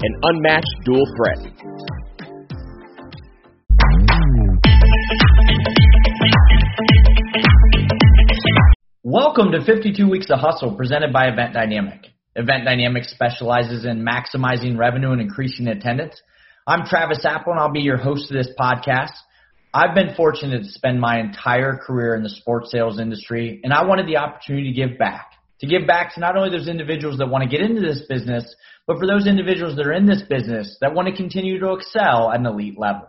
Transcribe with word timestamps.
an 0.00 0.20
unmatched 0.22 0.66
dual 0.84 1.04
threat. 1.16 1.38
Welcome 9.02 9.50
to 9.52 9.64
52 9.64 10.08
Weeks 10.08 10.26
of 10.30 10.38
Hustle 10.38 10.76
presented 10.76 11.12
by 11.12 11.28
Event 11.28 11.52
Dynamic. 11.52 12.06
Event 12.36 12.64
Dynamic 12.64 13.04
specializes 13.04 13.84
in 13.84 14.04
maximizing 14.04 14.78
revenue 14.78 15.10
and 15.10 15.20
increasing 15.20 15.66
attendance. 15.66 16.14
I'm 16.66 16.86
Travis 16.86 17.24
Apple 17.24 17.52
and 17.52 17.60
I'll 17.60 17.72
be 17.72 17.80
your 17.80 17.96
host 17.96 18.30
of 18.30 18.36
this 18.36 18.50
podcast. 18.58 19.14
I've 19.74 19.96
been 19.96 20.14
fortunate 20.14 20.62
to 20.62 20.68
spend 20.68 21.00
my 21.00 21.18
entire 21.18 21.76
career 21.76 22.14
in 22.14 22.22
the 22.22 22.30
sports 22.30 22.70
sales 22.70 23.00
industry 23.00 23.60
and 23.64 23.72
I 23.72 23.84
wanted 23.84 24.06
the 24.06 24.18
opportunity 24.18 24.72
to 24.72 24.88
give 24.88 24.96
back. 24.96 25.27
To 25.60 25.66
give 25.66 25.86
back 25.86 26.14
to 26.14 26.20
not 26.20 26.36
only 26.36 26.50
those 26.50 26.68
individuals 26.68 27.18
that 27.18 27.28
want 27.28 27.42
to 27.42 27.50
get 27.50 27.64
into 27.64 27.80
this 27.80 28.02
business, 28.08 28.54
but 28.86 28.98
for 28.98 29.06
those 29.06 29.26
individuals 29.26 29.76
that 29.76 29.86
are 29.86 29.92
in 29.92 30.06
this 30.06 30.22
business 30.22 30.76
that 30.80 30.94
want 30.94 31.08
to 31.08 31.16
continue 31.16 31.58
to 31.58 31.72
excel 31.72 32.30
at 32.30 32.40
an 32.40 32.46
elite 32.46 32.78
level. 32.78 33.08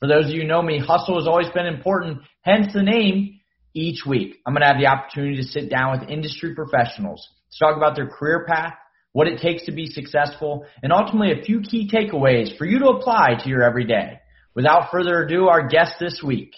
For 0.00 0.08
those 0.08 0.26
of 0.26 0.30
you 0.30 0.42
who 0.42 0.48
know 0.48 0.62
me, 0.62 0.78
hustle 0.78 1.18
has 1.18 1.28
always 1.28 1.50
been 1.50 1.66
important, 1.66 2.22
hence 2.42 2.72
the 2.72 2.82
name. 2.82 3.36
Each 3.72 4.04
week, 4.04 4.38
I'm 4.44 4.54
going 4.54 4.62
to 4.62 4.66
have 4.66 4.80
the 4.80 4.88
opportunity 4.88 5.36
to 5.36 5.44
sit 5.44 5.70
down 5.70 5.92
with 5.92 6.10
industry 6.10 6.56
professionals 6.56 7.28
to 7.52 7.64
talk 7.64 7.76
about 7.76 7.94
their 7.94 8.08
career 8.08 8.44
path, 8.48 8.74
what 9.12 9.28
it 9.28 9.40
takes 9.40 9.66
to 9.66 9.72
be 9.72 9.86
successful, 9.86 10.66
and 10.82 10.92
ultimately 10.92 11.38
a 11.38 11.44
few 11.44 11.60
key 11.60 11.88
takeaways 11.88 12.56
for 12.56 12.64
you 12.64 12.80
to 12.80 12.88
apply 12.88 13.34
to 13.40 13.48
your 13.48 13.62
everyday. 13.62 14.18
Without 14.54 14.90
further 14.90 15.22
ado, 15.22 15.46
our 15.46 15.68
guest 15.68 15.96
this 16.00 16.20
week. 16.20 16.54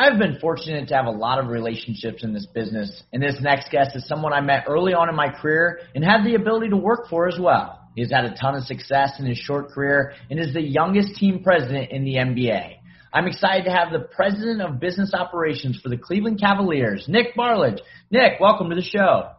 I've 0.00 0.18
been 0.18 0.38
fortunate 0.40 0.88
to 0.88 0.94
have 0.94 1.04
a 1.04 1.10
lot 1.10 1.38
of 1.38 1.48
relationships 1.48 2.24
in 2.24 2.32
this 2.32 2.46
business, 2.46 3.02
and 3.12 3.22
this 3.22 3.36
next 3.42 3.70
guest 3.70 3.94
is 3.94 4.08
someone 4.08 4.32
I 4.32 4.40
met 4.40 4.64
early 4.66 4.94
on 4.94 5.10
in 5.10 5.14
my 5.14 5.28
career 5.28 5.80
and 5.94 6.02
had 6.02 6.24
the 6.24 6.36
ability 6.36 6.70
to 6.70 6.76
work 6.78 7.10
for 7.10 7.28
as 7.28 7.38
well. 7.38 7.86
He's 7.94 8.10
had 8.10 8.24
a 8.24 8.34
ton 8.34 8.54
of 8.54 8.62
success 8.64 9.16
in 9.18 9.26
his 9.26 9.36
short 9.36 9.72
career 9.72 10.14
and 10.30 10.40
is 10.40 10.54
the 10.54 10.62
youngest 10.62 11.16
team 11.16 11.42
president 11.42 11.90
in 11.90 12.04
the 12.04 12.14
NBA. 12.14 12.76
I'm 13.12 13.26
excited 13.26 13.66
to 13.66 13.72
have 13.72 13.92
the 13.92 13.98
president 13.98 14.62
of 14.62 14.80
business 14.80 15.12
operations 15.12 15.78
for 15.82 15.90
the 15.90 15.98
Cleveland 15.98 16.40
Cavaliers, 16.40 17.04
Nick 17.06 17.36
Barlage. 17.36 17.80
Nick, 18.10 18.40
welcome 18.40 18.70
to 18.70 18.76
the 18.76 18.80
show. 18.80 19.32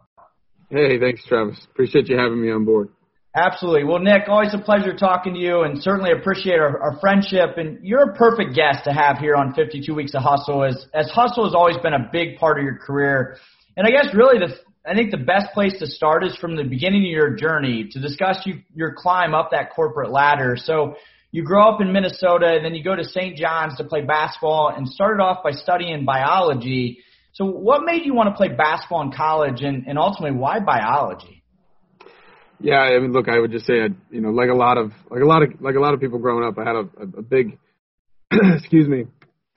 Hey, 0.70 1.00
thanks, 1.00 1.24
Travis. 1.26 1.58
Appreciate 1.72 2.08
you 2.08 2.16
having 2.16 2.40
me 2.40 2.52
on 2.52 2.64
board. 2.64 2.90
Absolutely. 3.34 3.84
Well, 3.84 3.98
Nick, 3.98 4.28
always 4.28 4.52
a 4.52 4.58
pleasure 4.58 4.94
talking 4.94 5.32
to 5.32 5.40
you 5.40 5.62
and 5.62 5.82
certainly 5.82 6.12
appreciate 6.12 6.58
our, 6.58 6.78
our 6.82 7.00
friendship. 7.00 7.56
And 7.56 7.78
you're 7.82 8.10
a 8.10 8.14
perfect 8.14 8.54
guest 8.54 8.84
to 8.84 8.92
have 8.92 9.16
here 9.16 9.36
on 9.36 9.54
52 9.54 9.94
Weeks 9.94 10.12
of 10.14 10.22
Hustle 10.22 10.64
as, 10.64 10.84
as 10.92 11.10
hustle 11.10 11.44
has 11.44 11.54
always 11.54 11.78
been 11.78 11.94
a 11.94 12.10
big 12.12 12.36
part 12.36 12.58
of 12.58 12.64
your 12.64 12.76
career. 12.76 13.38
And 13.74 13.86
I 13.86 13.90
guess 13.90 14.14
really 14.14 14.38
the, 14.38 14.54
I 14.86 14.94
think 14.94 15.12
the 15.12 15.16
best 15.16 15.54
place 15.54 15.78
to 15.78 15.86
start 15.86 16.24
is 16.24 16.36
from 16.36 16.56
the 16.56 16.64
beginning 16.64 17.04
of 17.04 17.10
your 17.10 17.34
journey 17.34 17.88
to 17.92 18.00
discuss 18.00 18.38
you, 18.44 18.60
your 18.74 18.92
climb 18.94 19.34
up 19.34 19.52
that 19.52 19.70
corporate 19.74 20.10
ladder. 20.10 20.58
So 20.58 20.96
you 21.30 21.42
grow 21.42 21.72
up 21.72 21.80
in 21.80 21.90
Minnesota 21.90 22.48
and 22.48 22.62
then 22.62 22.74
you 22.74 22.84
go 22.84 22.94
to 22.94 23.04
St. 23.04 23.34
John's 23.38 23.78
to 23.78 23.84
play 23.84 24.02
basketball 24.02 24.74
and 24.76 24.86
started 24.86 25.22
off 25.22 25.42
by 25.42 25.52
studying 25.52 26.04
biology. 26.04 26.98
So 27.32 27.46
what 27.46 27.80
made 27.86 28.04
you 28.04 28.12
want 28.12 28.28
to 28.28 28.34
play 28.34 28.48
basketball 28.48 29.00
in 29.00 29.12
college 29.12 29.62
and, 29.62 29.86
and 29.86 29.98
ultimately 29.98 30.36
why 30.36 30.60
biology? 30.60 31.41
Yeah, 32.62 32.78
I 32.78 32.98
mean, 32.98 33.12
look, 33.12 33.28
I 33.28 33.38
would 33.38 33.50
just 33.50 33.66
say, 33.66 33.74
you 34.10 34.20
know, 34.20 34.30
like 34.30 34.48
a 34.48 34.54
lot 34.54 34.78
of, 34.78 34.92
like 35.10 35.22
a 35.22 35.26
lot 35.26 35.42
of, 35.42 35.60
like 35.60 35.74
a 35.74 35.80
lot 35.80 35.94
of 35.94 36.00
people 36.00 36.18
growing 36.18 36.44
up, 36.44 36.58
I 36.58 36.64
had 36.64 36.76
a, 36.76 37.18
a 37.18 37.22
big, 37.22 37.58
excuse 38.32 38.88
me, 38.88 39.06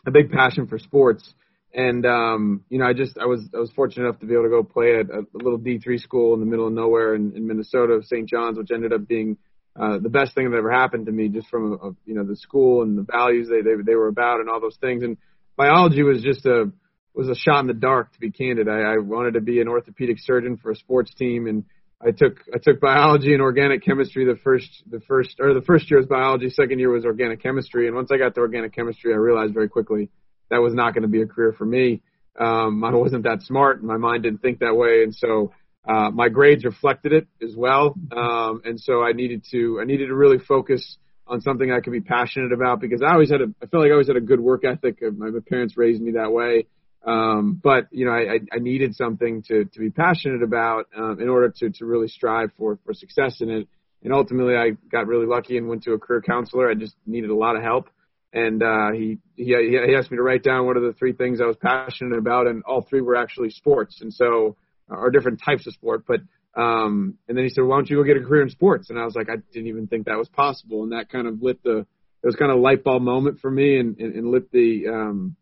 a 0.06 0.12
big 0.12 0.32
passion 0.32 0.68
for 0.68 0.80
sports 0.80 1.34
and 1.76 2.06
um, 2.06 2.64
you 2.70 2.80
know, 2.80 2.86
I 2.86 2.94
just 2.94 3.18
I 3.18 3.26
was 3.26 3.42
I 3.54 3.60
was 3.60 3.70
fortunate 3.72 4.06
enough 4.06 4.20
to 4.22 4.26
be 4.26 4.34
able 4.34 4.44
to 4.44 4.50
go 4.50 4.64
play 4.64 4.98
at 4.98 5.10
a, 5.10 5.20
a 5.20 5.44
little 5.44 5.60
D3 5.60 6.00
school 6.00 6.34
in 6.34 6.40
the 6.40 6.46
middle 6.46 6.68
of 6.68 6.74
nowhere 6.74 7.16
in, 7.16 7.36
in 7.36 7.46
Minnesota, 7.46 8.00
St. 8.02 8.28
John's, 8.30 8.58
which 8.58 8.72
ended 8.74 8.94
up 8.94 9.06
being 9.08 9.38
uh, 9.78 10.00
the 10.00 10.10
best 10.10 10.34
thing 10.34 10.50
that 10.50 10.58
ever 10.58 10.72
happened 10.72 11.08
to 11.08 11.12
me, 11.12 11.28
just 11.28 11.50
from 11.50 11.74
a, 11.74 11.88
a, 11.88 11.92
you 12.06 12.16
know 12.16 12.24
the 12.24 12.38
school 12.38 12.82
and 12.82 12.98
the 12.98 13.04
values 13.04 13.50
they, 13.50 13.62
they 13.62 13.76
they 13.86 13.96
were 13.96 14.08
about 14.08 14.40
and 14.40 14.50
all 14.50 14.62
those 14.62 14.78
things. 14.80 15.04
And 15.04 15.18
biology 15.58 16.02
was 16.02 16.24
just 16.24 16.46
a 16.46 16.72
was 17.14 17.28
a 17.28 17.36
shot 17.36 17.60
in 17.60 17.68
the 17.68 17.74
dark, 17.74 18.14
to 18.14 18.20
be 18.22 18.32
candid. 18.32 18.70
I, 18.70 18.80
I 18.80 18.98
wanted 19.00 19.34
to 19.34 19.42
be 19.42 19.60
an 19.60 19.68
orthopedic 19.68 20.18
surgeon 20.20 20.56
for 20.56 20.72
a 20.72 20.76
sports 20.76 21.14
team, 21.14 21.46
and 21.46 21.66
I 22.02 22.12
took 22.12 22.40
I 22.54 22.58
took 22.58 22.80
biology 22.80 23.34
and 23.34 23.42
organic 23.42 23.84
chemistry 23.84 24.26
the 24.26 24.40
first 24.44 24.84
the 24.90 25.00
first 25.02 25.38
or 25.40 25.54
the 25.54 25.62
first 25.62 25.90
year 25.90 26.00
was 26.00 26.08
biology, 26.08 26.50
second 26.50 26.80
year 26.80 26.90
was 26.90 27.06
organic 27.06 27.42
chemistry, 27.42 27.88
and 27.88 27.96
once 27.96 28.12
I 28.12 28.18
got 28.18 28.36
to 28.36 28.42
organic 28.42 28.74
chemistry, 28.76 29.14
I 29.14 29.18
realized 29.18 29.54
very 29.54 29.70
quickly 29.70 30.10
that 30.50 30.58
was 30.58 30.74
not 30.74 30.94
going 30.94 31.04
to 31.04 31.08
be 31.08 31.22
a 31.22 31.26
career 31.26 31.54
for 31.58 31.66
me. 31.66 32.02
Um, 32.40 32.84
I 32.84 32.94
wasn't 32.94 33.24
that 33.24 33.42
smart. 33.42 33.80
And 33.80 33.88
my 33.88 33.98
mind 33.98 34.24
didn't 34.24 34.42
think 34.42 34.60
that 34.60 34.76
way, 34.76 35.04
and 35.04 35.16
so 35.16 35.54
uh, 35.88 36.10
my 36.12 36.30
grades 36.30 36.66
reflected 36.66 37.14
it 37.14 37.28
as 37.42 37.56
well. 37.56 37.96
Um, 38.16 38.62
and 38.66 38.80
so 38.80 39.04
I 39.04 39.14
needed 39.14 39.46
to 39.52 39.80
I 39.82 39.86
needed 39.86 40.08
to 40.08 40.16
really 40.16 40.40
focus 40.40 40.98
on 41.28 41.42
something 41.42 41.72
I 41.72 41.80
could 41.80 41.94
be 41.94 42.02
passionate 42.02 42.52
about 42.52 42.80
because 42.80 43.02
I 43.02 43.14
always 43.14 43.32
had 43.32 43.42
a 43.42 43.46
I 43.62 43.68
felt 43.68 43.82
like 43.82 43.90
I 43.90 43.94
always 43.94 44.08
had 44.08 44.18
a 44.18 44.22
good 44.22 44.40
work 44.40 44.64
ethic. 44.66 45.02
My, 45.02 45.30
my 45.30 45.40
parents 45.48 45.78
raised 45.78 46.02
me 46.02 46.14
that 46.14 46.32
way. 46.32 46.68
Um, 47.06 47.60
but 47.62 47.88
you 47.92 48.06
know, 48.06 48.12
I, 48.12 48.40
I 48.52 48.60
needed 48.60 48.96
something 48.96 49.44
to, 49.44 49.66
to 49.66 49.80
be 49.80 49.92
passionate 49.92 50.42
about 50.42 50.88
um, 50.98 51.20
in 51.22 51.30
order 51.30 51.54
to, 51.58 51.70
to 51.70 51.86
really 51.86 52.08
strive 52.08 52.50
for, 52.58 52.80
for 52.84 52.94
success 52.94 53.42
in 53.42 53.50
it. 53.50 53.68
And 54.04 54.14
ultimately, 54.14 54.56
I 54.56 54.72
got 54.92 55.08
really 55.08 55.26
lucky 55.26 55.58
and 55.58 55.68
went 55.68 55.84
to 55.84 55.94
a 55.94 56.00
career 56.00 56.22
counselor. 56.22 56.70
I 56.70 56.74
just 56.74 56.96
needed 57.06 57.30
a 57.30 57.36
lot 57.36 57.56
of 57.56 57.64
help, 57.64 57.90
and 58.34 58.62
uh, 58.62 58.92
he, 58.92 59.18
he 59.36 59.46
he 59.46 59.96
asked 59.96 60.12
me 60.12 60.18
to 60.18 60.24
write 60.24 60.44
down 60.44 60.66
what 60.68 60.78
are 60.78 60.86
the 60.86 60.94
three 60.94 61.14
things 61.14 61.42
I 61.42 61.46
was 61.46 61.56
passionate 61.58 62.18
about, 62.18 62.46
and 62.46 62.64
all 62.66 62.82
three 62.82 63.02
were 63.02 63.16
actually 63.16 63.50
sports, 63.50 64.02
and 64.02 64.14
so 64.14 64.58
are 64.90 65.10
different 65.10 65.42
types 65.44 65.66
of 65.66 65.74
sport. 65.74 66.04
But 66.08 66.22
um, 66.60 67.18
and 67.28 67.36
then 67.36 67.46
he 67.46 67.50
said, 67.50 67.64
"Why 67.64 67.78
don't 67.78 67.90
you 67.90 67.98
go 67.98 68.04
get 68.04 68.18
a 68.18 68.26
career 68.26 68.44
in 68.44 68.50
sports?" 68.50 68.92
And 68.92 69.00
I 69.00 69.06
was 69.06 69.16
like, 69.16 69.30
I 69.30 69.38
didn't 69.52 69.70
even 69.70 69.88
think 69.88 70.06
that 70.06 70.18
was 70.18 70.30
possible, 70.30 70.84
and 70.84 70.92
that 70.92 71.10
kind 71.10 71.28
of 71.28 71.42
lit 71.42 71.64
the 71.64 71.80
it 71.80 72.28
was 72.28 72.36
kind 72.36 72.52
of 72.52 72.58
a 72.58 72.62
light 72.62 72.84
bulb 72.84 73.02
moment 73.02 73.40
for 73.40 73.50
me, 73.50 73.80
and, 73.80 74.00
and, 74.00 74.16
and 74.16 74.30
lit 74.30 74.52
the 74.52 74.88
um, 74.88 75.36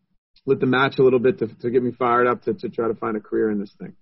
lit 0.46 0.60
the 0.60 0.66
match 0.66 0.98
a 0.98 1.02
little 1.02 1.18
bit 1.18 1.38
to, 1.38 1.46
to 1.46 1.70
get 1.70 1.82
me 1.82 1.92
fired 1.92 2.26
up 2.26 2.42
to, 2.42 2.54
to 2.54 2.68
try 2.68 2.88
to 2.88 2.94
find 2.94 3.16
a 3.16 3.20
career 3.20 3.50
in 3.50 3.58
this 3.58 3.72
thing. 3.78 3.94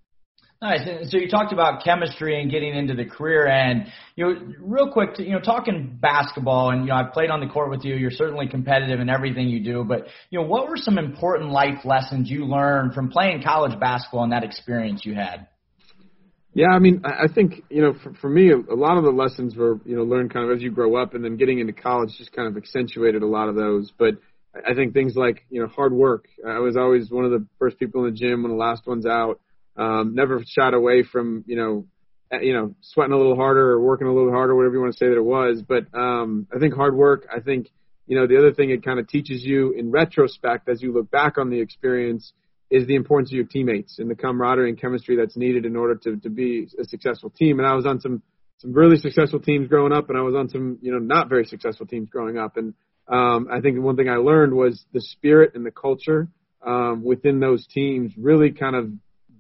Nice. 0.60 0.86
And 0.86 1.10
so 1.10 1.16
you 1.16 1.28
talked 1.28 1.52
about 1.52 1.82
chemistry 1.82 2.40
and 2.40 2.48
getting 2.48 2.72
into 2.76 2.94
the 2.94 3.04
career 3.04 3.48
and 3.48 3.86
you 4.14 4.24
know, 4.24 4.54
real 4.60 4.92
quick, 4.92 5.14
to, 5.14 5.24
you 5.24 5.32
know, 5.32 5.40
talking 5.40 5.98
basketball 6.00 6.70
and, 6.70 6.82
you 6.82 6.90
know, 6.90 6.94
I've 6.94 7.12
played 7.12 7.30
on 7.30 7.40
the 7.40 7.48
court 7.48 7.68
with 7.68 7.84
you. 7.84 7.96
You're 7.96 8.12
certainly 8.12 8.46
competitive 8.46 9.00
in 9.00 9.08
everything 9.08 9.48
you 9.48 9.58
do, 9.64 9.82
but, 9.82 10.06
you 10.30 10.38
know, 10.38 10.46
what 10.46 10.68
were 10.68 10.76
some 10.76 10.98
important 10.98 11.50
life 11.50 11.84
lessons 11.84 12.30
you 12.30 12.44
learned 12.44 12.94
from 12.94 13.10
playing 13.10 13.42
college 13.42 13.78
basketball 13.80 14.22
and 14.22 14.32
that 14.32 14.44
experience 14.44 15.04
you 15.04 15.14
had? 15.16 15.48
Yeah, 16.54 16.68
I 16.68 16.78
mean, 16.78 17.02
I 17.04 17.26
think, 17.34 17.64
you 17.68 17.82
know, 17.82 17.94
for, 18.00 18.14
for 18.20 18.28
me, 18.28 18.52
a 18.52 18.74
lot 18.74 18.98
of 18.98 19.02
the 19.02 19.10
lessons 19.10 19.56
were, 19.56 19.80
you 19.84 19.96
know, 19.96 20.04
learned 20.04 20.32
kind 20.32 20.48
of 20.48 20.56
as 20.56 20.62
you 20.62 20.70
grow 20.70 20.94
up 20.94 21.14
and 21.14 21.24
then 21.24 21.36
getting 21.36 21.58
into 21.58 21.72
college 21.72 22.10
just 22.18 22.30
kind 22.30 22.46
of 22.46 22.56
accentuated 22.56 23.22
a 23.22 23.26
lot 23.26 23.48
of 23.48 23.56
those. 23.56 23.90
But, 23.98 24.18
I 24.54 24.74
think 24.74 24.92
things 24.92 25.16
like 25.16 25.46
you 25.50 25.60
know 25.60 25.68
hard 25.68 25.92
work. 25.92 26.26
I 26.46 26.58
was 26.58 26.76
always 26.76 27.10
one 27.10 27.24
of 27.24 27.30
the 27.30 27.46
first 27.58 27.78
people 27.78 28.04
in 28.04 28.12
the 28.12 28.18
gym 28.18 28.42
when 28.42 28.52
the 28.52 28.58
last 28.58 28.86
one's 28.86 29.06
out. 29.06 29.40
Um, 29.76 30.14
never 30.14 30.42
shied 30.46 30.74
away 30.74 31.02
from 31.02 31.44
you 31.46 31.56
know 31.56 31.86
eh, 32.30 32.40
you 32.42 32.52
know 32.52 32.74
sweating 32.82 33.14
a 33.14 33.16
little 33.16 33.36
harder 33.36 33.70
or 33.70 33.80
working 33.80 34.06
a 34.06 34.12
little 34.12 34.30
harder, 34.30 34.54
whatever 34.54 34.74
you 34.74 34.80
want 34.80 34.92
to 34.92 34.98
say 34.98 35.08
that 35.08 35.16
it 35.16 35.24
was. 35.24 35.62
But 35.66 35.86
um, 35.98 36.46
I 36.54 36.58
think 36.58 36.74
hard 36.74 36.94
work. 36.94 37.26
I 37.34 37.40
think 37.40 37.70
you 38.06 38.18
know 38.18 38.26
the 38.26 38.36
other 38.36 38.52
thing 38.52 38.70
it 38.70 38.84
kind 38.84 38.98
of 38.98 39.08
teaches 39.08 39.42
you 39.42 39.72
in 39.72 39.90
retrospect 39.90 40.68
as 40.68 40.82
you 40.82 40.92
look 40.92 41.10
back 41.10 41.38
on 41.38 41.48
the 41.48 41.60
experience 41.60 42.32
is 42.70 42.86
the 42.86 42.94
importance 42.94 43.30
of 43.30 43.36
your 43.36 43.44
teammates 43.44 43.98
and 43.98 44.10
the 44.10 44.14
camaraderie 44.14 44.68
and 44.68 44.80
chemistry 44.80 45.16
that's 45.16 45.36
needed 45.36 45.64
in 45.64 45.76
order 45.76 45.94
to 45.94 46.16
to 46.18 46.28
be 46.28 46.68
a 46.78 46.84
successful 46.84 47.30
team. 47.30 47.58
And 47.58 47.66
I 47.66 47.74
was 47.74 47.86
on 47.86 48.00
some 48.00 48.22
some 48.58 48.74
really 48.74 48.96
successful 48.96 49.40
teams 49.40 49.68
growing 49.68 49.92
up, 49.92 50.10
and 50.10 50.18
I 50.18 50.22
was 50.22 50.34
on 50.34 50.50
some 50.50 50.78
you 50.82 50.92
know 50.92 50.98
not 50.98 51.30
very 51.30 51.46
successful 51.46 51.86
teams 51.86 52.10
growing 52.10 52.36
up, 52.36 52.58
and 52.58 52.74
um, 53.08 53.48
I 53.50 53.60
think 53.60 53.80
one 53.80 53.96
thing 53.96 54.08
I 54.08 54.16
learned 54.16 54.54
was 54.54 54.84
the 54.92 55.00
spirit 55.00 55.52
and 55.54 55.66
the 55.66 55.70
culture 55.70 56.28
um, 56.64 57.02
within 57.02 57.40
those 57.40 57.66
teams 57.66 58.12
really 58.16 58.52
kind 58.52 58.76
of 58.76 58.90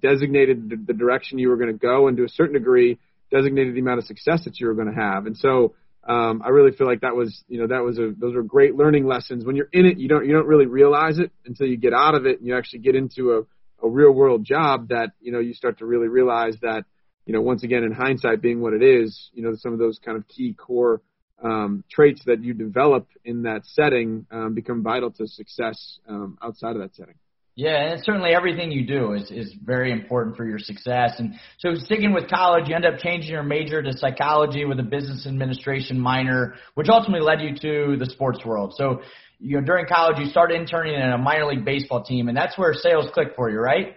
designated 0.00 0.68
the, 0.68 0.76
the 0.76 0.92
direction 0.92 1.38
you 1.38 1.48
were 1.48 1.56
going 1.56 1.72
to 1.72 1.78
go, 1.78 2.08
and 2.08 2.16
to 2.16 2.24
a 2.24 2.28
certain 2.28 2.54
degree, 2.54 2.98
designated 3.30 3.74
the 3.74 3.80
amount 3.80 3.98
of 3.98 4.04
success 4.04 4.44
that 4.44 4.58
you 4.58 4.66
were 4.66 4.74
going 4.74 4.92
to 4.92 5.00
have. 5.00 5.26
And 5.26 5.36
so, 5.36 5.74
um, 6.04 6.42
I 6.44 6.48
really 6.48 6.72
feel 6.72 6.88
like 6.88 7.02
that 7.02 7.14
was, 7.14 7.44
you 7.46 7.60
know, 7.60 7.68
that 7.68 7.84
was 7.84 7.98
a 7.98 8.12
those 8.16 8.34
were 8.34 8.42
great 8.42 8.74
learning 8.74 9.06
lessons. 9.06 9.44
When 9.44 9.54
you're 9.54 9.68
in 9.72 9.86
it, 9.86 9.98
you 9.98 10.08
don't 10.08 10.26
you 10.26 10.32
don't 10.32 10.48
really 10.48 10.66
realize 10.66 11.20
it 11.20 11.30
until 11.46 11.68
you 11.68 11.76
get 11.76 11.92
out 11.92 12.16
of 12.16 12.26
it 12.26 12.38
and 12.38 12.46
you 12.46 12.56
actually 12.56 12.80
get 12.80 12.96
into 12.96 13.34
a, 13.34 13.86
a 13.86 13.88
real 13.88 14.10
world 14.10 14.44
job 14.44 14.88
that 14.88 15.12
you 15.20 15.30
know 15.30 15.38
you 15.38 15.54
start 15.54 15.78
to 15.78 15.86
really 15.86 16.08
realize 16.08 16.56
that, 16.62 16.84
you 17.24 17.32
know, 17.32 17.40
once 17.40 17.62
again 17.62 17.84
in 17.84 17.92
hindsight 17.92 18.42
being 18.42 18.60
what 18.60 18.72
it 18.72 18.82
is, 18.82 19.30
you 19.32 19.44
know, 19.44 19.54
some 19.54 19.72
of 19.72 19.78
those 19.78 20.00
kind 20.04 20.16
of 20.16 20.26
key 20.26 20.54
core 20.54 21.00
um, 21.42 21.84
traits 21.90 22.22
that 22.26 22.42
you 22.42 22.54
develop 22.54 23.06
in 23.24 23.42
that 23.42 23.62
setting 23.64 24.26
um, 24.30 24.54
become 24.54 24.82
vital 24.82 25.10
to 25.10 25.26
success 25.26 25.98
um, 26.08 26.38
outside 26.42 26.76
of 26.76 26.82
that 26.82 26.94
setting. 26.94 27.14
Yeah, 27.54 27.92
and 27.92 28.02
certainly 28.02 28.30
everything 28.34 28.72
you 28.72 28.86
do 28.86 29.12
is, 29.12 29.30
is 29.30 29.54
very 29.62 29.92
important 29.92 30.36
for 30.36 30.46
your 30.46 30.58
success. 30.58 31.16
And 31.18 31.34
so 31.58 31.74
sticking 31.74 32.14
with 32.14 32.30
college, 32.30 32.66
you 32.66 32.74
end 32.74 32.86
up 32.86 32.98
changing 32.98 33.30
your 33.30 33.42
major 33.42 33.82
to 33.82 33.92
psychology 33.92 34.64
with 34.64 34.80
a 34.80 34.82
business 34.82 35.26
administration 35.26 36.00
minor, 36.00 36.54
which 36.74 36.88
ultimately 36.88 37.20
led 37.20 37.42
you 37.42 37.54
to 37.56 37.98
the 37.98 38.06
sports 38.06 38.42
world. 38.46 38.72
So, 38.74 39.02
you 39.38 39.60
know, 39.60 39.66
during 39.66 39.84
college, 39.86 40.16
you 40.18 40.30
started 40.30 40.58
interning 40.58 40.94
in 40.94 41.10
a 41.10 41.18
minor 41.18 41.44
league 41.44 41.64
baseball 41.64 42.02
team, 42.02 42.28
and 42.28 42.36
that's 42.36 42.56
where 42.56 42.72
sales 42.72 43.10
clicked 43.12 43.36
for 43.36 43.50
you, 43.50 43.58
right? 43.58 43.96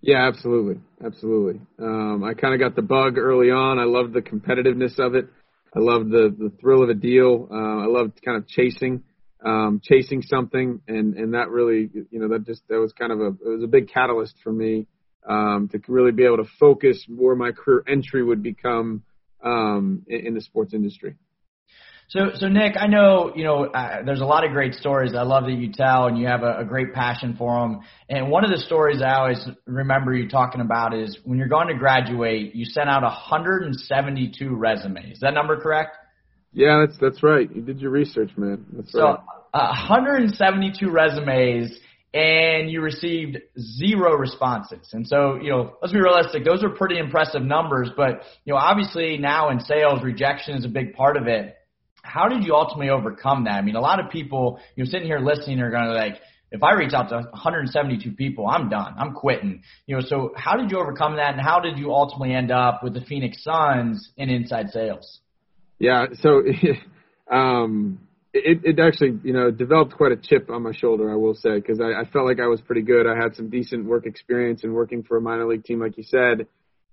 Yeah, 0.00 0.26
absolutely. 0.26 0.80
Absolutely. 1.04 1.60
Um, 1.78 2.24
I 2.24 2.32
kind 2.32 2.54
of 2.54 2.60
got 2.60 2.76
the 2.76 2.82
bug 2.82 3.18
early 3.18 3.50
on. 3.50 3.78
I 3.78 3.84
loved 3.84 4.14
the 4.14 4.22
competitiveness 4.22 4.98
of 4.98 5.14
it. 5.14 5.28
I 5.74 5.80
loved 5.80 6.10
the 6.10 6.34
the 6.36 6.50
thrill 6.60 6.82
of 6.82 6.88
a 6.88 6.94
deal. 6.94 7.48
Uh, 7.50 7.84
I 7.84 7.86
loved 7.86 8.20
kind 8.24 8.36
of 8.36 8.48
chasing, 8.48 9.02
um, 9.44 9.80
chasing 9.82 10.22
something, 10.22 10.80
and 10.88 11.14
and 11.14 11.34
that 11.34 11.50
really, 11.50 11.90
you 12.10 12.20
know, 12.20 12.28
that 12.28 12.46
just 12.46 12.62
that 12.68 12.78
was 12.78 12.92
kind 12.92 13.12
of 13.12 13.20
a 13.20 13.26
it 13.26 13.48
was 13.48 13.62
a 13.62 13.68
big 13.68 13.88
catalyst 13.88 14.36
for 14.42 14.52
me 14.52 14.86
um, 15.28 15.68
to 15.72 15.80
really 15.88 16.12
be 16.12 16.24
able 16.24 16.38
to 16.38 16.50
focus 16.58 17.04
where 17.08 17.36
my 17.36 17.52
career 17.52 17.84
entry 17.86 18.24
would 18.24 18.42
become 18.42 19.02
um, 19.44 20.02
in, 20.06 20.28
in 20.28 20.34
the 20.34 20.40
sports 20.40 20.72
industry. 20.74 21.16
So, 22.10 22.30
so 22.36 22.48
Nick, 22.48 22.76
I 22.78 22.86
know 22.86 23.32
you 23.36 23.44
know 23.44 23.66
uh, 23.66 24.02
there's 24.02 24.22
a 24.22 24.24
lot 24.24 24.42
of 24.42 24.52
great 24.52 24.72
stories 24.72 25.12
I 25.14 25.24
love 25.24 25.44
that 25.44 25.52
you 25.52 25.70
tell, 25.70 26.06
and 26.06 26.16
you 26.16 26.26
have 26.26 26.42
a, 26.42 26.60
a 26.60 26.64
great 26.64 26.94
passion 26.94 27.34
for 27.36 27.60
them. 27.60 27.80
And 28.08 28.30
one 28.30 28.46
of 28.46 28.50
the 28.50 28.56
stories 28.56 29.02
I 29.02 29.12
always 29.16 29.46
remember 29.66 30.14
you 30.14 30.26
talking 30.26 30.62
about 30.62 30.94
is 30.94 31.18
when 31.24 31.36
you're 31.36 31.48
going 31.48 31.68
to 31.68 31.74
graduate, 31.74 32.54
you 32.54 32.64
sent 32.64 32.88
out 32.88 33.02
172 33.02 34.56
resumes. 34.56 35.12
Is 35.12 35.20
that 35.20 35.34
number 35.34 35.60
correct? 35.60 35.98
Yeah, 36.54 36.82
that's 36.86 36.98
that's 36.98 37.22
right. 37.22 37.46
You 37.54 37.60
did 37.60 37.78
your 37.78 37.90
research, 37.90 38.30
man. 38.38 38.64
That's 38.72 38.90
so, 38.90 39.02
right. 39.02 39.18
Uh, 39.52 39.68
172 39.68 40.90
resumes, 40.90 41.78
and 42.14 42.70
you 42.70 42.80
received 42.80 43.36
zero 43.60 44.14
responses. 44.14 44.88
And 44.94 45.06
so, 45.06 45.36
you 45.42 45.50
know, 45.50 45.74
let's 45.82 45.92
be 45.92 46.00
realistic; 46.00 46.42
those 46.46 46.64
are 46.64 46.70
pretty 46.70 46.98
impressive 46.98 47.42
numbers. 47.42 47.90
But 47.94 48.22
you 48.46 48.54
know, 48.54 48.58
obviously 48.58 49.18
now 49.18 49.50
in 49.50 49.60
sales, 49.60 50.02
rejection 50.02 50.54
is 50.56 50.64
a 50.64 50.68
big 50.68 50.94
part 50.94 51.18
of 51.18 51.26
it 51.26 51.54
how 52.08 52.28
did 52.28 52.44
you 52.44 52.54
ultimately 52.54 52.90
overcome 52.90 53.44
that? 53.44 53.52
I 53.52 53.62
mean, 53.62 53.76
a 53.76 53.80
lot 53.80 54.00
of 54.00 54.10
people, 54.10 54.58
you 54.74 54.84
know, 54.84 54.90
sitting 54.90 55.06
here 55.06 55.18
listening 55.18 55.60
are 55.60 55.70
going 55.70 55.84
to 55.84 55.92
like, 55.92 56.16
if 56.50 56.62
I 56.62 56.72
reach 56.74 56.94
out 56.94 57.10
to 57.10 57.16
172 57.16 58.12
people, 58.12 58.46
I'm 58.48 58.70
done. 58.70 58.94
I'm 58.98 59.12
quitting. 59.12 59.62
You 59.86 59.96
know, 59.96 60.02
so 60.02 60.32
how 60.34 60.56
did 60.56 60.70
you 60.70 60.78
overcome 60.78 61.16
that, 61.16 61.34
and 61.34 61.42
how 61.42 61.60
did 61.60 61.76
you 61.78 61.92
ultimately 61.92 62.34
end 62.34 62.50
up 62.50 62.82
with 62.82 62.94
the 62.94 63.02
Phoenix 63.02 63.44
Suns 63.44 64.10
in 64.16 64.30
inside 64.30 64.70
sales? 64.70 65.20
Yeah, 65.78 66.06
so 66.22 66.42
um, 67.30 68.00
it, 68.32 68.60
it 68.64 68.78
actually, 68.80 69.18
you 69.22 69.34
know, 69.34 69.50
developed 69.50 69.94
quite 69.94 70.12
a 70.12 70.16
chip 70.16 70.48
on 70.48 70.62
my 70.62 70.72
shoulder, 70.72 71.12
I 71.12 71.16
will 71.16 71.34
say, 71.34 71.56
because 71.56 71.80
I, 71.80 72.00
I 72.00 72.04
felt 72.10 72.24
like 72.24 72.40
I 72.40 72.46
was 72.46 72.62
pretty 72.62 72.82
good. 72.82 73.06
I 73.06 73.14
had 73.14 73.36
some 73.36 73.50
decent 73.50 73.84
work 73.84 74.06
experience 74.06 74.64
in 74.64 74.72
working 74.72 75.02
for 75.02 75.18
a 75.18 75.20
minor 75.20 75.46
league 75.46 75.64
team, 75.64 75.80
like 75.80 75.98
you 75.98 76.04
said. 76.04 76.46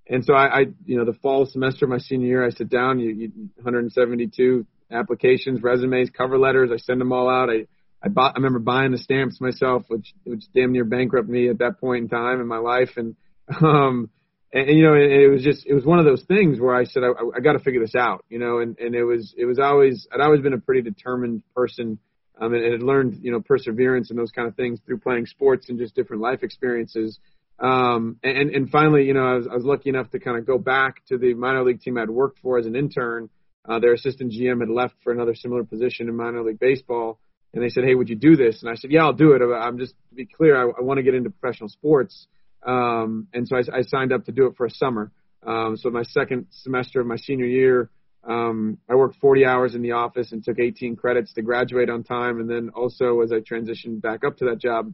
And 0.07 0.23
so 0.23 0.33
I, 0.33 0.45
I 0.47 0.65
you 0.85 0.97
know, 0.97 1.05
the 1.05 1.17
fall 1.21 1.45
semester 1.45 1.85
of 1.85 1.91
my 1.91 1.97
senior 1.97 2.27
year, 2.27 2.45
I 2.45 2.49
sit 2.49 2.69
down, 2.69 2.99
you, 2.99 3.09
you 3.09 3.31
172 3.55 4.65
applications, 4.91 5.61
resumes, 5.61 6.09
cover 6.09 6.37
letters. 6.37 6.71
I 6.73 6.77
send 6.77 7.01
them 7.01 7.11
all 7.11 7.29
out. 7.29 7.49
I 7.49 7.67
I 8.03 8.09
bought. 8.09 8.33
I 8.35 8.37
remember 8.37 8.59
buying 8.59 8.91
the 8.91 8.97
stamps 8.97 9.41
myself, 9.41 9.83
which 9.87 10.13
which 10.23 10.43
damn 10.53 10.71
near 10.71 10.85
bankrupt 10.85 11.27
me 11.27 11.49
at 11.49 11.59
that 11.59 11.79
point 11.79 12.03
in 12.03 12.09
time 12.09 12.39
in 12.39 12.47
my 12.47 12.59
life. 12.59 12.91
And 12.97 13.15
um, 13.61 14.09
and, 14.53 14.69
and 14.69 14.77
you 14.77 14.83
know, 14.83 14.93
it, 14.93 15.11
it 15.11 15.29
was 15.29 15.43
just 15.43 15.65
it 15.65 15.73
was 15.73 15.85
one 15.85 15.99
of 15.99 16.05
those 16.05 16.23
things 16.23 16.59
where 16.59 16.75
I 16.75 16.85
said 16.85 17.03
I, 17.03 17.09
I 17.35 17.39
got 17.39 17.53
to 17.53 17.59
figure 17.59 17.81
this 17.81 17.95
out. 17.95 18.23
You 18.29 18.39
know, 18.39 18.59
and 18.59 18.77
and 18.79 18.93
it 18.95 19.03
was 19.03 19.33
it 19.37 19.45
was 19.45 19.59
always 19.59 20.07
I'd 20.13 20.21
always 20.21 20.41
been 20.41 20.53
a 20.53 20.59
pretty 20.59 20.81
determined 20.81 21.43
person. 21.55 21.99
Um, 22.37 22.53
and, 22.53 22.63
and 22.65 22.73
had 22.73 22.83
learned 22.83 23.19
you 23.21 23.31
know 23.31 23.39
perseverance 23.39 24.09
and 24.09 24.19
those 24.19 24.31
kind 24.31 24.45
of 24.45 24.55
things 24.55 24.81
through 24.85 24.97
playing 24.99 25.25
sports 25.25 25.69
and 25.69 25.79
just 25.79 25.95
different 25.95 26.21
life 26.21 26.43
experiences. 26.43 27.17
Um, 27.59 28.17
and 28.23 28.49
and 28.49 28.69
finally, 28.69 29.05
you 29.05 29.13
know, 29.13 29.25
I 29.25 29.35
was, 29.35 29.47
I 29.49 29.55
was 29.55 29.63
lucky 29.63 29.89
enough 29.89 30.11
to 30.11 30.19
kind 30.19 30.37
of 30.37 30.45
go 30.45 30.57
back 30.57 31.05
to 31.07 31.17
the 31.17 31.33
minor 31.33 31.63
league 31.63 31.79
team 31.79 31.97
I'd 31.97 32.09
worked 32.09 32.39
for 32.39 32.57
as 32.57 32.65
an 32.65 32.75
intern 32.75 33.29
uh, 33.67 33.79
their 33.79 33.93
assistant 33.93 34.31
GM 34.31 34.59
had 34.59 34.69
left 34.69 34.95
for 35.03 35.11
another 35.11 35.35
similar 35.35 35.63
position 35.63 36.07
in 36.07 36.15
minor 36.15 36.43
league 36.43 36.59
baseball, 36.59 37.19
and 37.53 37.63
they 37.63 37.69
said, 37.69 37.83
"Hey, 37.83 37.95
would 37.95 38.09
you 38.09 38.15
do 38.15 38.35
this?" 38.35 38.61
And 38.61 38.69
I 38.69 38.75
said, 38.75 38.91
"Yeah, 38.91 39.03
I'll 39.03 39.13
do 39.13 39.33
it. 39.33 39.41
I'm 39.41 39.77
just 39.77 39.93
to 40.09 40.15
be 40.15 40.25
clear, 40.25 40.55
I, 40.57 40.71
I 40.79 40.81
want 40.81 40.97
to 40.97 41.03
get 41.03 41.15
into 41.15 41.29
professional 41.29 41.69
sports." 41.69 42.27
Um, 42.65 43.27
and 43.33 43.47
so 43.47 43.57
I, 43.57 43.77
I 43.77 43.81
signed 43.83 44.11
up 44.11 44.25
to 44.25 44.31
do 44.31 44.47
it 44.47 44.55
for 44.57 44.65
a 44.65 44.71
summer. 44.71 45.11
Um, 45.45 45.77
so 45.77 45.89
my 45.89 46.03
second 46.03 46.47
semester 46.49 46.99
of 46.99 47.07
my 47.07 47.17
senior 47.17 47.45
year, 47.45 47.91
um, 48.27 48.79
I 48.89 48.95
worked 48.95 49.17
40 49.17 49.45
hours 49.45 49.75
in 49.75 49.83
the 49.83 49.91
office 49.91 50.31
and 50.31 50.43
took 50.43 50.59
18 50.59 50.95
credits 50.95 51.33
to 51.33 51.43
graduate 51.43 51.89
on 51.89 52.03
time. 52.03 52.39
And 52.39 52.49
then 52.49 52.69
also 52.75 53.21
as 53.21 53.31
I 53.31 53.39
transitioned 53.39 54.01
back 54.01 54.23
up 54.25 54.37
to 54.37 54.45
that 54.45 54.59
job, 54.59 54.91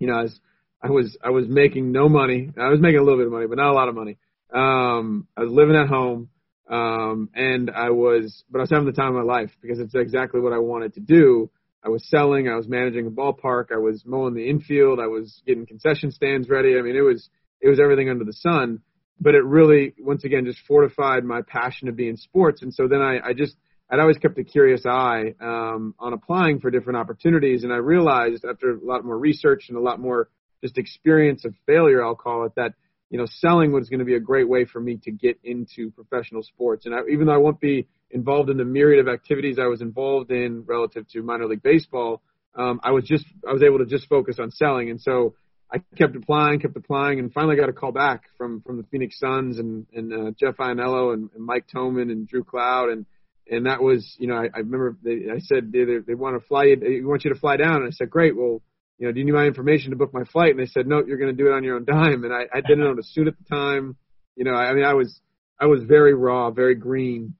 you 0.00 0.08
know, 0.08 0.14
I 0.14 0.22
was 0.22 0.40
I 0.82 0.90
was 0.90 1.16
I 1.24 1.30
was 1.30 1.46
making 1.48 1.92
no 1.92 2.08
money. 2.08 2.50
I 2.60 2.68
was 2.68 2.80
making 2.80 2.98
a 2.98 3.02
little 3.02 3.18
bit 3.18 3.26
of 3.26 3.32
money, 3.32 3.46
but 3.46 3.58
not 3.58 3.70
a 3.70 3.74
lot 3.74 3.88
of 3.88 3.94
money. 3.94 4.18
Um, 4.52 5.28
I 5.36 5.42
was 5.42 5.50
living 5.50 5.76
at 5.76 5.88
home. 5.88 6.28
Um, 6.68 7.28
and 7.34 7.70
I 7.70 7.90
was, 7.90 8.44
but 8.50 8.58
I 8.58 8.62
was 8.62 8.70
having 8.70 8.86
the 8.86 8.92
time 8.92 9.14
of 9.14 9.26
my 9.26 9.32
life 9.32 9.50
because 9.60 9.78
it's 9.78 9.94
exactly 9.94 10.40
what 10.40 10.52
I 10.52 10.58
wanted 10.58 10.94
to 10.94 11.00
do. 11.00 11.50
I 11.84 11.90
was 11.90 12.08
selling, 12.08 12.48
I 12.48 12.56
was 12.56 12.66
managing 12.66 13.06
a 13.06 13.10
ballpark, 13.10 13.66
I 13.70 13.76
was 13.76 14.02
mowing 14.06 14.32
the 14.32 14.48
infield, 14.48 14.98
I 14.98 15.06
was 15.06 15.42
getting 15.46 15.66
concession 15.66 16.10
stands 16.10 16.48
ready. 16.48 16.78
I 16.78 16.82
mean, 16.82 16.96
it 16.96 17.02
was, 17.02 17.28
it 17.60 17.68
was 17.68 17.78
everything 17.78 18.08
under 18.08 18.24
the 18.24 18.32
sun, 18.32 18.80
but 19.20 19.34
it 19.34 19.44
really, 19.44 19.92
once 19.98 20.24
again, 20.24 20.46
just 20.46 20.60
fortified 20.66 21.24
my 21.24 21.42
passion 21.42 21.86
to 21.86 21.92
be 21.92 22.08
in 22.08 22.16
sports. 22.16 22.62
And 22.62 22.72
so 22.72 22.88
then 22.88 23.02
I, 23.02 23.18
I 23.22 23.32
just, 23.34 23.56
I'd 23.90 24.00
always 24.00 24.16
kept 24.16 24.38
a 24.38 24.44
curious 24.44 24.86
eye, 24.86 25.34
um, 25.42 25.94
on 25.98 26.14
applying 26.14 26.60
for 26.60 26.70
different 26.70 26.98
opportunities. 26.98 27.64
And 27.64 27.72
I 27.72 27.76
realized 27.76 28.46
after 28.50 28.70
a 28.70 28.78
lot 28.82 29.04
more 29.04 29.18
research 29.18 29.66
and 29.68 29.76
a 29.76 29.82
lot 29.82 30.00
more 30.00 30.30
just 30.62 30.78
experience 30.78 31.44
of 31.44 31.54
failure, 31.66 32.02
I'll 32.02 32.14
call 32.14 32.46
it 32.46 32.52
that, 32.56 32.72
you 33.10 33.18
know, 33.18 33.26
selling 33.26 33.72
was 33.72 33.88
going 33.88 34.00
to 34.00 34.04
be 34.04 34.14
a 34.14 34.20
great 34.20 34.48
way 34.48 34.64
for 34.64 34.80
me 34.80 34.98
to 35.04 35.10
get 35.10 35.38
into 35.44 35.90
professional 35.90 36.42
sports. 36.42 36.86
And 36.86 36.94
I, 36.94 37.00
even 37.10 37.26
though 37.26 37.34
I 37.34 37.38
won't 37.38 37.60
be 37.60 37.86
involved 38.10 38.50
in 38.50 38.56
the 38.56 38.64
myriad 38.64 39.00
of 39.00 39.12
activities 39.12 39.58
I 39.58 39.66
was 39.66 39.80
involved 39.80 40.30
in 40.30 40.64
relative 40.66 41.08
to 41.10 41.22
minor 41.22 41.46
league 41.46 41.62
baseball, 41.62 42.22
um, 42.56 42.80
I 42.82 42.92
was 42.92 43.04
just 43.04 43.24
I 43.48 43.52
was 43.52 43.62
able 43.62 43.78
to 43.78 43.86
just 43.86 44.08
focus 44.08 44.38
on 44.38 44.50
selling. 44.50 44.90
And 44.90 45.00
so 45.00 45.34
I 45.72 45.78
kept 45.96 46.14
applying, 46.14 46.60
kept 46.60 46.76
applying, 46.76 47.18
and 47.18 47.32
finally 47.32 47.56
got 47.56 47.68
a 47.68 47.72
call 47.72 47.92
back 47.92 48.22
from 48.38 48.62
from 48.62 48.76
the 48.76 48.84
Phoenix 48.84 49.18
Suns 49.18 49.58
and 49.58 49.86
and 49.92 50.12
uh, 50.12 50.30
Jeff 50.38 50.56
Iannello 50.56 51.14
and, 51.14 51.30
and 51.34 51.44
Mike 51.44 51.66
Toman 51.74 52.12
and 52.12 52.28
Drew 52.28 52.44
Cloud 52.44 52.90
and 52.90 53.06
and 53.50 53.66
that 53.66 53.82
was 53.82 54.14
you 54.18 54.28
know 54.28 54.36
I, 54.36 54.48
I 54.54 54.58
remember 54.58 54.96
they, 55.02 55.30
I 55.30 55.38
said 55.40 55.72
they 55.72 55.84
they 56.06 56.14
want 56.14 56.40
to 56.40 56.46
fly 56.46 56.64
you 56.64 56.76
they 56.76 57.00
want 57.02 57.24
you 57.24 57.32
to 57.32 57.38
fly 57.38 57.56
down 57.56 57.76
and 57.76 57.86
I 57.86 57.90
said 57.90 58.10
great 58.10 58.36
well 58.36 58.62
you 58.98 59.06
know, 59.06 59.12
do 59.12 59.18
you 59.18 59.24
need 59.24 59.32
my 59.32 59.44
information 59.44 59.90
to 59.90 59.96
book 59.96 60.14
my 60.14 60.24
flight? 60.24 60.50
And 60.50 60.60
they 60.60 60.66
said, 60.66 60.86
no, 60.86 61.02
you're 61.04 61.18
going 61.18 61.36
to 61.36 61.42
do 61.42 61.50
it 61.50 61.54
on 61.54 61.64
your 61.64 61.76
own 61.76 61.84
dime. 61.84 62.24
And 62.24 62.32
I, 62.32 62.44
I 62.52 62.60
didn't 62.60 62.84
own 62.84 62.98
a 62.98 63.02
suit 63.02 63.26
at 63.26 63.34
the 63.36 63.44
time. 63.44 63.96
You 64.36 64.44
know, 64.44 64.54
I 64.54 64.72
mean, 64.72 64.84
I 64.84 64.94
was, 64.94 65.20
I 65.60 65.66
was 65.66 65.82
very 65.84 66.14
raw, 66.14 66.50
very 66.50 66.74
green. 66.74 67.34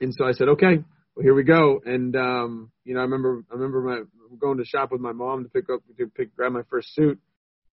And 0.00 0.14
so 0.14 0.24
I 0.24 0.32
said, 0.32 0.48
okay, 0.50 0.82
well, 1.14 1.22
here 1.22 1.34
we 1.34 1.44
go. 1.44 1.80
And, 1.84 2.16
um, 2.16 2.72
you 2.84 2.94
know, 2.94 3.00
I 3.00 3.04
remember, 3.04 3.44
I 3.50 3.54
remember 3.54 3.80
my 3.80 4.00
going 4.38 4.58
to 4.58 4.64
shop 4.64 4.90
with 4.90 5.00
my 5.00 5.12
mom 5.12 5.44
to 5.44 5.50
pick 5.50 5.70
up, 5.70 5.80
to 5.96 6.06
pick, 6.08 6.34
grab 6.34 6.52
my 6.52 6.62
first 6.68 6.94
suit. 6.94 7.20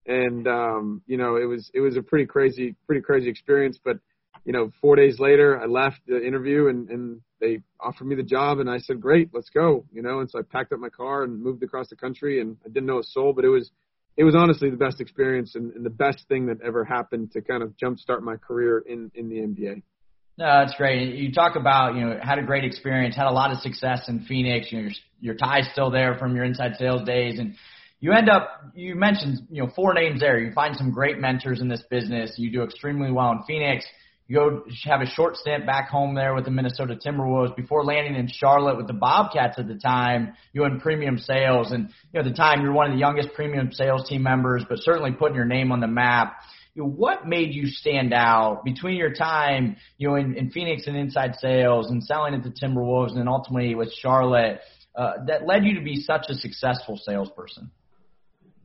And, 0.05 0.47
um, 0.47 1.01
you 1.07 1.17
know, 1.17 1.37
it 1.37 1.45
was, 1.45 1.69
it 1.73 1.79
was 1.79 1.97
a 1.97 2.01
pretty 2.01 2.25
crazy, 2.25 2.75
pretty 2.85 3.01
crazy 3.01 3.29
experience. 3.29 3.79
But, 3.83 3.97
you 4.45 4.53
know, 4.53 4.71
four 4.81 4.95
days 4.95 5.19
later, 5.19 5.59
I 5.59 5.65
left 5.65 6.01
the 6.07 6.23
interview 6.25 6.67
and, 6.67 6.89
and 6.89 7.21
they 7.41 7.59
offered 7.79 8.05
me 8.05 8.15
the 8.15 8.23
job, 8.23 8.59
and 8.59 8.69
I 8.69 8.77
said, 8.77 9.01
"Great, 9.01 9.29
let's 9.33 9.49
go." 9.49 9.83
You 9.91 10.01
know, 10.01 10.19
and 10.19 10.29
so 10.29 10.39
I 10.39 10.43
packed 10.43 10.71
up 10.71 10.79
my 10.79 10.89
car 10.89 11.23
and 11.23 11.41
moved 11.41 11.63
across 11.63 11.89
the 11.89 11.95
country, 11.95 12.39
and 12.39 12.55
I 12.63 12.69
didn't 12.69 12.85
know 12.85 12.99
a 12.99 13.03
soul, 13.03 13.33
but 13.33 13.43
it 13.43 13.49
was 13.49 13.71
it 14.15 14.23
was 14.23 14.35
honestly 14.35 14.69
the 14.69 14.77
best 14.77 15.01
experience 15.01 15.55
and, 15.55 15.73
and 15.73 15.85
the 15.85 15.89
best 15.89 16.27
thing 16.27 16.45
that 16.45 16.61
ever 16.61 16.85
happened 16.85 17.31
to 17.31 17.41
kind 17.41 17.63
of 17.63 17.73
jumpstart 17.77 18.21
my 18.21 18.37
career 18.37 18.79
in 18.87 19.11
in 19.15 19.27
the 19.27 19.37
NBA. 19.37 19.81
No, 20.37 20.45
that's 20.45 20.75
great. 20.75 21.15
You 21.15 21.31
talk 21.31 21.55
about, 21.55 21.95
you 21.95 22.01
know, 22.01 22.17
had 22.21 22.39
a 22.39 22.43
great 22.43 22.63
experience, 22.63 23.15
had 23.15 23.27
a 23.27 23.31
lot 23.31 23.51
of 23.51 23.59
success 23.59 24.07
in 24.07 24.21
Phoenix. 24.21 24.71
You 24.71 24.77
know, 24.77 24.83
your, 24.85 24.91
your 25.19 25.35
tie's 25.35 25.67
still 25.71 25.91
there 25.91 26.15
from 26.17 26.35
your 26.35 26.45
inside 26.45 26.77
sales 26.77 27.03
days, 27.05 27.37
and 27.37 27.55
you 27.99 28.13
end 28.13 28.29
up. 28.29 28.61
You 28.73 28.95
mentioned, 28.95 29.47
you 29.49 29.63
know, 29.63 29.71
four 29.75 29.93
names 29.93 30.21
there. 30.21 30.39
You 30.39 30.51
find 30.53 30.75
some 30.75 30.91
great 30.91 31.19
mentors 31.19 31.61
in 31.61 31.67
this 31.67 31.83
business. 31.89 32.33
You 32.37 32.51
do 32.51 32.63
extremely 32.63 33.11
well 33.11 33.31
in 33.31 33.43
Phoenix. 33.47 33.85
Go 34.31 34.63
have 34.85 35.01
a 35.01 35.05
short 35.05 35.37
stint 35.37 35.65
back 35.65 35.89
home 35.89 36.15
there 36.15 36.33
with 36.33 36.45
the 36.45 36.51
Minnesota 36.51 36.95
Timberwolves 36.95 37.55
before 37.55 37.83
landing 37.83 38.15
in 38.15 38.27
Charlotte 38.27 38.77
with 38.77 38.87
the 38.87 38.93
Bobcats 38.93 39.57
at 39.57 39.67
the 39.67 39.75
time. 39.75 40.33
You 40.53 40.65
in 40.65 40.79
premium 40.79 41.17
sales, 41.17 41.71
and 41.71 41.89
you 42.13 42.19
know, 42.19 42.19
at 42.21 42.25
the 42.25 42.35
time 42.35 42.61
you're 42.61 42.73
one 42.73 42.87
of 42.87 42.93
the 42.93 42.99
youngest 42.99 43.33
premium 43.33 43.71
sales 43.71 44.07
team 44.07 44.23
members, 44.23 44.63
but 44.67 44.79
certainly 44.79 45.11
putting 45.11 45.35
your 45.35 45.45
name 45.45 45.71
on 45.71 45.79
the 45.79 45.87
map 45.87 46.37
you 46.73 46.83
know, 46.83 46.89
what 46.89 47.27
made 47.27 47.53
you 47.53 47.67
stand 47.67 48.13
out 48.13 48.63
between 48.63 48.95
your 48.95 49.13
time, 49.13 49.75
you 49.97 50.07
know, 50.07 50.15
in, 50.15 50.35
in 50.35 50.51
Phoenix 50.51 50.87
and 50.87 50.95
inside 50.95 51.35
sales 51.35 51.89
and 51.89 52.03
selling 52.03 52.33
at 52.33 52.43
the 52.43 52.49
Timberwolves 52.49 53.09
and 53.09 53.19
then 53.19 53.27
ultimately 53.27 53.75
with 53.75 53.91
Charlotte 53.93 54.61
uh, 54.95 55.13
that 55.27 55.45
led 55.45 55.65
you 55.65 55.75
to 55.75 55.81
be 55.81 56.01
such 56.01 56.25
a 56.29 56.33
successful 56.33 56.97
salesperson? 57.03 57.71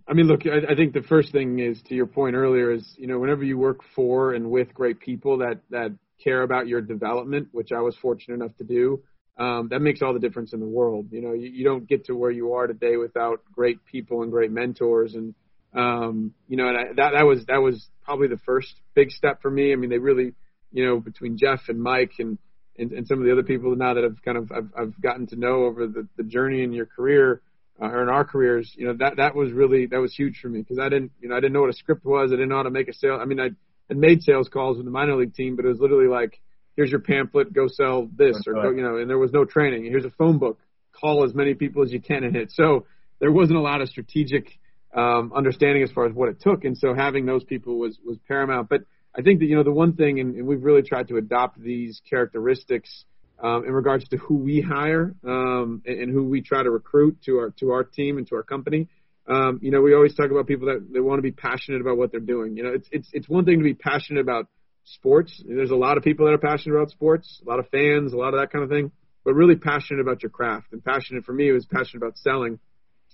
I 0.09 0.13
mean, 0.13 0.27
look, 0.27 0.43
I, 0.47 0.73
I 0.73 0.75
think 0.77 0.93
the 0.93 1.03
first 1.03 1.33
thing 1.33 1.59
is 1.59 1.81
to 1.89 1.95
your 1.95 2.07
point 2.07 2.37
earlier 2.37 2.71
is, 2.71 2.95
you 2.97 3.07
know, 3.07 3.19
whenever 3.19 3.43
you 3.43 3.59
work 3.59 3.81
for 3.95 4.35
and 4.35 4.51
with 4.51 4.73
great 4.73 5.01
people 5.01 5.39
that, 5.39 5.61
that 5.71 5.93
care 6.23 6.43
about 6.43 6.69
your 6.69 6.81
development, 6.81 7.49
which 7.53 7.73
I 7.73 7.81
was 7.81 7.97
fortunate 7.97 8.35
enough 8.35 8.57
to 8.59 8.65
do, 8.65 9.03
um, 9.39 9.69
that 9.71 9.81
makes 9.81 10.03
all 10.03 10.15
the 10.15 10.21
difference 10.21 10.53
in 10.53 10.61
the 10.61 10.67
world. 10.67 11.09
You 11.11 11.21
know, 11.21 11.33
you, 11.33 11.51
you 11.51 11.65
don't 11.65 11.87
get 11.89 12.07
to 12.07 12.15
where 12.15 12.31
you 12.31 12.55
are 12.55 12.67
today 12.67 12.97
without 12.97 13.41
great 13.53 13.85
people 13.85 14.23
and 14.23 14.31
great 14.31 14.51
mentors 14.51 15.15
and, 15.15 15.35
um, 15.75 16.33
you 16.49 16.57
know, 16.57 16.69
and 16.69 16.79
I, 16.79 16.83
that 16.97 17.11
that 17.13 17.27
was 17.27 17.45
that 17.47 17.59
was 17.59 17.87
probably 18.03 18.29
the 18.29 18.39
first 18.47 18.75
big 18.95 19.11
step 19.11 19.43
for 19.43 19.51
me. 19.51 19.73
I 19.73 19.77
mean, 19.77 19.91
they 19.91 19.99
really, 19.99 20.33
you 20.73 20.87
know, 20.87 21.01
between 21.01 21.37
Jeff 21.37 21.69
and 21.69 21.83
Mike 21.83 22.13
and 22.19 22.39
and, 22.79 22.93
and 22.93 23.07
some 23.07 23.19
of 23.19 23.27
the 23.27 23.33
other 23.33 23.43
people 23.43 23.75
now 23.77 23.93
that 23.93 24.05
I've 24.05 24.23
kind 24.23 24.39
of 24.39 24.51
I've, 24.53 24.71
I've 24.79 25.01
gotten 25.03 25.27
to 25.29 25.37
know 25.37 25.65
over 25.65 25.87
the, 25.87 26.09
the 26.17 26.23
journey 26.23 26.63
in 26.63 26.73
your 26.73 26.87
career 26.87 27.43
uh, 27.81 27.87
or 27.87 28.03
in 28.03 28.09
our 28.09 28.25
careers, 28.25 28.73
you 28.77 28.87
know, 28.87 28.95
that 28.99 29.17
that 29.17 29.35
was 29.35 29.53
really 29.53 29.87
that 29.87 29.99
was 29.99 30.15
huge 30.15 30.39
for 30.41 30.49
me 30.49 30.61
because 30.61 30.79
I 30.79 30.89
didn't, 30.89 31.13
you 31.21 31.29
know, 31.29 31.37
I 31.37 31.41
didn't 31.41 31.53
know 31.53 31.61
what 31.61 31.71
a 31.71 31.75
script 31.75 32.05
was. 32.05 32.31
I 32.33 32.37
didn't 32.37 32.49
know 32.49 32.57
how 32.57 32.63
to 32.63 32.71
make 32.71 32.89
a 32.89 32.95
sale. 32.95 33.19
I 33.21 33.25
mean, 33.25 33.41
I 33.41 33.51
had 33.89 33.97
made 33.97 34.23
sales 34.23 34.49
calls 34.49 34.77
with 34.77 34.87
the 34.87 34.93
minor 34.93 35.17
league 35.17 35.35
team, 35.35 35.57
but 35.57 35.65
it 35.65 35.69
was 35.69 35.79
literally 35.79 36.09
like, 36.09 36.41
here's 36.75 36.91
your 36.91 37.01
pamphlet, 37.01 37.53
go 37.53 37.69
sell 37.69 38.09
this, 38.15 38.43
or 38.47 38.55
go, 38.55 38.71
you 38.71 38.83
know, 38.83 38.97
and 38.97 39.09
there 39.09 39.19
was 39.19 39.33
no 39.33 39.45
training. 39.45 39.85
Here's 39.85 40.05
a 40.05 40.11
phone 40.11 40.39
book, 40.39 40.59
call 40.93 41.25
as 41.25 41.35
many 41.35 41.55
people 41.55 41.83
as 41.83 41.93
you 41.93 42.01
can 42.01 42.25
in 42.25 42.35
it. 42.35 42.51
So 42.53 42.87
there 43.21 43.31
wasn't 43.33 43.59
a 43.59 43.63
lot 43.63 43.81
of 43.81 43.89
strategic 43.89 44.59
um, 44.95 45.33
understanding 45.35 45.83
as 45.83 45.91
far 45.91 46.07
as 46.07 46.13
what 46.13 46.29
it 46.29 46.41
took. 46.41 46.65
And 46.65 46.77
so 46.77 46.95
having 46.95 47.27
those 47.27 47.45
people 47.45 47.79
was 47.79 47.99
was 48.05 48.19
paramount. 48.27 48.69
But 48.69 48.83
I 49.15 49.23
think 49.23 49.41
that 49.41 49.47
you 49.47 49.57
know 49.57 49.63
the 49.63 49.73
one 49.73 49.95
thing, 49.95 50.21
and, 50.21 50.35
and 50.35 50.47
we've 50.47 50.63
really 50.63 50.83
tried 50.83 51.09
to 51.09 51.17
adopt 51.17 51.61
these 51.61 52.01
characteristics 52.09 53.05
um, 53.43 53.65
in 53.65 53.73
regards 53.73 54.09
to 54.09 54.17
who 54.17 54.37
we 54.37 54.61
hire 54.61 55.15
um, 55.25 55.83
and, 55.85 56.01
and 56.01 56.13
who 56.13 56.25
we 56.25 56.41
try 56.41 56.63
to 56.63 56.71
recruit 56.71 57.19
to 57.27 57.39
our 57.39 57.51
to 57.59 57.71
our 57.71 57.85
team 57.85 58.19
and 58.19 58.27
to 58.29 58.37
our 58.37 58.43
company. 58.43 58.89
Um, 59.29 59.59
you 59.61 59.71
know, 59.71 59.81
we 59.81 59.95
always 59.95 60.15
talk 60.15 60.31
about 60.31 60.47
people 60.47 60.69
that 60.69 60.87
they 60.93 61.01
want 61.01 61.19
to 61.19 61.23
be 61.23 61.33
passionate 61.33 61.81
about 61.81 61.99
what 61.99 62.13
they're 62.13 62.21
doing. 62.21 62.57
You 62.57 62.63
know, 62.63 62.73
it's 62.73 62.89
it's 62.93 63.09
it's 63.13 63.29
one 63.29 63.45
thing 63.45 63.59
to 63.59 63.65
be 63.65 63.75
passionate 63.75 64.21
about 64.21 64.47
sports. 64.85 65.43
There's 65.47 65.71
a 65.71 65.77
lot 65.77 65.97
of 65.97 66.05
people 66.05 66.27
that 66.27 66.33
are 66.33 66.39
passionate 66.39 66.77
about 66.77 66.91
sports, 66.91 67.41
a 67.45 67.49
lot 67.49 67.59
of 67.59 67.69
fans, 67.71 68.13
a 68.13 68.17
lot 68.17 68.35
of 68.35 68.41
that 68.41 68.53
kind 68.53 68.63
of 68.63 68.71
thing. 68.71 68.93
But 69.25 69.35
really 69.35 69.57
passionate 69.57 70.01
about 70.01 70.23
your 70.23 70.31
craft, 70.31 70.73
and 70.73 70.85
passionate 70.85 71.25
for 71.25 71.33
me 71.33 71.51
was 71.51 71.67
passionate 71.67 72.05
about 72.05 72.17
selling. 72.17 72.61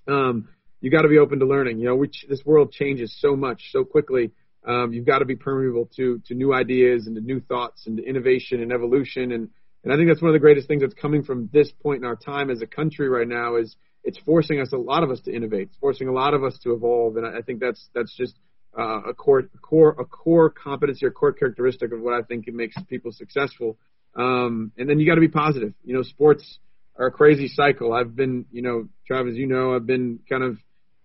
Um, 0.07 0.49
you 0.81 0.91
got 0.91 1.03
to 1.03 1.09
be 1.09 1.19
open 1.19 1.39
to 1.39 1.47
learning. 1.47 1.79
You 1.79 1.87
know, 1.87 1.97
which 1.97 2.27
this 2.29 2.45
world 2.45 2.73
changes 2.73 3.17
so 3.19 3.35
much 3.35 3.71
so 3.73 3.85
quickly. 3.85 4.33
Um, 4.65 4.93
you've 4.93 5.07
got 5.07 5.21
to 5.21 5.25
be 5.25 5.37
permeable 5.37 5.89
to 5.97 6.21
to 6.27 6.35
new 6.35 6.53
ideas 6.53 7.07
and 7.07 7.17
to 7.17 7.23
new 7.23 7.41
thoughts 7.41 7.87
and 7.87 7.97
to 7.97 8.05
innovation 8.05 8.61
and 8.61 8.71
evolution. 8.71 9.33
And 9.33 9.49
and 9.85 9.93
I 9.93 9.97
think 9.97 10.09
that's 10.09 10.23
one 10.23 10.31
of 10.31 10.35
the 10.35 10.41
greatest 10.41 10.69
things 10.69 10.83
that's 10.83 10.95
coming 10.95 11.23
from 11.23 11.49
this 11.53 11.71
point 11.83 12.03
in 12.03 12.05
our 12.07 12.17
time 12.17 12.51
as 12.51 12.63
a 12.63 12.67
country 12.67 13.09
right 13.09 13.27
now 13.27 13.57
is 13.57 13.77
it's 14.05 14.19
forcing 14.19 14.61
us 14.61 14.73
a 14.73 14.77
lot 14.77 15.03
of 15.03 15.11
us 15.11 15.21
to 15.23 15.35
innovate. 15.35 15.69
It's 15.69 15.77
forcing 15.81 16.09
a 16.09 16.13
lot 16.13 16.35
of 16.35 16.45
us 16.45 16.59
to 16.63 16.73
evolve. 16.73 17.17
And 17.17 17.27
I, 17.27 17.39
I 17.39 17.43
think 17.43 17.61
that's 17.61 17.89
that's 17.95 18.15
just 18.17 18.35
uh, 18.79 19.11
a 19.11 19.15
core 19.15 19.43
core 19.61 19.97
a 19.99 20.05
core 20.05 20.51
competency 20.51 21.07
or 21.07 21.11
core 21.11 21.33
characteristic 21.33 21.93
of 21.93 22.01
what 22.01 22.15
I 22.15 22.23
think 22.23 22.47
makes 22.49 22.77
people 22.89 23.13
successful. 23.13 23.77
Um, 24.15 24.73
and 24.77 24.89
then 24.89 24.99
you 25.01 25.07
got 25.07 25.15
to 25.15 25.21
be 25.21 25.29
positive. 25.29 25.73
You 25.85 25.95
know, 25.95 26.03
sports 26.03 26.59
are 26.97 27.07
a 27.07 27.11
crazy 27.11 27.49
cycle. 27.49 27.93
I've 27.93 28.15
been, 28.15 28.45
you 28.53 28.63
know, 28.63 28.89
Travis, 29.07 29.35
you 29.37 29.47
know, 29.47 29.75
I've 29.75 29.87
been 29.87 30.21
kind 30.29 30.43
of 30.43 30.59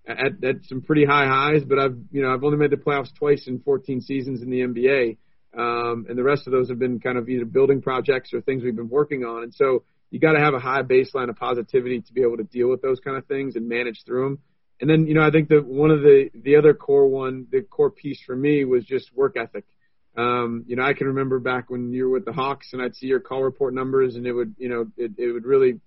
at, 0.07 0.43
at 0.43 0.55
some 0.65 0.81
pretty 0.81 1.05
high 1.05 1.25
highs, 1.25 1.63
but 1.63 1.79
I've 1.79 1.98
you 2.12 2.22
know 2.22 2.34
I've 2.34 2.43
only 2.43 2.57
made 2.57 2.72
the 2.72 2.77
playoffs 2.77 3.13
twice 3.13 3.48
in 3.48 3.60
14 3.60 4.01
seasons 4.01 4.41
in 4.41 4.50
the 4.50 4.62
NBA, 4.62 5.17
um, 5.56 6.06
and 6.10 6.18
the 6.18 6.24
rest 6.24 6.48
of 6.48 6.51
those 6.51 6.70
have 6.70 6.80
been 6.80 7.00
kind 7.00 7.18
of 7.18 7.30
either 7.30 7.46
building 7.46 7.82
projects 7.82 8.34
or 8.34 8.42
things 8.42 8.63
we've 8.63 8.75
been 8.75 8.89
working 8.89 9.24
on. 9.24 9.44
And 9.44 9.54
so 9.54 9.84
you 10.10 10.20
got 10.20 10.34
to 10.34 10.39
have 10.39 10.54
a 10.54 10.60
high 10.60 10.84
baseline 10.84 11.30
of 11.30 11.36
positivity 11.36 12.01
to 12.01 12.13
be 12.13 12.22
able 12.22 12.38
to 12.38 12.44
deal 12.44 12.70
with 12.70 12.82
those 12.82 13.00
kind 13.00 13.18
of 13.18 13.25
things 13.25 13.56
and 13.56 13.68
manage 13.68 14.04
through 14.06 14.24
them. 14.24 14.39
And 14.80 14.89
then 14.89 15.08
you 15.08 15.16
know 15.16 15.25
I 15.25 15.32
think 15.32 15.50
that 15.50 15.66
one 15.66 15.92
of 15.92 16.01
the 16.01 16.30
the 16.34 16.56
other 16.56 16.74
core 16.74 17.08
one, 17.08 17.48
the 17.51 17.62
core 17.62 17.92
piece 17.92 18.22
for 18.25 18.36
me 18.36 18.66
was 18.66 18.86
just 18.86 19.16
work 19.16 19.36
ethic. 19.36 19.66
Um, 20.18 20.63
you 20.68 20.75
know, 20.75 20.84
I 20.84 20.94
can 20.94 21.08
remember 21.08 21.39
back 21.39 21.70
when 21.70 21.94
you 21.94 22.06
were 22.06 22.13
with 22.13 22.25
the 22.25 22.34
Hawks 22.34 22.74
and 22.74 22.82
I'd 22.82 22.96
see 22.96 23.06
your 23.06 23.20
call 23.20 23.44
report 23.44 23.75
numbers 23.75 24.16
and 24.16 24.25
it 24.25 24.34
would, 24.34 24.56
you 24.58 24.68
know, 24.68 24.88
it, 24.98 25.12
it 25.18 25.32
would 25.32 25.46
really 25.46 25.80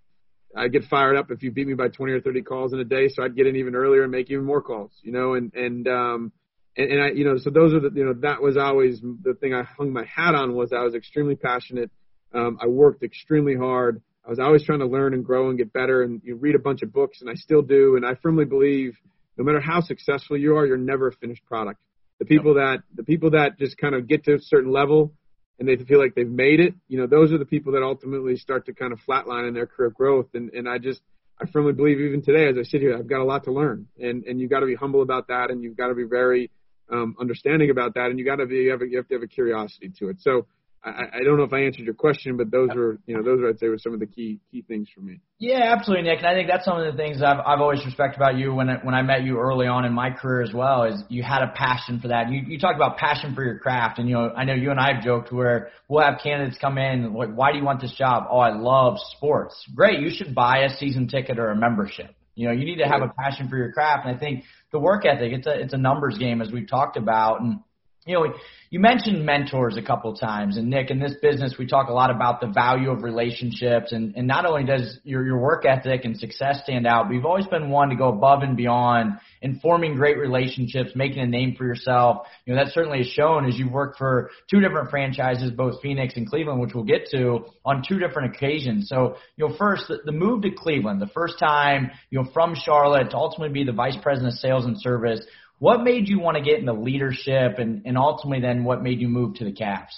I'd 0.57 0.73
get 0.73 0.85
fired 0.85 1.17
up 1.17 1.31
if 1.31 1.43
you 1.43 1.51
beat 1.51 1.67
me 1.67 1.75
by 1.75 1.89
20 1.89 2.13
or 2.13 2.21
30 2.21 2.43
calls 2.43 2.73
in 2.73 2.79
a 2.79 2.85
day. 2.85 3.09
So 3.09 3.25
I'd 3.25 3.37
get 3.37 3.49
in 3.49 3.57
even 3.57 3.75
earlier 3.75 4.03
and 4.03 4.13
make 4.13 4.31
even 4.31 4.45
more 4.45 4.63
calls, 4.63 4.93
you 5.03 5.13
know, 5.13 5.35
and, 5.35 5.53
and, 5.55 5.87
um, 5.89 6.33
and, 6.81 6.93
and 6.93 7.03
I, 7.03 7.11
you 7.11 7.25
know, 7.25 7.37
so 7.37 7.51
those 7.51 7.75
are 7.75 7.81
the, 7.81 7.91
you 7.95 8.05
know, 8.05 8.15
that 8.23 8.41
was 8.41 8.57
always 8.57 9.01
the 9.01 9.35
thing 9.35 9.53
I 9.53 9.63
hung 9.63 9.93
my 9.93 10.05
hat 10.05 10.35
on 10.35 10.55
was 10.55 10.73
I 10.73 10.83
was 10.83 10.95
extremely 10.95 11.37
passionate. 11.37 11.91
Um, 12.35 12.59
I 12.61 12.67
worked 12.67 13.03
extremely 13.03 13.55
hard. 13.55 14.01
I 14.25 14.31
was 14.31 14.39
always 14.39 14.65
trying 14.65 14.79
to 14.79 14.87
learn 14.87 15.13
and 15.13 15.25
grow 15.25 15.51
and 15.51 15.59
get 15.59 15.73
better 15.73 16.03
and 16.03 16.23
you 16.25 16.37
read 16.37 16.55
a 16.55 16.59
bunch 16.59 16.83
of 16.83 16.93
books 16.93 17.21
and 17.21 17.29
I 17.29 17.35
still 17.35 17.63
do. 17.63 17.97
And 17.97 18.07
I 18.07 18.15
firmly 18.23 18.45
believe 18.45 18.97
no 19.37 19.45
matter 19.45 19.61
how 19.61 19.81
successful 19.81 20.39
you 20.39 20.57
are, 20.57 20.67
you're 20.67 20.77
never 20.77 21.09
a 21.09 21.13
finished 21.13 21.45
product. 21.45 21.81
The 22.19 22.25
people 22.25 22.55
that, 22.55 22.83
the 22.95 23.03
people 23.03 23.31
that 23.31 23.59
just 23.59 23.77
kind 23.79 23.95
of 23.95 24.07
get 24.07 24.25
to 24.25 24.35
a 24.35 24.41
certain 24.41 24.73
level 24.73 25.13
and 25.59 25.69
they 25.69 25.77
feel 25.77 25.99
like 25.99 26.15
they've 26.15 26.29
made 26.29 26.61
it, 26.61 26.75
you 26.89 26.99
know, 26.99 27.07
those 27.07 27.33
are 27.33 27.39
the 27.39 27.47
people 27.47 27.73
that 27.73 27.83
ultimately 27.83 28.37
start 28.37 28.67
to 28.67 28.75
kind 28.75 28.93
of 28.93 29.01
flatline 29.09 29.49
in 29.49 29.55
their 29.55 29.67
career 29.67 29.91
growth. 29.91 30.29
And, 30.35 30.51
and 30.51 30.69
I 30.69 30.79
just, 30.79 31.01
I 31.41 31.47
firmly 31.47 31.73
believe 31.73 32.01
even 32.01 32.23
today, 32.23 32.49
as 32.49 32.57
I 32.59 32.63
sit 32.63 32.81
here, 32.81 32.97
I've 32.97 33.09
got 33.09 33.21
a 33.21 33.25
lot 33.25 33.45
to 33.45 33.53
learn 33.53 33.89
and, 33.99 34.25
and 34.25 34.41
you've 34.41 34.51
got 34.51 34.61
to 34.61 34.67
be 34.67 34.75
humble 34.75 35.03
about 35.03 35.29
that 35.29 35.51
and 35.51 35.63
you've 35.63 35.77
got 35.77 35.89
to 35.89 35.95
be 35.95 36.05
very, 36.05 36.51
um, 36.93 37.17
understanding 37.21 37.71
about 37.71 37.95
that 37.95 38.07
and 38.07 38.19
you 38.19 38.25
got 38.25 38.37
to 38.37 38.47
be, 38.47 38.57
you 38.57 38.71
have, 38.71 38.81
you 38.83 38.97
have 38.97 39.09
to 39.09 39.15
have 39.15 39.23
a 39.23 39.29
curiosity 39.29 39.91
to 39.99 40.09
it. 40.09 40.17
So, 40.21 40.47
I, 40.83 41.05
I 41.13 41.25
don't 41.25 41.37
know 41.37 41.45
if 41.45 41.53
I 41.53 41.61
answered 41.61 41.85
your 41.85 41.95
question, 41.95 42.37
but 42.37 42.51
those 42.51 42.71
were, 42.75 42.99
you 43.07 43.15
know, 43.15 43.23
those 43.23 43.41
are, 43.41 43.51
I'd 43.51 43.59
say 43.59 43.69
were 43.69 43.79
some 43.79 43.93
of 43.93 44.01
the 44.01 44.07
key, 44.07 44.41
key 44.51 44.63
things 44.63 44.89
for 44.95 45.03
me. 45.03 45.21
Yeah, 45.39 45.75
absolutely, 45.77 46.09
Nick. 46.09 46.19
And 46.19 46.27
I 46.27 46.35
think 46.35 46.49
that's 46.49 46.65
some 46.65 46.79
of 46.79 46.91
the 46.91 46.97
things 46.97 47.23
I've, 47.23 47.39
I've 47.41 47.61
always 47.61 47.85
respected 47.85 48.17
about 48.17 48.39
you 48.39 48.55
when 48.55 48.71
I, 48.71 48.77
when 48.83 48.95
I 48.95 49.03
met 49.03 49.23
you 49.23 49.39
early 49.39 49.67
on 49.67 49.85
in 49.85 49.93
my 49.93 50.11
career 50.11 50.43
as 50.43 50.55
well 50.55 50.85
is 50.85 51.03
you 51.09 51.23
had 51.23 51.43
a 51.43 51.53
passion 51.55 52.01
for 52.01 52.09
that. 52.09 52.31
You, 52.31 52.41
you 52.47 52.59
talked 52.59 52.77
about 52.77 52.97
passion 52.97 53.35
for 53.35 53.45
your 53.45 53.59
craft. 53.59 53.99
And, 53.99 54.09
you 54.09 54.15
know, 54.15 54.31
I 54.35 54.45
know 54.45 54.55
you 54.55 54.71
and 54.71 54.81
I 54.81 54.95
have 54.95 55.05
joked 55.05 55.31
where 55.31 55.69
we'll 55.89 56.03
have 56.03 56.21
candidates 56.23 56.57
come 56.59 56.79
in 56.79 57.13
like, 57.13 57.35
why 57.35 57.53
do 57.53 57.59
you 57.59 57.65
want 57.65 57.83
this 57.83 57.93
job? 57.93 58.25
Oh, 58.31 58.39
I 58.39 58.57
love 58.57 58.97
sports. 59.17 59.55
Great. 59.75 60.01
You 60.01 60.11
should 60.11 60.35
buy 60.35 60.61
a 60.61 60.71
season 60.79 61.09
ticket 61.09 61.39
or 61.39 61.51
a 61.51 61.57
membership. 61.57 62.15
You 62.35 62.47
know, 62.47 62.53
you 62.53 62.65
need 62.65 62.79
to 62.79 62.89
have 62.89 63.03
a 63.03 63.09
passion 63.09 63.49
for 63.49 63.57
your 63.57 63.73
craft. 63.73 64.07
And 64.07 64.17
I 64.17 64.19
think 64.19 64.45
the 64.73 64.79
work 64.79 65.05
ethic, 65.05 65.33
it's 65.33 65.47
a, 65.47 65.61
it's 65.61 65.73
a 65.73 65.79
numbers 65.79 66.17
game 66.19 66.41
as 66.41 66.51
we've 66.51 66.69
talked 66.69 66.97
about. 66.97 67.41
And, 67.41 67.61
you 68.07 68.15
know, 68.15 68.33
you 68.71 68.81
mentioned 68.81 69.27
mentors 69.27 69.77
a 69.77 69.83
couple 69.83 70.15
times, 70.15 70.57
and 70.57 70.71
Nick, 70.71 70.91
in 70.91 70.99
this 70.99 71.15
business, 71.21 71.57
we 71.59 71.67
talk 71.67 71.89
a 71.89 71.93
lot 71.93 72.11
about 72.11 72.41
the 72.41 72.47
value 72.47 72.91
of 72.91 73.03
relationships, 73.03 73.93
and, 73.93 74.15
and 74.17 74.27
not 74.27 74.47
only 74.47 74.65
does 74.65 74.99
your, 75.05 75.25
your 75.27 75.39
work 75.39 75.67
ethic 75.67 76.05
and 76.05 76.17
success 76.17 76.61
stand 76.63 76.87
out, 76.87 77.09
but 77.09 77.15
you've 77.15 77.27
always 77.27 77.47
been 77.49 77.69
one 77.69 77.91
to 77.91 77.97
go 77.97 78.09
above 78.09 78.43
and 78.43 78.57
beyond 78.57 79.19
in 79.43 79.59
forming 79.61 79.97
great 79.97 80.17
relationships, 80.17 80.93
making 80.95 81.19
a 81.19 81.27
name 81.27 81.57
for 81.59 81.65
yourself. 81.65 82.27
You 82.47 82.55
know, 82.55 82.65
that 82.65 82.73
certainly 82.73 82.99
has 82.99 83.09
shown 83.09 83.47
as 83.47 83.59
you've 83.59 83.73
worked 83.73 83.99
for 83.99 84.31
two 84.51 84.61
different 84.61 84.91
franchises, 84.91 85.51
both 85.51 85.83
Phoenix 85.83 86.15
and 86.17 86.27
Cleveland, 86.27 86.61
which 86.61 86.73
we'll 86.75 86.85
get 86.85 87.09
to 87.11 87.47
on 87.67 87.83
two 87.87 87.99
different 87.99 88.35
occasions. 88.35 88.89
So, 88.89 89.17
you 89.37 89.47
know, 89.47 89.55
first, 89.59 89.89
the, 89.89 89.99
the 90.07 90.13
move 90.13 90.43
to 90.43 90.51
Cleveland, 90.51 91.03
the 91.03 91.09
first 91.09 91.39
time, 91.39 91.91
you 92.09 92.23
know, 92.23 92.31
from 92.33 92.55
Charlotte 92.55 93.11
to 93.11 93.17
ultimately 93.17 93.53
be 93.53 93.65
the 93.65 93.73
vice 93.73 93.97
president 94.03 94.35
of 94.35 94.39
sales 94.39 94.65
and 94.65 94.81
service. 94.81 95.21
What 95.61 95.85
made 95.85 96.09
you 96.09 96.19
want 96.19 96.37
to 96.37 96.43
get 96.43 96.59
into 96.59 96.73
leadership, 96.73 97.59
and, 97.59 97.83
and 97.85 97.97
ultimately 97.97 98.41
then 98.41 98.65
what 98.65 98.83
made 98.83 99.01
you 99.01 99.09
move 99.09 99.35
to 99.37 99.45
the 99.45 99.53
Cavs? 99.53 99.95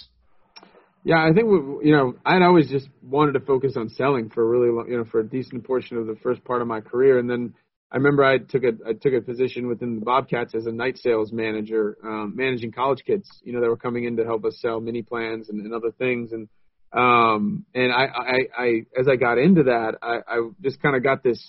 Yeah, 1.04 1.24
I 1.24 1.32
think 1.32 1.46
you 1.82 1.96
know 1.96 2.14
I'd 2.26 2.42
always 2.42 2.68
just 2.68 2.88
wanted 3.02 3.32
to 3.32 3.40
focus 3.40 3.72
on 3.76 3.88
selling 3.88 4.28
for 4.28 4.42
a 4.42 4.46
really 4.46 4.70
long, 4.70 4.86
you 4.90 4.98
know 4.98 5.04
for 5.04 5.20
a 5.20 5.26
decent 5.26 5.64
portion 5.64 5.96
of 5.96 6.06
the 6.06 6.16
first 6.22 6.44
part 6.44 6.60
of 6.60 6.68
my 6.68 6.80
career, 6.80 7.18
and 7.18 7.30
then 7.30 7.54
I 7.90 7.96
remember 7.96 8.22
I 8.24 8.36
took 8.38 8.64
a 8.64 8.72
I 8.86 8.92
took 8.92 9.14
a 9.14 9.22
position 9.22 9.68
within 9.68 10.00
the 10.00 10.04
Bobcats 10.04 10.54
as 10.54 10.66
a 10.66 10.72
night 10.72 10.98
sales 10.98 11.32
manager, 11.32 11.96
um, 12.04 12.34
managing 12.36 12.72
college 12.72 13.02
kids, 13.06 13.26
you 13.42 13.54
know, 13.54 13.60
that 13.62 13.68
were 13.68 13.76
coming 13.86 14.04
in 14.04 14.16
to 14.18 14.24
help 14.24 14.44
us 14.44 14.58
sell 14.60 14.80
mini 14.80 15.02
plans 15.02 15.48
and, 15.48 15.64
and 15.64 15.72
other 15.72 15.92
things, 15.92 16.32
and 16.32 16.48
Um, 16.92 17.64
and 17.74 17.90
I, 17.90 18.04
I, 18.04 18.38
I, 18.64 18.68
as 19.00 19.08
I 19.08 19.16
got 19.16 19.38
into 19.38 19.62
that, 19.62 19.92
I, 20.02 20.14
I 20.28 20.50
just 20.60 20.78
kind 20.82 20.94
of 20.94 21.02
got 21.02 21.22
this, 21.22 21.40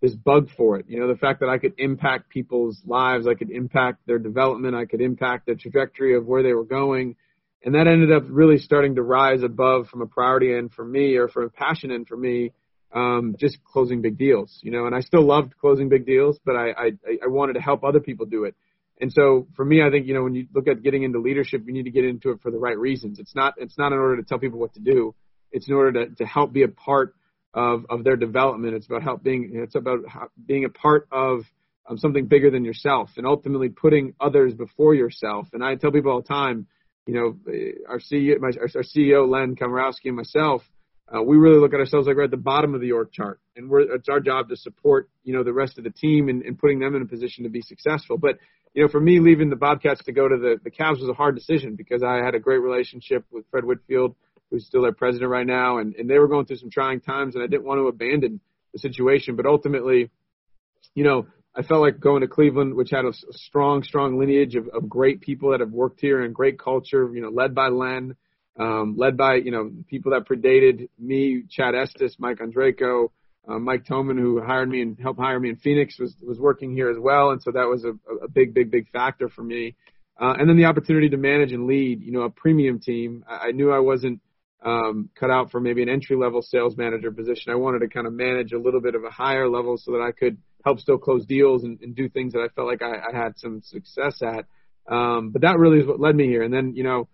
this 0.00 0.14
bug 0.14 0.48
for 0.56 0.78
it. 0.78 0.86
You 0.88 1.00
know, 1.00 1.08
the 1.08 1.18
fact 1.18 1.40
that 1.40 1.48
I 1.48 1.58
could 1.58 1.74
impact 1.78 2.30
people's 2.30 2.80
lives, 2.86 3.26
I 3.26 3.34
could 3.34 3.50
impact 3.50 4.06
their 4.06 4.18
development, 4.18 4.74
I 4.76 4.84
could 4.84 5.00
impact 5.00 5.46
the 5.46 5.54
trajectory 5.54 6.16
of 6.16 6.26
where 6.26 6.42
they 6.42 6.52
were 6.52 6.64
going. 6.64 7.16
And 7.64 7.74
that 7.74 7.88
ended 7.88 8.12
up 8.12 8.22
really 8.28 8.58
starting 8.58 8.94
to 8.94 9.02
rise 9.02 9.42
above 9.42 9.88
from 9.88 10.02
a 10.02 10.06
priority 10.06 10.54
end 10.54 10.72
for 10.72 10.84
me 10.84 11.16
or 11.16 11.26
from 11.26 11.44
a 11.44 11.48
passion 11.48 11.90
end 11.90 12.06
for 12.06 12.16
me, 12.16 12.52
um, 12.94 13.34
just 13.38 13.58
closing 13.64 14.00
big 14.00 14.16
deals, 14.16 14.60
you 14.62 14.70
know, 14.70 14.86
and 14.86 14.94
I 14.94 15.00
still 15.00 15.26
loved 15.26 15.58
closing 15.58 15.88
big 15.88 16.06
deals, 16.06 16.38
but 16.44 16.54
I, 16.54 16.68
I, 16.70 16.90
I 17.24 17.26
wanted 17.26 17.54
to 17.54 17.60
help 17.60 17.82
other 17.82 18.00
people 18.00 18.26
do 18.26 18.44
it. 18.44 18.54
And 19.00 19.12
so 19.12 19.46
for 19.56 19.64
me, 19.64 19.82
I 19.82 19.90
think, 19.90 20.06
you 20.06 20.14
know, 20.14 20.22
when 20.22 20.34
you 20.34 20.46
look 20.54 20.68
at 20.68 20.82
getting 20.82 21.02
into 21.02 21.18
leadership, 21.20 21.62
you 21.66 21.72
need 21.72 21.84
to 21.84 21.90
get 21.90 22.04
into 22.04 22.30
it 22.30 22.40
for 22.42 22.50
the 22.50 22.58
right 22.58 22.78
reasons. 22.78 23.18
It's 23.18 23.34
not, 23.34 23.54
it's 23.56 23.76
not 23.76 23.92
in 23.92 23.98
order 23.98 24.16
to 24.16 24.22
tell 24.22 24.38
people 24.38 24.58
what 24.58 24.74
to 24.74 24.80
do. 24.80 25.14
It's 25.50 25.68
in 25.68 25.74
order 25.74 26.06
to, 26.06 26.14
to 26.14 26.26
help 26.26 26.52
be 26.52 26.62
a 26.62 26.68
part 26.68 27.14
of, 27.54 27.86
of 27.90 28.04
their 28.04 28.16
development. 28.16 28.74
It's 28.74 28.86
about 28.86 29.02
help 29.02 29.22
being, 29.22 29.50
it's 29.54 29.74
about 29.74 30.00
being 30.46 30.64
a 30.64 30.68
part 30.68 31.08
of 31.10 31.40
um, 31.88 31.98
something 31.98 32.26
bigger 32.26 32.50
than 32.50 32.64
yourself 32.64 33.10
and 33.16 33.26
ultimately 33.26 33.68
putting 33.68 34.14
others 34.20 34.54
before 34.54 34.94
yourself. 34.94 35.48
And 35.52 35.64
I 35.64 35.74
tell 35.74 35.90
people 35.90 36.12
all 36.12 36.22
the 36.22 36.28
time, 36.28 36.66
you 37.06 37.14
know, 37.14 37.36
our 37.88 37.98
CEO, 37.98 38.38
my, 38.38 38.50
our 38.60 38.82
CEO, 38.82 39.28
Len 39.28 39.56
Komorowski 39.56 40.06
and 40.06 40.16
myself, 40.16 40.62
uh, 41.14 41.22
we 41.22 41.36
really 41.36 41.58
look 41.58 41.72
at 41.72 41.80
ourselves 41.80 42.06
like 42.06 42.16
we're 42.16 42.24
at 42.24 42.30
the 42.30 42.36
bottom 42.36 42.74
of 42.74 42.80
the 42.80 42.92
org 42.92 43.10
chart, 43.12 43.40
and 43.56 43.70
we're, 43.70 43.94
it's 43.94 44.08
our 44.10 44.20
job 44.20 44.48
to 44.50 44.56
support 44.56 45.08
you 45.24 45.32
know 45.32 45.42
the 45.42 45.52
rest 45.52 45.78
of 45.78 45.84
the 45.84 45.90
team 45.90 46.28
and, 46.28 46.42
and 46.42 46.58
putting 46.58 46.78
them 46.78 46.94
in 46.94 47.02
a 47.02 47.06
position 47.06 47.44
to 47.44 47.50
be 47.50 47.62
successful. 47.62 48.18
But 48.18 48.36
you 48.74 48.82
know, 48.82 48.88
for 48.88 49.00
me, 49.00 49.18
leaving 49.18 49.48
the 49.48 49.56
Bobcats 49.56 50.04
to 50.04 50.12
go 50.12 50.28
to 50.28 50.36
the 50.36 50.60
the 50.62 50.70
Cavs 50.70 51.00
was 51.00 51.08
a 51.08 51.14
hard 51.14 51.34
decision 51.34 51.76
because 51.76 52.02
I 52.02 52.16
had 52.16 52.34
a 52.34 52.38
great 52.38 52.58
relationship 52.58 53.24
with 53.30 53.46
Fred 53.50 53.64
Whitfield, 53.64 54.16
who's 54.50 54.66
still 54.66 54.82
their 54.82 54.92
president 54.92 55.30
right 55.30 55.46
now, 55.46 55.78
and, 55.78 55.94
and 55.96 56.08
they 56.08 56.18
were 56.18 56.28
going 56.28 56.46
through 56.46 56.56
some 56.56 56.70
trying 56.70 57.00
times, 57.00 57.34
and 57.34 57.44
I 57.44 57.46
didn't 57.46 57.64
want 57.64 57.78
to 57.78 57.88
abandon 57.88 58.40
the 58.72 58.78
situation. 58.78 59.36
But 59.36 59.46
ultimately, 59.46 60.10
you 60.94 61.04
know, 61.04 61.26
I 61.54 61.62
felt 61.62 61.80
like 61.80 62.00
going 62.00 62.22
to 62.22 62.28
Cleveland, 62.28 62.74
which 62.74 62.90
had 62.90 63.04
a, 63.04 63.12
strong, 63.30 63.82
strong 63.82 64.18
lineage 64.18 64.54
of, 64.54 64.68
of 64.68 64.88
great 64.88 65.20
people 65.20 65.50
that 65.50 65.60
have 65.60 65.70
worked 65.70 66.00
here 66.00 66.22
and 66.22 66.34
great 66.34 66.58
culture, 66.58 67.10
you 67.12 67.20
know, 67.20 67.30
led 67.30 67.54
by 67.54 67.68
Len 67.68 68.16
um, 68.58 68.96
led 68.96 69.16
by 69.16 69.36
you 69.36 69.50
know 69.50 69.70
people 69.88 70.12
that 70.12 70.26
predated 70.26 70.88
me, 70.98 71.44
Chad 71.48 71.74
Estes, 71.74 72.16
Mike 72.18 72.38
Ondrejko, 72.38 73.10
uh, 73.48 73.58
Mike 73.58 73.84
Toman, 73.84 74.18
who 74.18 74.42
hired 74.42 74.68
me 74.68 74.82
and 74.82 74.98
helped 74.98 75.20
hire 75.20 75.38
me 75.38 75.48
in 75.48 75.56
Phoenix, 75.56 75.98
was 75.98 76.14
was 76.20 76.38
working 76.38 76.74
here 76.74 76.90
as 76.90 76.98
well, 76.98 77.30
and 77.30 77.42
so 77.42 77.52
that 77.52 77.68
was 77.68 77.84
a, 77.84 77.90
a 78.24 78.28
big, 78.28 78.54
big, 78.54 78.70
big 78.70 78.90
factor 78.90 79.28
for 79.28 79.42
me. 79.42 79.76
Uh, 80.20 80.34
and 80.36 80.48
then 80.48 80.56
the 80.56 80.64
opportunity 80.64 81.08
to 81.08 81.16
manage 81.16 81.52
and 81.52 81.68
lead, 81.68 82.02
you 82.02 82.10
know, 82.10 82.22
a 82.22 82.30
premium 82.30 82.80
team. 82.80 83.24
I, 83.28 83.48
I 83.48 83.50
knew 83.52 83.70
I 83.70 83.78
wasn't 83.78 84.20
um, 84.64 85.10
cut 85.18 85.30
out 85.30 85.50
for 85.50 85.60
maybe 85.60 85.82
an 85.82 85.88
entry 85.88 86.16
level 86.16 86.42
sales 86.42 86.76
manager 86.76 87.10
position. 87.10 87.52
I 87.52 87.56
wanted 87.56 87.80
to 87.80 87.88
kind 87.88 88.06
of 88.06 88.12
manage 88.12 88.52
a 88.52 88.58
little 88.58 88.80
bit 88.80 88.94
of 88.94 89.04
a 89.04 89.10
higher 89.10 89.48
level 89.48 89.76
so 89.76 89.92
that 89.92 90.00
I 90.00 90.12
could 90.12 90.38
help 90.64 90.80
still 90.80 90.98
close 90.98 91.24
deals 91.24 91.64
and, 91.64 91.80
and 91.80 91.94
do 91.94 92.08
things 92.08 92.32
that 92.32 92.40
I 92.40 92.48
felt 92.54 92.66
like 92.66 92.82
I, 92.82 92.96
I 92.96 93.16
had 93.16 93.38
some 93.38 93.62
success 93.62 94.20
at. 94.22 94.46
Um, 94.92 95.30
but 95.30 95.42
that 95.42 95.58
really 95.58 95.78
is 95.80 95.86
what 95.86 96.00
led 96.00 96.16
me 96.16 96.26
here. 96.26 96.42
And 96.42 96.52
then, 96.52 96.74
you 96.74 96.82
know, 96.82 97.08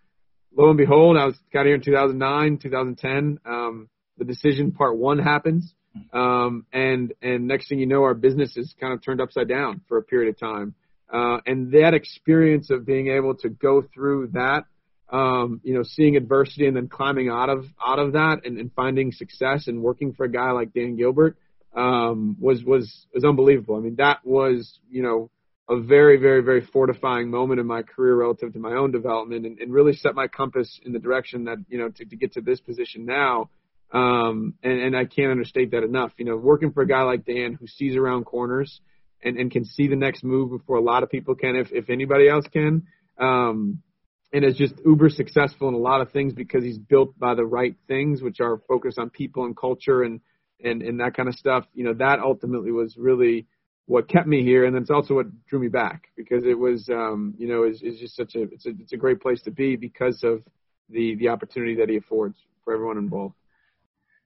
lo 0.56 0.68
and 0.68 0.78
behold, 0.78 1.16
I 1.16 1.26
was 1.26 1.38
got 1.52 1.66
here 1.66 1.74
in 1.74 1.82
2009, 1.82 2.58
2010. 2.58 3.38
Um, 3.44 3.88
the 4.16 4.24
decision 4.24 4.72
part 4.72 4.96
one 4.96 5.18
happens, 5.18 5.74
um, 6.12 6.66
and 6.72 7.12
and 7.20 7.48
next 7.48 7.68
thing 7.68 7.80
you 7.80 7.86
know, 7.86 8.04
our 8.04 8.14
business 8.14 8.56
is 8.56 8.72
kind 8.80 8.92
of 8.92 9.02
turned 9.02 9.20
upside 9.20 9.48
down 9.48 9.80
for 9.88 9.98
a 9.98 10.02
period 10.02 10.30
of 10.30 10.38
time. 10.38 10.74
Uh, 11.12 11.38
and 11.46 11.72
that 11.72 11.94
experience 11.94 12.70
of 12.70 12.86
being 12.86 13.08
able 13.08 13.34
to 13.34 13.48
go 13.48 13.82
through 13.82 14.28
that, 14.32 14.64
um, 15.11 15.61
you 15.62 15.75
know, 15.75 15.82
seeing 15.82 16.16
adversity 16.16 16.66
and 16.66 16.76
then 16.76 16.88
climbing 16.88 17.28
out 17.28 17.50
of 17.50 17.66
out 17.84 17.99
of 17.99 18.12
that 18.12 18.42
and, 18.44 18.58
and 18.58 18.73
finding 18.75 19.12
success 19.12 19.68
and 19.68 19.82
working 19.82 20.12
for 20.12 20.25
a 20.25 20.30
guy 20.30 20.50
like 20.50 20.73
Dan 20.73 20.96
Gilbert 20.96 21.37
um, 21.75 22.37
was 22.40 22.64
was 22.64 23.06
was 23.14 23.25
unbelievable. 23.25 23.76
I 23.76 23.80
mean, 23.80 23.96
that 23.96 24.25
was 24.25 24.78
you 24.90 25.02
know 25.02 25.30
a 25.68 25.80
very, 25.80 26.18
very, 26.18 26.42
very 26.42 26.61
fortifying 26.61 27.30
moment 27.30 27.58
in 27.58 27.66
my 27.66 27.82
career 27.82 28.14
relative 28.14 28.52
to 28.52 28.58
my 28.58 28.73
own 28.73 28.92
development 28.92 29.46
and, 29.46 29.59
and 29.59 29.72
really 29.72 29.94
set 29.94 30.14
my 30.14 30.28
compass 30.28 30.78
in 30.85 30.92
the 30.92 30.98
direction 30.98 31.44
that, 31.44 31.57
you 31.68 31.78
know, 31.78 31.88
to, 31.88 32.05
to 32.05 32.16
get 32.16 32.33
to 32.35 32.42
this 32.42 32.61
position 32.61 33.07
now. 33.07 33.48
Um, 33.90 34.55
and, 34.62 34.78
and 34.78 34.96
I 34.96 35.07
can't 35.07 35.31
understate 35.31 35.70
that 35.70 35.83
enough. 35.83 36.12
You 36.18 36.26
know, 36.26 36.37
working 36.37 36.72
for 36.72 36.83
a 36.83 36.87
guy 36.87 37.02
like 37.02 37.24
Dan 37.24 37.55
who 37.55 37.66
sees 37.66 37.96
around 37.96 38.24
corners 38.24 38.81
and, 39.22 39.38
and 39.38 39.50
can 39.50 39.64
see 39.64 39.88
the 39.88 39.96
next 39.96 40.22
move 40.22 40.50
before 40.50 40.76
a 40.76 40.83
lot 40.83 41.02
of 41.02 41.11
people 41.11 41.35
can, 41.35 41.57
if, 41.57 41.72
if 41.72 41.88
anybody 41.88 42.28
else 42.28 42.46
can. 42.52 42.87
Um, 43.18 43.83
and 44.35 44.44
is 44.44 44.57
just 44.57 44.75
uber 44.85 45.09
successful 45.09 45.68
in 45.68 45.75
a 45.75 45.79
lot 45.79 46.01
of 46.01 46.11
things 46.11 46.33
because 46.35 46.64
he's 46.64 46.77
built 46.77 47.16
by 47.18 47.35
the 47.37 47.44
right 47.44 47.77
things, 47.87 48.20
which 48.20 48.40
are 48.40 48.61
focused 48.68 48.99
on 48.99 49.09
people 49.09 49.44
and 49.44 49.57
culture 49.57 50.03
and, 50.03 50.20
and, 50.62 50.83
and 50.83 50.99
that 50.99 51.14
kind 51.14 51.29
of 51.29 51.37
stuff. 51.37 51.64
You 51.73 51.85
know, 51.85 51.94
that 51.94 52.18
ultimately 52.18 52.73
was 52.73 52.97
really, 52.99 53.47
what 53.87 54.09
kept 54.09 54.27
me 54.27 54.42
here, 54.42 54.64
and 54.64 54.77
it's 54.77 54.90
also 54.90 55.14
what 55.14 55.27
drew 55.47 55.61
me 55.61 55.68
back 55.68 56.09
because 56.16 56.44
it 56.44 56.59
was, 56.59 56.88
um, 56.88 57.35
you 57.38 57.47
know, 57.47 57.64
is 57.64 57.81
just 57.81 58.16
such 58.16 58.35
a 58.35 58.42
it's 58.42 58.66
a 58.66 58.70
it's 58.81 58.92
a 58.92 58.97
great 58.97 59.20
place 59.20 59.40
to 59.42 59.51
be 59.51 59.77
because 59.77 60.20
of 60.25 60.42
the 60.88 61.14
the 61.16 61.29
opportunity 61.29 61.77
that 61.77 61.88
he 61.88 61.97
affords 61.97 62.37
for 62.64 62.75
everyone 62.75 62.99
involved. 62.99 63.35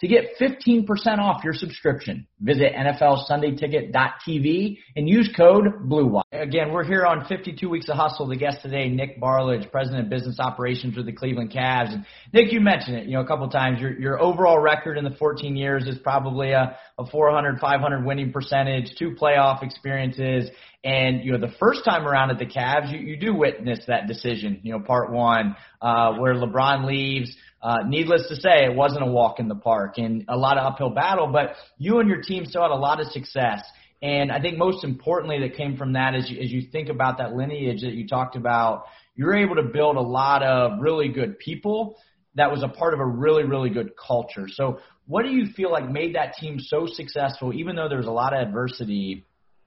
to 0.00 0.08
get 0.08 0.36
15% 0.40 0.86
off 1.18 1.44
your 1.44 1.52
subscription. 1.54 2.26
Visit 2.40 2.72
NFLSundayTicket.tv 2.74 4.78
and 4.96 5.08
use 5.08 5.32
code 5.36 5.88
BLUEWIRE. 5.88 6.24
Again, 6.32 6.72
we're 6.72 6.82
here 6.84 7.06
on 7.06 7.24
52 7.26 7.68
Weeks 7.68 7.88
of 7.88 7.94
Hustle. 7.96 8.26
The 8.26 8.34
guest 8.36 8.62
today, 8.62 8.88
Nick 8.88 9.20
Barlage, 9.20 9.66
President 9.70 10.02
of 10.04 10.10
Business 10.10 10.40
Operations 10.40 10.96
with 10.96 11.06
the 11.06 11.12
Cleveland 11.12 11.52
Cavs. 11.52 11.94
And 11.94 12.04
Nick, 12.32 12.52
you 12.52 12.58
mentioned 12.60 12.96
it, 12.96 13.06
you 13.06 13.12
know, 13.14 13.22
a 13.22 13.26
couple 13.26 13.48
times. 13.48 13.80
Your, 13.80 13.96
your 13.98 14.20
overall 14.20 14.58
record 14.58 14.98
in 14.98 15.04
the 15.04 15.14
14 15.16 15.56
years 15.56 15.86
is 15.86 15.96
probably 15.98 16.50
a, 16.50 16.76
a 16.98 17.06
400, 17.06 17.60
500 17.60 18.04
winning 18.04 18.32
percentage, 18.32 18.96
two 18.98 19.14
playoff 19.20 19.62
experiences. 19.62 20.50
And, 20.84 21.24
you 21.24 21.32
know, 21.32 21.38
the 21.38 21.54
first 21.58 21.82
time 21.84 22.06
around 22.06 22.30
at 22.30 22.38
the 22.38 22.44
Cavs, 22.44 22.92
you, 22.92 22.98
you 22.98 23.16
do 23.16 23.34
witness 23.34 23.80
that 23.86 24.06
decision, 24.06 24.60
you 24.62 24.72
know, 24.72 24.80
part 24.80 25.10
one, 25.10 25.56
uh, 25.80 26.12
where 26.18 26.34
LeBron 26.34 26.84
leaves. 26.84 27.34
Uh, 27.64 27.78
needless 27.86 28.28
to 28.28 28.36
say, 28.36 28.66
it 28.66 28.74
wasn't 28.74 29.02
a 29.02 29.06
walk 29.06 29.40
in 29.40 29.48
the 29.48 29.54
park 29.54 29.94
and 29.96 30.22
a 30.28 30.36
lot 30.36 30.58
of 30.58 30.70
uphill 30.70 30.90
battle, 30.90 31.26
but 31.26 31.54
you 31.78 31.98
and 31.98 32.10
your 32.10 32.20
team 32.20 32.44
still 32.44 32.60
had 32.60 32.70
a 32.70 32.74
lot 32.74 33.00
of 33.00 33.06
success. 33.06 33.62
And 34.02 34.30
I 34.30 34.38
think 34.38 34.58
most 34.58 34.84
importantly 34.84 35.40
that 35.40 35.56
came 35.56 35.78
from 35.78 35.94
that 35.94 36.12
you, 36.28 36.38
as 36.42 36.52
you 36.52 36.68
think 36.70 36.90
about 36.90 37.16
that 37.16 37.34
lineage 37.34 37.80
that 37.80 37.94
you 37.94 38.06
talked 38.06 38.36
about, 38.36 38.84
you're 39.16 39.34
able 39.34 39.54
to 39.54 39.62
build 39.62 39.96
a 39.96 40.02
lot 40.02 40.42
of 40.42 40.78
really 40.78 41.08
good 41.08 41.38
people 41.38 41.96
that 42.34 42.50
was 42.50 42.62
a 42.62 42.68
part 42.68 42.92
of 42.92 43.00
a 43.00 43.06
really, 43.06 43.44
really 43.44 43.70
good 43.70 43.92
culture. 43.96 44.46
So 44.46 44.80
what 45.06 45.22
do 45.22 45.30
you 45.30 45.46
feel 45.56 45.72
like 45.72 45.90
made 45.90 46.16
that 46.16 46.34
team 46.34 46.60
so 46.60 46.86
successful, 46.86 47.54
even 47.54 47.76
though 47.76 47.88
there 47.88 47.96
was 47.96 48.06
a 48.06 48.12
lot 48.12 48.34
of 48.34 48.46
adversity? 48.46 49.24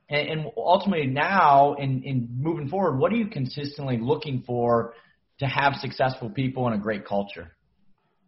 And, 0.08 0.30
and 0.30 0.52
ultimately 0.56 1.08
now 1.08 1.74
in, 1.74 2.04
in 2.04 2.30
moving 2.38 2.68
forward, 2.68 3.00
what 3.00 3.12
are 3.12 3.16
you 3.16 3.26
consistently 3.28 3.98
looking 4.00 4.44
for 4.46 4.94
to 5.40 5.48
have 5.48 5.78
successful 5.82 6.30
people 6.30 6.68
and 6.68 6.76
a 6.76 6.80
great 6.80 7.04
culture? 7.04 7.57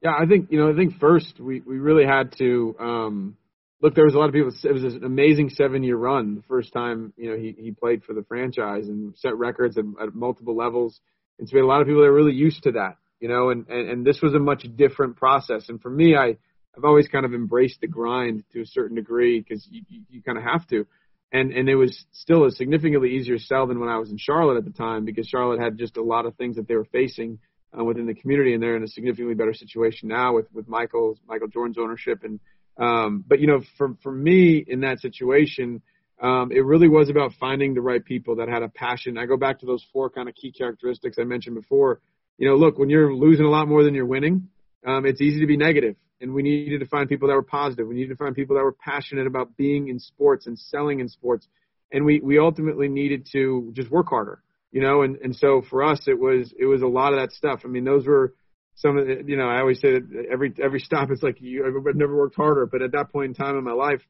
Yeah, 0.01 0.13
I 0.17 0.25
think 0.25 0.51
you 0.51 0.59
know. 0.59 0.71
I 0.71 0.75
think 0.75 0.97
first 0.99 1.39
we 1.39 1.61
we 1.61 1.77
really 1.77 2.05
had 2.05 2.33
to 2.37 2.75
um, 2.79 3.37
look. 3.81 3.95
There 3.95 4.05
was 4.05 4.15
a 4.15 4.17
lot 4.17 4.27
of 4.27 4.33
people. 4.33 4.51
It 4.63 4.71
was 4.71 4.83
an 4.83 5.03
amazing 5.03 5.49
seven 5.49 5.83
year 5.83 5.97
run. 5.97 6.35
The 6.35 6.43
first 6.43 6.71
time 6.71 7.13
you 7.17 7.31
know 7.31 7.37
he 7.37 7.55
he 7.57 7.71
played 7.71 8.03
for 8.03 8.13
the 8.13 8.23
franchise 8.23 8.87
and 8.87 9.13
set 9.17 9.37
records 9.37 9.77
at, 9.77 9.83
at 10.01 10.15
multiple 10.15 10.55
levels. 10.55 10.99
And 11.37 11.47
so 11.47 11.53
we 11.53 11.59
had 11.59 11.65
a 11.65 11.67
lot 11.67 11.81
of 11.81 11.87
people 11.87 12.01
that 12.01 12.07
are 12.07 12.13
really 12.13 12.33
used 12.33 12.63
to 12.63 12.73
that. 12.73 12.95
You 13.19 13.27
know, 13.27 13.49
and 13.49 13.67
and, 13.67 13.89
and 13.89 14.05
this 14.05 14.21
was 14.21 14.33
a 14.33 14.39
much 14.39 14.65
different 14.77 15.17
process. 15.17 15.67
And 15.67 15.81
for 15.81 15.89
me, 15.89 16.15
I 16.15 16.37
I've 16.77 16.85
always 16.85 17.09
kind 17.09 17.25
of 17.25 17.33
embraced 17.33 17.81
the 17.81 17.87
grind 17.87 18.43
to 18.53 18.61
a 18.61 18.65
certain 18.65 18.95
degree 18.95 19.41
because 19.41 19.67
you, 19.69 19.81
you, 19.89 20.01
you 20.09 20.21
kind 20.23 20.37
of 20.37 20.45
have 20.45 20.65
to. 20.67 20.87
And 21.33 21.51
and 21.51 21.67
it 21.67 21.75
was 21.75 22.05
still 22.13 22.45
a 22.45 22.51
significantly 22.51 23.17
easier 23.17 23.37
sell 23.37 23.67
than 23.67 23.81
when 23.81 23.89
I 23.89 23.97
was 23.97 24.11
in 24.11 24.17
Charlotte 24.17 24.57
at 24.57 24.65
the 24.65 24.71
time 24.71 25.03
because 25.03 25.27
Charlotte 25.27 25.59
had 25.59 25.77
just 25.77 25.97
a 25.97 26.01
lot 26.03 26.25
of 26.25 26.35
things 26.35 26.55
that 26.55 26.69
they 26.69 26.75
were 26.75 26.85
facing 26.85 27.39
uh, 27.77 27.83
within 27.83 28.05
the 28.05 28.13
community, 28.13 28.53
and 28.53 28.61
they're 28.61 28.75
in 28.75 28.83
a 28.83 28.87
significantly 28.87 29.35
better 29.35 29.53
situation 29.53 30.09
now 30.09 30.33
with 30.33 30.47
with 30.53 30.67
Michael's 30.67 31.17
Michael 31.27 31.47
Jordan's 31.47 31.77
ownership. 31.77 32.23
And 32.23 32.39
um, 32.77 33.23
but 33.27 33.39
you 33.39 33.47
know, 33.47 33.61
for 33.77 33.95
for 34.01 34.11
me 34.11 34.63
in 34.67 34.81
that 34.81 34.99
situation, 34.99 35.81
um, 36.21 36.51
it 36.51 36.65
really 36.65 36.87
was 36.87 37.09
about 37.09 37.33
finding 37.39 37.73
the 37.73 37.81
right 37.81 38.03
people 38.03 38.37
that 38.37 38.49
had 38.49 38.63
a 38.63 38.69
passion. 38.69 39.17
I 39.17 39.25
go 39.25 39.37
back 39.37 39.59
to 39.59 39.65
those 39.65 39.85
four 39.93 40.09
kind 40.09 40.27
of 40.29 40.35
key 40.35 40.51
characteristics 40.51 41.17
I 41.19 41.23
mentioned 41.23 41.55
before. 41.55 42.01
You 42.37 42.47
know, 42.47 42.55
look, 42.55 42.77
when 42.77 42.89
you're 42.89 43.13
losing 43.13 43.45
a 43.45 43.49
lot 43.49 43.67
more 43.67 43.83
than 43.83 43.93
you're 43.93 44.05
winning, 44.05 44.47
um, 44.85 45.05
it's 45.05 45.21
easy 45.21 45.41
to 45.41 45.47
be 45.47 45.57
negative. 45.57 45.95
and 46.21 46.33
we 46.33 46.41
needed 46.41 46.79
to 46.79 46.85
find 46.85 47.07
people 47.07 47.27
that 47.29 47.35
were 47.35 47.43
positive. 47.43 47.87
We 47.87 47.95
needed 47.95 48.09
to 48.09 48.15
find 48.15 48.35
people 48.35 48.55
that 48.55 48.63
were 48.63 48.73
passionate 48.73 49.27
about 49.27 49.55
being 49.55 49.87
in 49.87 49.99
sports 49.99 50.47
and 50.47 50.57
selling 50.57 50.99
in 50.99 51.07
sports, 51.09 51.47
and 51.91 52.05
we 52.05 52.19
we 52.19 52.39
ultimately 52.39 52.87
needed 52.87 53.27
to 53.31 53.71
just 53.73 53.89
work 53.89 54.07
harder, 54.09 54.41
you 54.71 54.81
know. 54.81 55.01
And 55.01 55.17
and 55.17 55.35
so 55.35 55.61
for 55.69 55.83
us, 55.83 56.07
it 56.07 56.19
was 56.19 56.53
it 56.57 56.65
was 56.65 56.81
a 56.81 56.87
lot 56.87 57.13
of 57.13 57.19
that 57.19 57.31
stuff. 57.31 57.61
I 57.65 57.67
mean, 57.67 57.83
those 57.83 58.05
were 58.05 58.33
some 58.75 58.97
of 58.97 59.07
the, 59.07 59.23
you 59.25 59.37
know 59.37 59.47
I 59.47 59.59
always 59.59 59.79
say 59.79 59.93
that 59.93 60.25
every 60.31 60.53
every 60.61 60.79
stop 60.79 61.11
is 61.11 61.21
like 61.21 61.41
you 61.41 61.65
I've 61.65 61.95
never 61.95 62.15
worked 62.15 62.35
harder, 62.35 62.65
but 62.65 62.81
at 62.81 62.93
that 62.93 63.11
point 63.11 63.29
in 63.29 63.33
time 63.33 63.57
in 63.57 63.63
my 63.63 63.73
life, 63.73 64.01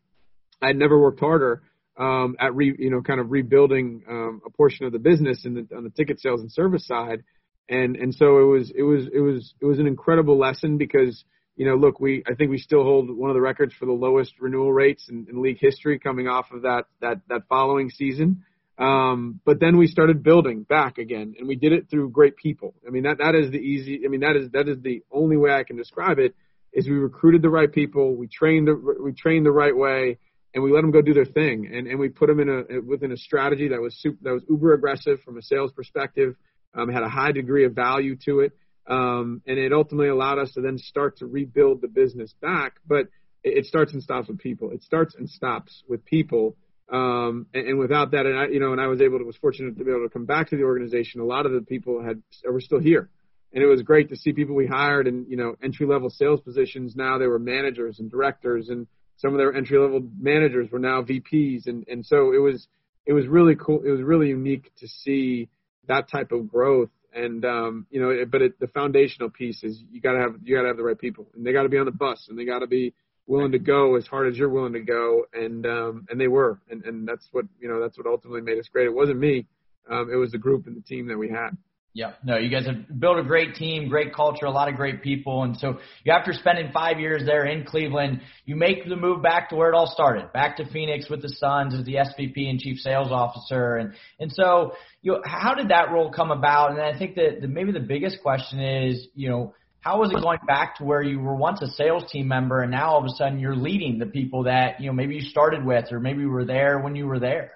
I'd 0.62 0.76
never 0.76 1.00
worked 1.00 1.20
harder 1.20 1.64
um, 1.98 2.36
at 2.40 2.56
re, 2.56 2.76
you 2.78 2.90
know 2.90 3.02
kind 3.02 3.20
of 3.20 3.32
rebuilding 3.32 4.04
um, 4.10 4.42
a 4.46 4.50
portion 4.50 4.86
of 4.86 4.94
the 4.94 5.00
business 5.00 5.46
in 5.46 5.54
the, 5.54 5.76
on 5.76 5.84
the 5.84 5.90
ticket 5.90 6.22
sales 6.22 6.42
and 6.42 6.52
service 6.52 6.88
side, 6.88 7.24
and 7.68 7.96
and 7.96 8.16
so 8.16 8.40
it 8.40 8.46
was 8.46 8.72
it 8.76 8.84
was 8.84 9.08
it 9.14 9.20
was 9.20 9.54
it 9.60 9.66
was 9.66 9.80
an 9.80 9.88
incredible 9.88 10.38
lesson 10.38 10.78
because 10.78 11.24
you 11.56 11.66
know 11.66 11.76
look 11.76 12.00
we 12.00 12.24
I 12.30 12.36
think 12.36 12.52
we 12.52 12.58
still 12.58 12.84
hold 12.84 13.10
one 13.16 13.30
of 13.30 13.34
the 13.34 13.42
records 13.42 13.74
for 13.74 13.86
the 13.86 13.92
lowest 13.92 14.34
renewal 14.40 14.72
rates 14.72 15.10
in, 15.10 15.28
in 15.30 15.42
league 15.42 15.60
history 15.60 16.00
coming 16.00 16.28
off 16.28 16.52
of 16.52 16.62
that 16.62 16.86
that 17.02 17.22
that 17.28 17.42
following 17.50 17.90
season. 17.90 18.46
Um, 18.80 19.42
but 19.46 19.60
then 19.60 19.78
we 19.78 19.88
started 19.88 20.24
building 20.24 20.64
back 20.64 20.98
again, 20.98 21.36
and 21.38 21.48
we 21.48 21.58
did 21.58 21.74
it 21.74 21.90
through 21.90 22.12
great 22.12 22.38
people. 22.38 22.74
I 22.88 22.92
mean 22.92 23.04
that 23.04 23.18
that 23.18 23.36
is 23.36 23.52
the 23.52 23.58
easy. 23.58 24.02
I 24.06 24.08
mean 24.08 24.22
that 24.22 24.38
is 24.38 24.50
that 24.52 24.70
is 24.70 24.78
the 24.82 25.04
only 25.12 25.36
way 25.36 25.52
I 25.52 25.64
can 25.64 25.76
describe 25.76 26.18
it. 26.18 26.34
Is 26.72 26.88
we 26.88 26.96
recruited 26.96 27.42
the 27.42 27.50
right 27.50 27.72
people, 27.72 28.16
we 28.16 28.28
trained 28.28 28.68
the, 28.68 28.96
we 29.04 29.12
trained 29.12 29.46
the 29.46 29.52
right 29.52 29.76
way, 29.76 30.18
and 30.54 30.64
we 30.64 30.72
let 30.72 30.82
them 30.82 30.92
go 30.92 31.02
do 31.02 31.14
their 31.14 31.26
thing, 31.26 31.70
and 31.74 31.88
and 31.88 32.00
we 32.00 32.08
put 32.08 32.28
them 32.28 32.40
in 32.40 32.50
a 32.50 32.80
within 32.80 33.12
a 33.12 33.18
strategy 33.18 33.68
that 33.68 33.82
was 33.82 33.96
super, 34.00 34.18
that 34.22 34.32
was 34.32 34.44
uber 34.50 34.74
aggressive 34.74 35.20
from 35.26 35.38
a 35.38 35.42
sales 35.42 35.74
perspective, 35.74 36.36
um, 36.74 36.88
had 36.88 37.04
a 37.04 37.10
high 37.10 37.34
degree 37.34 37.66
of 37.66 37.74
value 37.74 38.16
to 38.26 38.40
it, 38.42 38.54
um, 38.88 39.42
and 39.46 39.60
it 39.60 39.74
ultimately 39.74 40.08
allowed 40.08 40.40
us 40.40 40.54
to 40.54 40.62
then 40.62 40.78
start 40.78 41.18
to 41.18 41.26
rebuild 41.26 41.82
the 41.82 41.90
business 41.90 42.34
back. 42.42 42.76
But 42.88 43.08
it, 43.44 43.58
it 43.58 43.66
starts 43.66 43.92
and 43.92 44.02
stops 44.02 44.30
with 44.30 44.40
people. 44.40 44.72
It 44.72 44.84
starts 44.84 45.16
and 45.16 45.30
stops 45.30 45.84
with 45.90 46.06
people. 46.06 46.56
Um, 46.92 47.48
and, 47.54 47.68
and 47.68 47.80
without 47.80 48.12
that, 48.12 48.26
and 48.26 48.38
I, 48.38 48.48
you 48.48 48.60
know, 48.60 48.72
and 48.72 48.82
I 48.82 48.88
was 48.88 49.02
able 49.02 49.20
to 49.20 49.26
was 49.26 49.38
fortunate 49.38 49.78
to 49.78 49.84
be 49.84 49.92
able 49.92 50.04
to 50.04 50.10
come 50.10 50.26
back 50.26 50.50
to 50.50 50.58
the 50.58 50.64
organization. 50.64 51.22
A 51.22 51.26
lot 51.26 51.46
of 51.46 51.52
the 51.52 51.62
people 51.62 52.04
had 52.04 52.22
were 52.44 52.62
still 52.62 52.80
here, 52.80 53.10
and 53.54 53.64
it 53.64 53.68
was 53.68 53.82
great 53.84 54.10
to 54.10 54.16
see 54.16 54.34
people 54.34 54.56
we 54.56 54.66
hired 54.66 55.08
and 55.08 55.28
you 55.30 55.38
know 55.38 55.56
entry 55.62 55.86
level 55.86 56.10
sales 56.10 56.42
positions. 56.42 56.96
Now 56.96 57.18
they 57.18 57.28
were 57.28 57.40
managers 57.40 58.00
and 58.00 58.10
directors 58.10 58.70
and 58.70 58.88
some 59.20 59.34
of 59.34 59.38
their 59.38 59.54
entry 59.54 59.78
level 59.78 60.02
managers 60.18 60.72
were 60.72 60.80
now 60.80 61.04
VPs, 61.04 61.68
and 61.68 61.86
and 61.88 62.06
so 62.06 62.34
it 62.34 62.38
was 62.38 62.68
it 63.06 63.14
was 63.14 63.28
really 63.28 63.56
cool. 63.56 63.82
It 63.84 63.90
was 63.90 64.02
really 64.02 64.30
unique 64.30 64.72
to 64.78 64.88
see 64.88 65.50
that 65.88 66.10
type 66.10 66.32
of 66.32 66.48
growth. 66.48 66.90
And 67.14 67.44
um, 67.44 67.88
you 67.90 68.02
know, 68.02 68.26
but 68.26 68.42
it, 68.42 68.60
the 68.60 68.68
foundational 68.68 69.30
piece 69.30 69.64
is 69.64 69.84
you 69.92 70.00
got 70.00 70.14
to 70.14 70.20
have 70.20 70.36
you 70.44 70.56
got 70.56 70.62
to 70.62 70.68
have 70.70 70.78
the 70.78 70.84
right 70.84 70.98
people, 70.98 71.28
and 71.36 71.46
they 71.46 71.52
got 71.52 71.64
to 71.64 71.70
be 71.70 71.78
on 71.78 71.86
the 71.86 71.92
bus, 71.92 72.28
and 72.30 72.38
they 72.38 72.46
got 72.46 72.60
to 72.60 72.68
be 72.68 72.94
willing 73.30 73.52
to 73.52 73.60
go 73.60 73.96
as 73.96 74.08
hard 74.08 74.28
as 74.28 74.38
you're 74.38 74.50
willing 74.50 74.74
to 74.74 74.82
go, 74.82 75.26
and 75.34 75.66
um, 75.66 76.06
and 76.10 76.20
they 76.20 76.28
were, 76.28 76.60
and 76.70 76.84
and 76.84 77.08
that's 77.08 77.28
what 77.32 77.46
you 77.62 77.70
know 77.70 77.80
that's 77.80 77.98
what 77.98 78.08
ultimately 78.08 78.42
made 78.42 78.58
us 78.58 78.68
great. 78.74 78.88
It 78.88 78.94
wasn't 78.94 79.20
me, 79.20 79.46
um, 79.90 80.10
it 80.12 80.16
was 80.16 80.32
the 80.32 80.38
group 80.38 80.68
and 80.68 80.76
the 80.76 80.82
team 80.82 81.08
that 81.08 81.18
we 81.18 81.30
had. 81.30 81.52
Yeah, 81.94 82.14
no, 82.24 82.38
you 82.38 82.50
guys 82.50 82.68
have 82.68 83.00
built 83.00 83.18
a 83.18 83.24
great 83.24 83.56
team, 83.56 83.90
great 83.90 84.14
culture, 84.14 84.46
a 84.46 84.52
lot 84.52 84.70
of 84.70 84.76
great 84.76 85.02
people. 85.02 85.44
And 85.44 85.58
so 85.58 85.80
you, 86.04 86.14
after 86.14 86.34
spending 86.34 86.72
five 86.72 87.00
years 87.00 87.24
there 87.26 87.46
in 87.46 87.66
Cleveland, 87.66 88.22
you 88.46 88.56
make 88.56 88.88
the 88.88 88.96
move 88.96 89.24
back 89.24 89.50
to 89.50 89.56
where 89.56 89.70
it 89.70 89.76
all 89.76 89.92
started, 89.92 90.32
back 90.32 90.58
to 90.58 90.72
Phoenix 90.72 91.10
with 91.10 91.24
the 91.24 91.30
Suns 91.30 91.74
as 91.74 91.84
the 91.86 91.96
SVP 91.96 92.48
and 92.48 92.60
Chief 92.60 92.78
Sales 92.78 93.12
Officer. 93.12 93.78
And, 93.78 93.94
and 94.20 94.32
so, 94.32 94.74
you 95.02 95.14
know, 95.14 95.22
how 95.26 95.56
did 95.56 95.70
that 95.70 95.92
role 95.92 96.12
come 96.12 96.30
about? 96.30 96.72
And 96.72 96.80
I 96.80 96.98
think 96.98 97.16
that 97.16 97.42
the, 97.42 97.48
maybe 97.48 97.72
the 97.72 97.80
biggest 97.80 98.22
question 98.22 98.60
is, 98.60 99.08
you 99.16 99.30
know, 99.30 99.56
how 99.82 100.00
was 100.00 100.12
it 100.12 100.22
going 100.22 100.40
back 100.46 100.78
to 100.78 100.84
where 100.84 101.02
you 101.02 101.20
were 101.20 101.36
once 101.36 101.62
a 101.62 101.68
sales 101.68 102.04
team 102.12 102.28
member 102.28 102.62
and 102.62 102.72
now 102.72 102.90
all 102.90 103.00
of 103.00 103.06
a 103.06 103.16
sudden 103.16 103.40
you're 103.40 103.56
leading 103.56 103.98
the 103.98 104.06
people 104.06 104.44
that, 104.44 104.80
you 104.82 104.88
know, 104.88 104.94
maybe 104.94 105.16
you 105.16 105.22
started 105.22 105.66
with 105.66 105.92
or 105.92 106.00
maybe 106.00 106.26
were 106.26 106.46
there 106.46 106.80
when 106.80 106.96
you 106.96 107.06
were 107.06 107.20
there? 107.20 107.54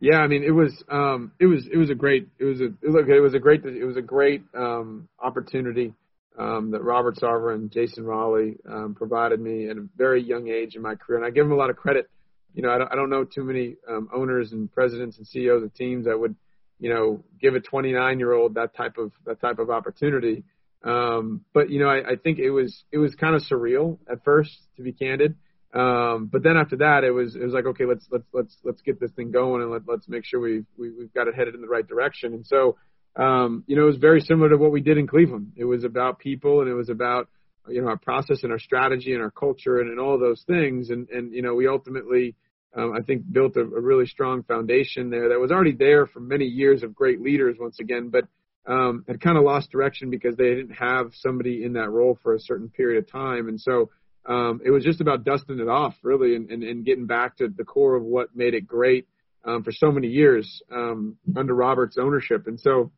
Yeah, 0.00 0.16
I 0.16 0.26
mean, 0.26 0.42
it 0.42 0.50
was 0.50 0.72
um, 0.90 1.30
it 1.38 1.46
was 1.46 1.68
it 1.72 1.76
was 1.76 1.88
a 1.88 1.94
great 1.94 2.28
it 2.40 2.44
was 2.44 2.60
a 2.60 2.72
look 2.82 3.08
it 3.08 3.20
was 3.20 3.34
a 3.34 3.38
great 3.38 3.64
it 3.64 3.84
was 3.84 3.96
a 3.96 4.02
great 4.02 4.42
um, 4.52 5.08
opportunity 5.20 5.94
um, 6.36 6.70
that 6.72 6.82
Robert 6.82 7.16
Sarver 7.16 7.54
and 7.54 7.70
Jason 7.70 8.04
Rowley 8.04 8.56
um, 8.68 8.94
provided 8.96 9.40
me 9.40 9.68
at 9.68 9.76
a 9.76 9.86
very 9.96 10.22
young 10.22 10.48
age 10.48 10.74
in 10.74 10.82
my 10.82 10.94
career, 10.94 11.18
and 11.18 11.26
I 11.26 11.30
give 11.30 11.44
them 11.44 11.52
a 11.52 11.56
lot 11.56 11.70
of 11.70 11.76
credit. 11.76 12.10
You 12.54 12.62
know, 12.62 12.70
I 12.70 12.78
don't, 12.78 12.92
I 12.92 12.96
don't 12.96 13.10
know 13.10 13.24
too 13.24 13.44
many 13.44 13.76
um, 13.88 14.08
owners 14.12 14.52
and 14.52 14.70
presidents 14.72 15.18
and 15.18 15.26
CEOs 15.26 15.62
of 15.62 15.72
teams 15.74 16.06
that 16.06 16.18
would, 16.18 16.34
you 16.80 16.92
know, 16.92 17.22
give 17.40 17.54
a 17.54 17.60
29 17.60 18.18
year 18.18 18.32
old 18.32 18.54
that 18.54 18.74
type 18.74 18.98
of 18.98 19.12
that 19.24 19.40
type 19.40 19.58
of 19.58 19.70
opportunity. 19.70 20.42
Um, 20.84 21.44
but 21.54 21.70
you 21.70 21.80
know, 21.80 21.88
I, 21.88 22.12
I 22.12 22.16
think 22.16 22.38
it 22.38 22.50
was 22.50 22.84
it 22.90 22.98
was 22.98 23.14
kind 23.14 23.34
of 23.34 23.42
surreal 23.42 23.98
at 24.10 24.24
first, 24.24 24.52
to 24.76 24.82
be 24.82 24.92
candid. 24.92 25.36
Um, 25.74 26.28
but 26.30 26.42
then 26.42 26.56
after 26.56 26.76
that, 26.78 27.04
it 27.04 27.12
was 27.12 27.34
it 27.34 27.42
was 27.42 27.54
like 27.54 27.66
okay, 27.66 27.84
let's 27.84 28.06
let's 28.10 28.26
let's 28.32 28.56
let's 28.64 28.82
get 28.82 29.00
this 29.00 29.12
thing 29.12 29.30
going 29.30 29.62
and 29.62 29.70
let, 29.70 29.82
let's 29.86 30.08
make 30.08 30.24
sure 30.24 30.40
we've 30.40 30.66
we, 30.76 30.90
we 30.90 31.02
have 31.04 31.14
got 31.14 31.28
it 31.28 31.34
headed 31.34 31.54
in 31.54 31.60
the 31.60 31.68
right 31.68 31.86
direction. 31.86 32.34
And 32.34 32.46
so, 32.46 32.76
um, 33.16 33.64
you 33.66 33.76
know, 33.76 33.82
it 33.82 33.86
was 33.86 33.96
very 33.96 34.20
similar 34.20 34.50
to 34.50 34.56
what 34.56 34.72
we 34.72 34.80
did 34.80 34.98
in 34.98 35.06
Cleveland. 35.06 35.52
It 35.56 35.64
was 35.64 35.84
about 35.84 36.18
people 36.18 36.60
and 36.60 36.68
it 36.68 36.74
was 36.74 36.90
about 36.90 37.28
you 37.68 37.80
know 37.80 37.88
our 37.88 37.98
process 37.98 38.42
and 38.42 38.52
our 38.52 38.58
strategy 38.58 39.14
and 39.14 39.22
our 39.22 39.30
culture 39.30 39.78
and, 39.78 39.88
and 39.88 40.00
all 40.00 40.18
those 40.18 40.42
things. 40.46 40.90
And 40.90 41.08
and 41.10 41.32
you 41.32 41.42
know, 41.42 41.54
we 41.54 41.68
ultimately 41.68 42.34
um, 42.76 42.92
I 42.96 43.02
think 43.02 43.30
built 43.30 43.56
a, 43.56 43.60
a 43.60 43.80
really 43.80 44.06
strong 44.06 44.42
foundation 44.42 45.10
there 45.10 45.28
that 45.28 45.40
was 45.40 45.50
already 45.52 45.74
there 45.74 46.06
for 46.06 46.20
many 46.20 46.46
years 46.46 46.82
of 46.82 46.94
great 46.94 47.20
leaders 47.20 47.56
once 47.58 47.78
again, 47.80 48.08
but 48.08 48.24
um, 48.66 49.04
had 49.08 49.20
kind 49.20 49.36
of 49.36 49.44
lost 49.44 49.70
direction 49.70 50.10
because 50.10 50.36
they 50.36 50.54
didn't 50.54 50.74
have 50.74 51.12
somebody 51.14 51.64
in 51.64 51.72
that 51.74 51.90
role 51.90 52.18
for 52.22 52.34
a 52.34 52.40
certain 52.40 52.68
period 52.68 53.02
of 53.02 53.10
time. 53.10 53.48
And 53.48 53.60
so 53.60 53.90
um, 54.26 54.60
it 54.64 54.70
was 54.70 54.84
just 54.84 55.00
about 55.00 55.24
dusting 55.24 55.58
it 55.58 55.68
off, 55.68 55.94
really, 56.02 56.36
and, 56.36 56.50
and, 56.50 56.62
and 56.62 56.84
getting 56.84 57.06
back 57.06 57.36
to 57.38 57.48
the 57.48 57.64
core 57.64 57.96
of 57.96 58.04
what 58.04 58.36
made 58.36 58.54
it 58.54 58.66
great 58.66 59.08
um, 59.44 59.64
for 59.64 59.72
so 59.72 59.90
many 59.90 60.08
years 60.08 60.62
um, 60.70 61.16
under 61.36 61.54
Robert's 61.54 61.98
ownership. 61.98 62.46
And 62.46 62.60
so, 62.60 62.92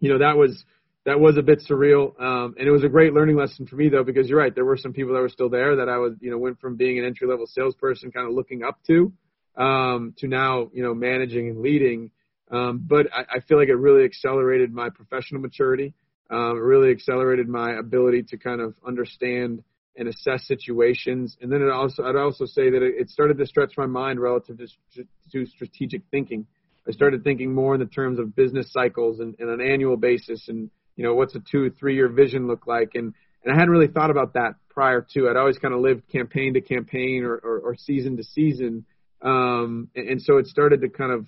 you 0.00 0.10
know, 0.12 0.18
that 0.18 0.36
was 0.36 0.64
that 1.06 1.20
was 1.20 1.36
a 1.36 1.42
bit 1.42 1.62
surreal, 1.70 2.20
um, 2.20 2.56
and 2.58 2.66
it 2.66 2.72
was 2.72 2.82
a 2.82 2.88
great 2.88 3.14
learning 3.14 3.36
lesson 3.36 3.64
for 3.64 3.76
me, 3.76 3.88
though, 3.88 4.02
because 4.02 4.28
you're 4.28 4.40
right, 4.40 4.52
there 4.52 4.64
were 4.64 4.76
some 4.76 4.92
people 4.92 5.14
that 5.14 5.20
were 5.20 5.28
still 5.28 5.48
there 5.48 5.76
that 5.76 5.88
I 5.88 5.98
was, 5.98 6.14
you 6.20 6.32
know, 6.32 6.36
went 6.36 6.60
from 6.60 6.74
being 6.74 6.98
an 6.98 7.04
entry 7.04 7.28
level 7.28 7.46
salesperson, 7.46 8.10
kind 8.10 8.26
of 8.26 8.34
looking 8.34 8.64
up 8.64 8.80
to, 8.88 9.12
um, 9.56 10.14
to 10.18 10.26
now, 10.26 10.68
you 10.74 10.82
know, 10.82 10.94
managing 10.94 11.48
and 11.48 11.60
leading. 11.60 12.10
Um, 12.50 12.84
but 12.86 13.06
I, 13.12 13.36
I 13.36 13.40
feel 13.40 13.58
like 13.58 13.68
it 13.68 13.74
really 13.74 14.04
accelerated 14.04 14.72
my 14.72 14.90
professional 14.90 15.40
maturity. 15.40 15.94
Um, 16.30 16.56
it 16.56 16.60
really 16.60 16.90
accelerated 16.90 17.48
my 17.48 17.74
ability 17.74 18.24
to 18.30 18.36
kind 18.36 18.60
of 18.60 18.74
understand 18.86 19.62
and 19.96 20.08
assess 20.08 20.46
situations. 20.46 21.36
And 21.40 21.50
then 21.50 21.62
it 21.62 21.70
also, 21.70 22.04
I'd 22.04 22.16
also 22.16 22.44
say 22.44 22.70
that 22.70 22.82
it 22.82 23.08
started 23.08 23.38
to 23.38 23.46
stretch 23.46 23.74
my 23.76 23.86
mind 23.86 24.20
relative 24.20 24.58
to, 24.58 25.04
to 25.32 25.46
strategic 25.46 26.02
thinking. 26.10 26.46
I 26.86 26.92
started 26.92 27.24
thinking 27.24 27.54
more 27.54 27.74
in 27.74 27.80
the 27.80 27.86
terms 27.86 28.18
of 28.18 28.36
business 28.36 28.70
cycles 28.72 29.20
and, 29.20 29.34
and 29.38 29.48
an 29.50 29.60
annual 29.60 29.96
basis, 29.96 30.48
and 30.48 30.70
you 30.94 31.04
know 31.04 31.14
what's 31.14 31.34
a 31.34 31.40
two, 31.40 31.70
three 31.70 31.94
year 31.94 32.08
vision 32.08 32.46
look 32.46 32.66
like. 32.66 32.90
And 32.94 33.12
and 33.42 33.52
I 33.52 33.58
hadn't 33.58 33.70
really 33.70 33.88
thought 33.88 34.10
about 34.10 34.34
that 34.34 34.54
prior 34.68 35.04
to. 35.14 35.28
I'd 35.28 35.36
always 35.36 35.58
kind 35.58 35.74
of 35.74 35.80
lived 35.80 36.08
campaign 36.08 36.54
to 36.54 36.60
campaign 36.60 37.24
or, 37.24 37.34
or, 37.36 37.58
or 37.60 37.76
season 37.76 38.16
to 38.18 38.24
season. 38.24 38.84
Um, 39.22 39.88
and, 39.96 40.08
and 40.08 40.22
so 40.22 40.38
it 40.38 40.46
started 40.46 40.82
to 40.82 40.88
kind 40.88 41.12
of 41.12 41.26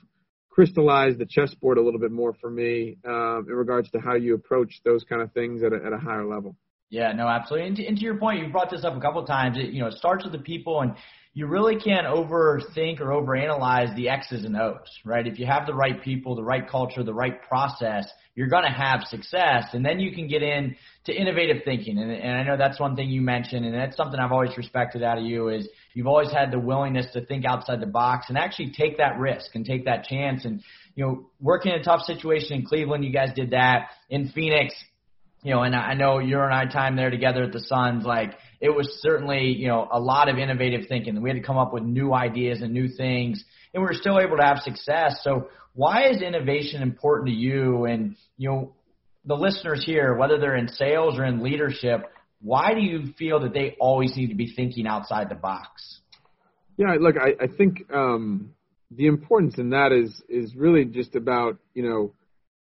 crystallize 0.59 1.17
the 1.19 1.25
chessboard 1.25 1.79
a 1.79 1.81
little 1.81 2.01
bit 2.01 2.11
more 2.11 2.35
for 2.41 2.51
me 2.51 2.97
um, 3.07 3.47
in 3.49 3.55
regards 3.55 3.89
to 3.93 4.01
how 4.01 4.17
you 4.17 4.35
approach 4.35 4.81
those 4.85 5.05
kind 5.05 5.23
of 5.23 5.31
things 5.31 5.63
at 5.63 5.73
a, 5.73 5.77
at 5.87 5.93
a 5.93 5.97
higher 5.97 6.27
level. 6.27 6.57
Yeah, 6.91 7.13
no, 7.13 7.29
absolutely. 7.29 7.69
And 7.69 7.77
to, 7.77 7.87
and 7.87 7.97
to 7.97 8.03
your 8.03 8.17
point, 8.17 8.41
you 8.41 8.49
brought 8.49 8.69
this 8.69 8.83
up 8.83 8.97
a 8.97 9.01
couple 9.01 9.21
of 9.21 9.29
times. 9.29 9.57
It, 9.57 9.73
you 9.73 9.81
know, 9.81 9.87
it 9.87 9.95
starts 9.95 10.25
with 10.25 10.33
the 10.33 10.41
people, 10.41 10.81
and 10.81 10.97
you 11.33 11.47
really 11.47 11.77
can't 11.77 12.09
overthink 12.09 13.01
or 13.01 13.11
overanalyze 13.11 13.95
the 13.95 14.09
X's 14.09 14.45
and 14.45 14.57
O's, 14.57 14.89
right? 15.05 15.25
If 15.29 15.39
you 15.39 15.47
have 15.47 15.65
the 15.65 15.75
right 15.75 16.03
people, 16.03 16.35
the 16.35 16.43
right 16.43 16.69
culture, 16.69 17.05
the 17.05 17.15
right 17.15 17.41
process, 17.41 18.09
you're 18.35 18.49
going 18.49 18.65
to 18.65 18.71
have 18.71 19.03
success, 19.05 19.67
and 19.75 19.87
then 19.87 20.01
you 20.01 20.13
can 20.13 20.27
get 20.27 20.43
in 20.43 20.75
to 21.05 21.15
innovative 21.15 21.59
thinking. 21.65 21.99
And, 21.99 22.11
and 22.11 22.37
I 22.37 22.43
know 22.43 22.57
that's 22.57 22.81
one 22.81 22.97
thing 22.97 23.11
you 23.11 23.21
mentioned, 23.21 23.65
and 23.65 23.75
that's 23.75 23.97
something 23.97 24.19
I've 24.19 24.33
always 24.33 24.57
respected 24.57 25.05
out 25.05 25.19
of 25.19 25.25
you 25.25 25.51
is 25.51 25.69
you've 25.99 26.07
always 26.07 26.31
had 26.31 26.53
the 26.53 26.61
willingness 26.61 27.07
to 27.13 27.27
think 27.27 27.45
outside 27.45 27.81
the 27.81 27.87
box 27.87 28.27
and 28.29 28.39
actually 28.39 28.71
take 28.71 28.99
that 28.99 29.19
risk 29.19 29.57
and 29.57 29.67
take 29.67 29.87
that 29.87 30.05
chance. 30.05 30.45
And 30.45 30.63
you 30.95 31.05
know, 31.05 31.31
working 31.41 31.73
in 31.73 31.81
a 31.81 31.83
tough 31.83 32.03
situation 32.03 32.53
in 32.53 32.65
Cleveland, 32.65 33.05
you 33.05 33.13
guys 33.13 33.31
did 33.35 33.51
that. 33.51 33.89
In 34.09 34.29
Phoenix, 34.29 34.77
you 35.43 35.53
know, 35.53 35.63
and 35.63 35.75
I 35.75 35.95
know 35.95 36.21
you 36.21 36.39
and 36.39 36.55
I 36.55 36.67
time 36.67 36.95
there 36.95 37.11
together 37.11 37.43
at 37.43 37.53
the 37.53 37.59
Suns, 37.59 38.05
like 38.05 38.35
it 38.61 38.71
was 38.71 39.01
certainly, 39.01 39.49
you 39.49 39.67
know, 39.67 39.89
a 39.91 39.99
lot 39.99 40.29
of 40.29 40.39
innovative 40.39 40.83
thinking. 40.89 41.21
We 41.21 41.31
had 41.31 41.37
to 41.37 41.43
come 41.43 41.59
up 41.59 41.73
with 41.73 41.83
new 41.83 42.15
ideas 42.15 42.63
and 42.63 42.73
new 42.73 42.87
things, 42.87 43.43
and 43.75 43.83
we 43.83 43.89
were 43.89 43.95
still 43.95 44.21
able 44.21 44.37
to 44.37 44.45
have 44.45 44.59
success. 44.59 45.19
So 45.25 45.49
why 45.75 46.11
is 46.11 46.23
innovation 46.23 46.81
important 46.81 47.31
to 47.31 47.35
you? 47.35 47.87
And, 47.87 48.15
you 48.37 48.51
know, 48.51 48.73
the 49.25 49.35
listeners 49.35 49.83
here, 49.85 50.15
whether 50.15 50.39
they're 50.39 50.55
in 50.55 50.69
sales 50.69 51.19
or 51.19 51.25
in 51.25 51.43
leadership, 51.43 52.05
why 52.41 52.75
do 52.75 52.81
you 52.81 53.13
feel 53.19 53.41
that 53.41 53.53
they 53.53 53.77
always 53.81 54.17
need 54.17 54.29
to 54.29 54.35
be 54.35 54.53
thinking 54.55 54.87
outside 54.87 55.29
the 55.29 55.35
box? 55.35 56.01
Yeah, 56.77 56.95
look, 57.01 57.17
I, 57.17 57.45
I 57.45 57.47
think 57.49 57.85
um, 57.93 58.55
the 58.91 59.07
importance 59.07 59.59
in 59.59 59.71
that 59.71 59.93
is 59.93 60.23
is 60.29 60.55
really 60.55 60.85
just 60.85 61.17
about 61.17 61.59
you 61.75 61.83
know, 61.89 62.15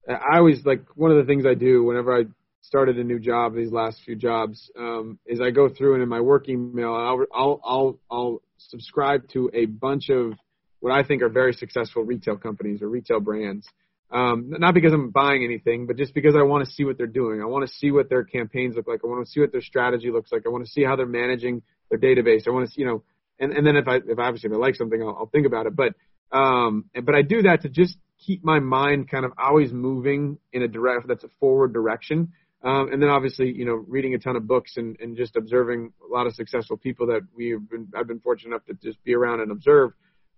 I 0.08 0.38
always 0.38 0.66
like 0.66 0.86
one 0.96 1.12
of 1.12 1.18
the 1.18 1.26
things 1.26 1.46
I 1.46 1.54
do 1.54 1.84
whenever 1.84 2.18
I 2.18 2.24
started 2.62 2.98
a 2.98 3.04
new 3.04 3.20
job, 3.20 3.56
these 3.56 3.72
last 3.72 4.02
few 4.06 4.16
jobs, 4.16 4.70
um, 4.78 5.18
is 5.26 5.42
I 5.42 5.52
go 5.52 5.70
through 5.70 5.96
and 5.96 6.04
in 6.04 6.10
my 6.10 6.22
work 6.22 6.50
email, 6.50 6.94
I'll, 6.94 7.26
I'll, 7.34 7.62
I'll, 7.64 8.00
I'll 8.12 8.42
subscribe 8.58 9.28
to 9.30 9.50
a 9.54 9.66
bunch 9.66 10.10
of 10.10 10.34
what 10.80 10.94
I 10.94 11.04
think 11.04 11.22
are 11.22 11.30
very 11.30 11.54
successful 11.54 12.04
retail 12.04 12.38
companies 12.38 12.82
or 12.82 12.90
retail 12.90 13.20
brands. 13.20 13.68
Um, 14.12 14.50
not 14.50 14.74
because 14.74 14.92
I'm 14.92 15.12
buying 15.12 15.44
anything, 15.44 15.86
but 15.86 15.96
just 15.96 16.16
because 16.16 16.36
I 16.36 16.42
want 16.42 16.66
to 16.66 16.72
see 16.72 16.84
what 16.84 16.98
they're 16.98 17.06
doing. 17.06 17.42
I 17.42 17.46
want 17.46 17.68
to 17.68 17.74
see 17.76 17.92
what 17.92 18.10
their 18.10 18.24
campaigns 18.24 18.76
look 18.76 18.88
like. 18.88 19.02
I 19.04 19.08
want 19.08 19.24
to 19.24 19.32
see 19.32 19.40
what 19.40 19.52
their 19.52 19.62
strategy 19.62 20.10
looks 20.10 20.32
like. 20.32 20.44
I 20.48 20.50
want 20.50 20.66
to 20.66 20.72
see 20.72 20.84
how 20.84 20.96
they're 20.96 21.06
managing 21.06 21.62
their 21.92 22.00
database. 22.00 22.48
I 22.48 22.52
want 22.52 22.68
to 22.68 22.72
see, 22.74 22.82
you 22.82 22.88
know, 22.88 23.04
and, 23.40 23.54
and 23.54 23.66
then 23.66 23.76
if 23.76 23.88
I, 23.88 23.98
if 23.98 24.18
obviously 24.18 24.50
if 24.50 24.56
I 24.56 24.58
like 24.58 24.76
something, 24.76 25.02
I'll, 25.02 25.16
I'll 25.20 25.30
think 25.32 25.46
about 25.46 25.68
it. 25.68 25.76
But, 25.76 25.94
um, 26.36 26.86
but 27.04 27.14
I 27.14 27.22
do 27.22 27.44
that 27.44 27.62
to 27.62 27.70
just 27.70 27.98
keep 28.26 28.44
my 28.44 28.60
mind 28.60 29.10
kind 29.10 29.26
of 29.26 29.32
always 29.38 29.72
moving 29.72 30.40
in 30.52 30.64
a 30.64 30.68
direct, 30.68 31.08
that's 31.08 31.24
a 31.24 31.30
forward 31.40 31.72
direction. 31.72 32.34
Um, 32.62 32.92
and 32.92 33.02
then 33.02 33.10
obviously, 33.10 33.54
you 33.54 33.66
know, 33.66 33.86
reading 33.88 34.16
a 34.16 34.20
ton 34.20 34.36
of 34.36 34.46
books 34.46 34.74
and, 34.76 35.00
and 35.00 35.16
just 35.16 35.38
observing 35.38 35.94
a 36.04 36.14
lot 36.14 36.28
of 36.28 36.34
successful 36.34 36.78
people 36.78 37.08
that 37.08 37.22
we've 37.36 37.70
been, 37.70 37.88
I've 37.96 38.08
been 38.08 38.20
fortunate 38.20 38.50
enough 38.50 38.66
to 38.66 38.74
just 38.74 39.02
be 39.04 39.16
around 39.16 39.40
and 39.40 39.52
observe. 39.52 39.92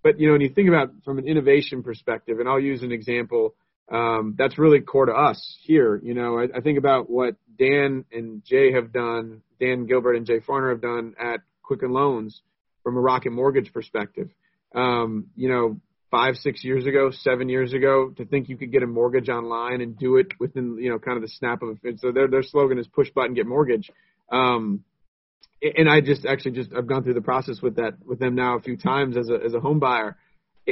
But, 0.03 0.19
you 0.19 0.27
know, 0.27 0.33
when 0.33 0.41
you 0.41 0.49
think 0.49 0.67
about 0.67 0.91
from 1.03 1.17
an 1.17 1.27
innovation 1.27 1.83
perspective, 1.83 2.39
and 2.39 2.47
I'll 2.47 2.59
use 2.59 2.83
an 2.83 2.91
example, 2.91 3.55
um, 3.89 4.35
that's 4.37 4.57
really 4.57 4.81
core 4.81 5.05
to 5.05 5.13
us 5.13 5.57
here. 5.61 5.99
You 6.03 6.13
know, 6.13 6.39
I, 6.39 6.57
I 6.57 6.61
think 6.61 6.77
about 6.77 7.09
what 7.09 7.35
Dan 7.57 8.05
and 8.11 8.43
Jay 8.45 8.73
have 8.73 8.91
done, 8.91 9.41
Dan 9.59 9.85
Gilbert 9.85 10.15
and 10.15 10.25
Jay 10.25 10.39
Farner 10.39 10.71
have 10.71 10.81
done 10.81 11.15
at 11.19 11.41
Quicken 11.63 11.91
Loans 11.91 12.41
from 12.83 12.97
a 12.97 12.99
Rocket 12.99 13.31
Mortgage 13.31 13.71
perspective. 13.73 14.29
Um, 14.73 15.27
you 15.35 15.49
know, 15.49 15.79
five, 16.09 16.35
six 16.35 16.63
years 16.63 16.85
ago, 16.85 17.11
seven 17.11 17.47
years 17.47 17.73
ago, 17.73 18.13
to 18.17 18.25
think 18.25 18.49
you 18.49 18.57
could 18.57 18.71
get 18.71 18.83
a 18.83 18.87
mortgage 18.87 19.29
online 19.29 19.79
and 19.81 19.97
do 19.97 20.17
it 20.17 20.27
within, 20.39 20.77
you 20.77 20.89
know, 20.89 20.99
kind 20.99 21.15
of 21.15 21.23
the 21.23 21.29
snap 21.29 21.61
of 21.61 21.69
a, 21.69 21.97
so 21.97 22.11
their, 22.11 22.27
their 22.27 22.43
slogan 22.43 22.77
is 22.77 22.87
push 22.87 23.09
button, 23.11 23.33
get 23.33 23.47
mortgage. 23.47 23.89
Um, 24.29 24.83
and 25.61 25.89
I 25.89 26.01
just 26.01 26.25
actually 26.25 26.51
just, 26.51 26.71
I've 26.75 26.87
gone 26.87 27.03
through 27.03 27.13
the 27.13 27.21
process 27.21 27.61
with 27.61 27.75
that, 27.75 27.93
with 28.05 28.19
them 28.19 28.35
now 28.35 28.57
a 28.57 28.61
few 28.61 28.77
times 28.77 29.15
as 29.15 29.29
a, 29.29 29.35
as 29.45 29.53
a 29.53 29.59
home 29.59 29.79
buyer. 29.79 30.17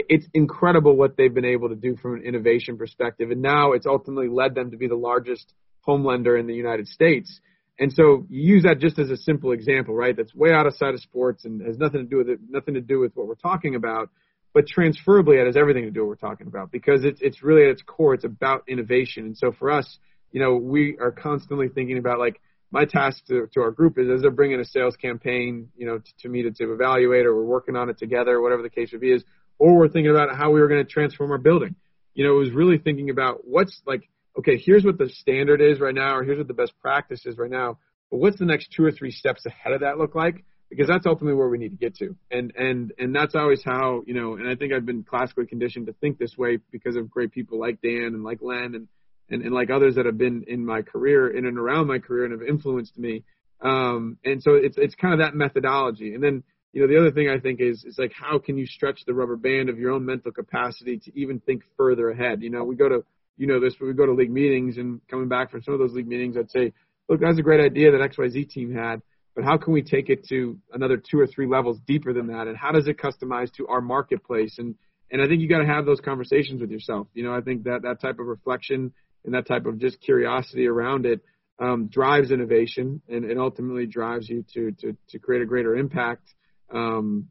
It's 0.08 0.26
incredible 0.34 0.96
what 0.96 1.18
they've 1.18 1.34
been 1.34 1.46
able 1.46 1.70
to 1.70 1.76
do 1.76 1.96
from 1.98 2.16
an 2.16 2.24
innovation 2.24 2.78
perspective. 2.78 3.32
And 3.32 3.42
now 3.42 3.74
it's 3.74 3.86
ultimately 3.86 4.30
led 4.30 4.56
them 4.56 4.72
to 4.72 4.78
be 4.78 4.88
the 4.88 4.96
largest 4.96 5.54
home 5.82 6.06
lender 6.06 6.38
in 6.38 6.48
the 6.48 6.54
United 6.54 6.88
States. 6.88 7.40
And 7.80 7.92
so 7.94 8.26
you 8.30 8.56
use 8.56 8.64
that 8.64 8.80
just 8.80 9.00
as 9.00 9.10
a 9.10 9.18
simple 9.18 9.52
example, 9.52 9.96
right? 9.96 10.16
That's 10.16 10.36
way 10.36 10.52
out 10.52 10.68
of 10.68 10.76
sight 10.76 10.94
of 10.94 11.02
sports 11.02 11.46
and 11.46 11.62
has 11.66 11.78
nothing 11.78 12.02
to 12.02 12.08
do 12.08 12.18
with 12.18 12.30
it, 12.30 12.40
nothing 12.50 12.74
to 12.74 12.82
do 12.82 13.00
with 13.00 13.16
what 13.16 13.28
we're 13.28 13.36
talking 13.36 13.76
about 13.76 14.10
but 14.54 14.66
transferably 14.66 15.40
it 15.40 15.46
has 15.46 15.56
everything 15.56 15.84
to 15.84 15.92
do 15.92 16.02
with 16.02 16.22
what 16.22 16.24
we're 16.24 16.30
talking 16.30 16.48
about 16.48 16.72
because 16.72 17.04
it's 17.04 17.20
it's 17.22 17.44
really 17.44 17.64
at 17.64 17.70
its 17.70 17.82
core 17.82 18.14
it's 18.14 18.24
about 18.24 18.64
innovation 18.68 19.26
and 19.26 19.38
so 19.38 19.52
for 19.52 19.72
us 19.72 19.98
you 20.32 20.42
know 20.42 20.56
we 20.56 20.98
are 21.00 21.12
constantly 21.12 21.70
thinking 21.70 21.98
about 21.98 22.20
like 22.20 22.42
my 22.72 22.86
task 22.86 23.26
to, 23.26 23.48
to 23.52 23.62
our 23.62 23.72
group 23.72 23.98
is 23.98 24.08
as 24.10 24.22
they're 24.22 24.32
bringing 24.32 24.60
a 24.60 24.66
sales 24.66 24.96
campaign 24.96 25.70
you 25.78 25.86
know 25.86 25.98
to, 25.98 26.12
to 26.20 26.30
me 26.30 26.44
to, 26.44 26.52
to 26.52 26.74
evaluate 26.74 27.26
or 27.26 27.36
we're 27.36 27.44
working 27.44 27.76
on 27.76 27.90
it 27.90 27.98
together 27.98 28.42
whatever 28.42 28.62
the 28.62 28.70
case 28.70 28.92
would 28.92 29.02
be 29.02 29.12
is 29.12 29.24
or 29.60 29.78
we're 29.78 29.90
thinking 29.90 30.12
about 30.12 30.36
how 30.36 30.52
we 30.52 30.60
were 30.60 30.68
going 30.68 30.84
to 30.84 30.92
transform 30.92 31.32
our 31.32 31.38
building 31.38 31.76
you 32.14 32.26
know 32.26 32.32
it 32.36 32.40
was 32.40 32.52
really 32.52 32.78
thinking 32.78 33.10
about 33.10 33.42
what's 33.44 33.82
like 33.86 34.10
okay 34.38 34.58
here's 34.58 34.84
what 34.84 34.98
the 34.98 35.10
standard 35.10 35.62
is 35.62 35.80
right 35.80 35.96
now 35.96 36.16
or 36.16 36.24
here's 36.24 36.38
what 36.38 36.48
the 36.48 36.54
best 36.54 36.74
practice 36.82 37.26
is 37.26 37.38
right 37.38 37.52
now 37.52 37.78
but 38.10 38.18
what's 38.18 38.40
the 38.40 38.46
next 38.46 38.72
two 38.76 38.84
or 38.84 38.92
three 38.92 39.12
steps 39.12 39.46
ahead 39.46 39.74
of 39.74 39.82
that 39.82 39.98
look 39.98 40.16
like 40.16 40.44
because 40.70 40.88
that's 40.88 41.06
ultimately 41.06 41.36
where 41.36 41.50
we 41.50 41.58
need 41.58 41.70
to 41.70 41.78
get 41.78 41.96
to. 41.96 42.16
And 42.30 42.54
and 42.56 42.94
and 42.98 43.16
that's 43.16 43.36
always 43.36 43.64
how 43.64 44.04
you 44.06 44.14
know. 44.14 44.36
And 44.36 44.48
I 44.48 44.56
think 44.56 44.72
I've 44.72 44.86
been 44.86 45.04
classically 45.04 45.48
conditioned 45.48 45.88
to 45.88 45.94
think 45.94 46.18
this 46.18 46.38
way 46.38 46.60
because 46.72 46.96
of 46.96 47.10
great 47.10 47.32
people 47.32 47.60
like 47.60 47.82
Dan 47.82 48.12
and 48.14 48.24
like 48.24 48.40
Len 48.42 48.76
and 48.76 48.88
and, 49.30 49.44
and 49.44 49.54
like 49.54 49.70
others 49.70 49.96
that 49.96 50.06
have 50.06 50.18
been 50.18 50.46
in 50.48 50.66
my 50.66 50.82
career 50.82 51.28
in 51.28 51.46
and 51.46 51.58
around 51.58 51.88
my 51.88 52.00
career 52.00 52.26
and 52.26 52.40
have 52.40 52.48
influenced 52.48 52.98
me. 52.98 53.24
Um, 53.62 54.18
and 54.24 54.42
so 54.42 54.54
it's 54.54 54.78
it's 54.78 54.96
kind 54.96 55.14
of 55.14 55.20
that 55.20 55.36
methodology. 55.36 56.14
And 56.14 56.24
then 56.24 56.44
you 56.74 56.82
know 56.82 56.88
the 56.88 57.00
other 57.00 57.12
thing 57.12 57.30
I 57.30 57.40
think 57.40 57.62
is 57.62 57.84
is 57.84 57.98
like 57.98 58.14
how 58.14 58.40
can 58.40 58.58
you 58.58 58.66
stretch 58.66 59.02
the 59.06 59.14
rubber 59.14 59.36
band 59.36 59.70
of 59.70 59.78
your 59.78 59.92
own 59.92 60.06
mental 60.06 60.32
capacity 60.32 60.98
to 60.98 61.20
even 61.20 61.40
think 61.40 61.64
further 61.78 62.10
ahead. 62.10 62.42
You 62.42 62.50
know 62.50 62.64
we 62.64 62.76
go 62.76 62.90
to 62.90 63.04
you 63.38 63.48
know 63.48 63.60
this, 63.60 63.76
but 63.80 63.88
we 63.88 63.94
go 63.94 64.06
to 64.06 64.14
league 64.14 64.32
meetings 64.32 64.78
and 64.78 65.02
coming 65.08 65.28
back 65.28 65.52
from 65.52 65.62
some 65.64 65.74
of 65.74 65.80
those 65.80 65.94
league 65.94 66.08
meetings, 66.08 66.36
I'd 66.38 66.52
say, 66.52 66.74
look, 67.08 67.22
that's 67.22 67.40
a 67.40 67.42
great 67.42 67.62
idea 67.62 67.92
that 67.92 68.12
XYZ 68.12 68.50
team 68.50 68.74
had 68.74 69.02
but 69.40 69.46
how 69.46 69.58
can 69.58 69.72
we 69.72 69.82
take 69.82 70.10
it 70.10 70.28
to 70.28 70.58
another 70.74 70.98
two 70.98 71.18
or 71.18 71.26
three 71.26 71.48
levels 71.48 71.80
deeper 71.88 72.12
than 72.12 72.28
that? 72.28 72.48
And 72.48 72.58
how 72.58 72.74
does 72.74 72.90
it 72.90 72.98
customize 72.98 73.50
to 73.54 73.68
our 73.68 73.80
marketplace? 73.80 74.56
And 74.58 74.76
and 75.12 75.22
I 75.22 75.28
think 75.28 75.42
you 75.42 75.48
got 75.48 75.60
to 75.60 75.66
have 75.66 75.86
those 75.86 76.02
conversations 76.02 76.60
with 76.60 76.70
yourself. 76.70 77.08
You 77.14 77.24
know, 77.24 77.34
I 77.34 77.40
think 77.40 77.64
that 77.64 77.84
that 77.84 78.02
type 78.02 78.20
of 78.20 78.28
reflection 78.28 78.92
and 79.24 79.34
that 79.34 79.48
type 79.48 79.66
of 79.66 79.80
just 79.80 80.02
curiosity 80.02 80.68
around 80.68 81.06
it 81.06 81.22
um, 81.58 81.88
drives 81.88 82.32
innovation 82.32 83.02
and, 83.08 83.24
and 83.24 83.40
ultimately 83.40 83.86
drives 83.86 84.28
you 84.28 84.44
to 84.56 84.72
to 84.82 84.98
to 85.12 85.20
create 85.20 85.42
a 85.42 85.46
greater 85.46 85.74
impact 85.74 86.34
um, 86.74 87.30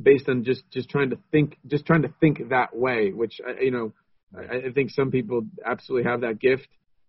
based 0.00 0.28
on 0.28 0.44
just 0.44 0.68
just 0.70 0.88
trying 0.88 1.10
to 1.10 1.18
think 1.30 1.58
just 1.66 1.86
trying 1.86 2.02
to 2.02 2.12
think 2.20 2.48
that 2.50 2.76
way. 2.76 3.12
Which 3.12 3.40
you 3.60 3.70
know, 3.70 3.92
I, 4.36 4.68
I 4.68 4.72
think 4.72 4.90
some 4.90 5.10
people 5.10 5.46
absolutely 5.64 6.10
have 6.10 6.22
that 6.22 6.38
gift 6.38 6.68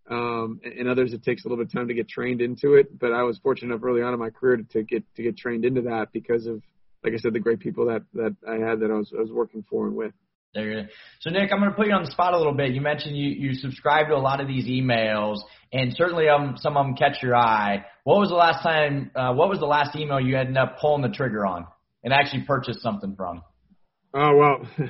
um, 0.10 0.62
and 0.64 0.88
others 0.88 1.14
it 1.14 1.24
takes 1.24 1.46
a 1.46 1.48
little 1.48 1.64
bit 1.64 1.72
of 1.72 1.74
time 1.74 1.88
to 1.88 1.94
get 1.94 2.08
trained 2.08 2.42
into 2.42 2.76
it. 2.76 2.98
But 2.98 3.12
I 3.12 3.24
was 3.24 3.40
fortunate 3.40 3.74
enough 3.74 3.84
early 3.84 4.02
on 4.02 4.14
in 4.14 4.20
my 4.20 4.30
career 4.30 4.58
to, 4.58 4.64
to 4.64 4.84
get 4.84 5.04
to 5.16 5.24
get 5.24 5.38
trained 5.38 5.66
into 5.66 5.82
that 5.84 6.12
because 6.12 6.46
of, 6.46 6.62
like 7.04 7.14
I 7.14 7.18
said, 7.18 7.34
the 7.34 7.40
great 7.40 7.60
people 7.60 7.88
that 7.88 8.04
that 8.14 8.36
I 8.48 8.56
had 8.56 8.80
that 8.82 8.92
I 8.92 8.96
was 8.96 9.12
I 9.18 9.22
was 9.22 9.32
working 9.32 9.64
for 9.70 9.88
and 9.88 9.96
with. 9.96 10.14
There 10.56 10.89
so 11.20 11.30
Nick, 11.32 11.52
I'm 11.52 11.60
going 11.60 11.70
to 11.70 11.76
put 11.76 11.88
you 11.88 11.94
on 11.94 12.06
the 12.06 12.12
spot 12.12 12.34
a 12.34 12.38
little 12.38 12.54
bit. 12.54 12.72
You 12.72 12.80
mentioned 12.80 13.18
you 13.18 13.28
you 13.28 13.54
subscribe 13.56 14.08
to 14.08 14.15
a 14.15 14.18
lot 14.18 14.39
of 14.39 14.48
these 14.48 14.65
emails, 14.68 15.39
and 15.74 15.94
certainly 15.98 16.30
um, 16.30 16.56
some 16.58 16.78
of 16.78 16.86
them 16.86 16.96
catch 16.96 17.22
your 17.22 17.36
eye. 17.36 17.84
What 18.06 18.20
was 18.20 18.30
the 18.30 18.36
last 18.36 18.63
time? 18.63 19.12
Uh, 19.13 19.34
what 19.34 19.50
was 19.50 19.60
the 19.60 19.65
last 19.65 19.98
email 19.98 20.18
you 20.18 20.38
ended 20.38 20.56
up 20.56 20.80
pulling 20.80 21.02
the 21.02 21.10
trigger 21.10 21.46
on 21.46 21.68
and 22.06 22.13
actually 22.13 22.46
purchased 22.48 22.82
something 22.82 23.15
from? 23.18 23.44
Oh 24.13 24.36
well, 24.38 24.68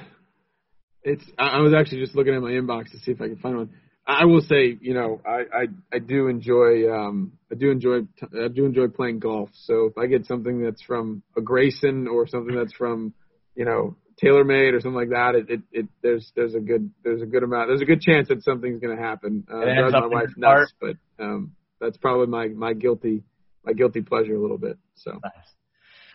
it's 1.04 1.24
I 1.40 1.60
was 1.62 1.74
actually 1.74 2.02
just 2.02 2.16
looking 2.16 2.36
at 2.36 2.42
my 2.44 2.52
inbox 2.52 2.92
to 2.92 3.00
see 3.00 3.12
if 3.12 3.20
I 3.20 3.30
could 3.30 3.40
find 3.40 3.58
one. 3.58 3.70
I 4.08 4.26
will 4.26 4.42
say, 4.42 4.78
you 4.80 4.94
know, 4.94 5.20
I, 5.26 5.46
I, 5.52 5.66
I 5.94 5.98
do 5.98 6.28
enjoy, 6.28 6.94
um, 6.94 7.32
I 7.52 7.56
do 7.56 7.72
enjoy, 7.72 8.02
I 8.22 8.50
do 8.50 8.66
enjoy 8.66 8.90
playing 8.90 9.18
golf. 9.18 9.50
So 9.64 9.86
if 9.86 9.98
I 9.98 10.06
get 10.06 10.28
something 10.28 10.62
that's 10.62 10.84
from 10.84 11.24
a 11.36 11.42
Greyson 11.42 12.06
or 12.06 12.28
something 12.28 12.56
that's 12.56 12.74
from, 12.74 13.16
you 13.56 13.66
know, 13.66 13.96
TaylorMade 14.24 14.74
or 14.74 14.82
something 14.82 14.96
like 14.96 15.10
that, 15.10 15.36
it, 15.36 15.50
it, 15.50 15.62
it 15.72 15.86
there's, 16.02 16.32
there's 16.36 16.56
a 16.56 16.60
good, 16.60 16.92
there's 17.04 17.22
a 17.22 17.26
good 17.26 17.44
amount, 17.44 17.70
there's 17.70 17.82
a 17.82 17.86
good 17.86 18.02
chance 18.02 18.28
that 18.30 18.44
something's 18.44 18.80
going 18.80 18.96
to 18.96 19.02
happen. 19.02 19.46
Uh, 19.52 19.60
it 19.60 19.76
drives 19.76 19.94
my 19.94 20.08
wife 20.08 20.30
nuts, 20.38 20.74
but, 20.80 20.96
um, 21.20 21.52
that's 21.80 21.98
probably 21.98 22.28
my, 22.28 22.48
my 22.48 22.74
guilty, 22.74 23.24
my 23.66 23.74
guilty 23.74 24.02
pleasure 24.02 24.36
a 24.36 24.42
little 24.42 24.58
bit. 24.58 24.78
So. 24.96 25.12
Nice. 25.12 25.34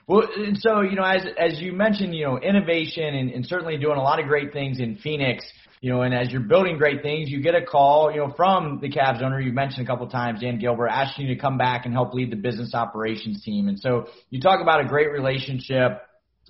Well, 0.07 0.27
and 0.35 0.57
so 0.59 0.81
you 0.81 0.97
know, 0.97 1.05
as 1.05 1.25
as 1.39 1.61
you 1.61 1.73
mentioned, 1.73 2.17
you 2.17 2.25
know, 2.25 2.39
innovation 2.39 3.15
and, 3.15 3.31
and 3.31 3.47
certainly 3.47 3.77
doing 3.77 3.97
a 3.97 4.03
lot 4.03 4.19
of 4.19 4.27
great 4.27 4.53
things 4.53 4.81
in 4.81 4.97
Phoenix 4.97 5.45
you 5.81 5.91
know, 5.91 6.03
and 6.03 6.15
as 6.15 6.31
you're 6.31 6.43
building 6.43 6.77
great 6.77 7.03
things, 7.03 7.31
you 7.31 7.43
get 7.43 7.55
a 7.55 7.63
call, 7.63 8.11
you 8.13 8.19
know, 8.19 8.33
from 8.37 8.81
the 8.83 8.91
Cavs 8.91 9.23
owner 9.23 9.41
you 9.41 9.51
mentioned 9.51 9.87
a 9.87 9.91
couple 9.91 10.05
of 10.05 10.13
times, 10.13 10.41
Dan 10.41 10.59
Gilbert, 10.59 10.89
asking 10.89 11.27
you 11.27 11.35
to 11.35 11.41
come 11.41 11.57
back 11.57 11.87
and 11.87 11.95
help 11.95 12.13
lead 12.13 12.31
the 12.31 12.37
business 12.37 12.75
operations 12.75 13.43
team. 13.43 13.67
And 13.67 13.81
so 13.81 14.09
you 14.29 14.41
talk 14.41 14.61
about 14.61 14.85
a 14.85 14.89
great 14.89 15.11
relationship, 15.11 16.03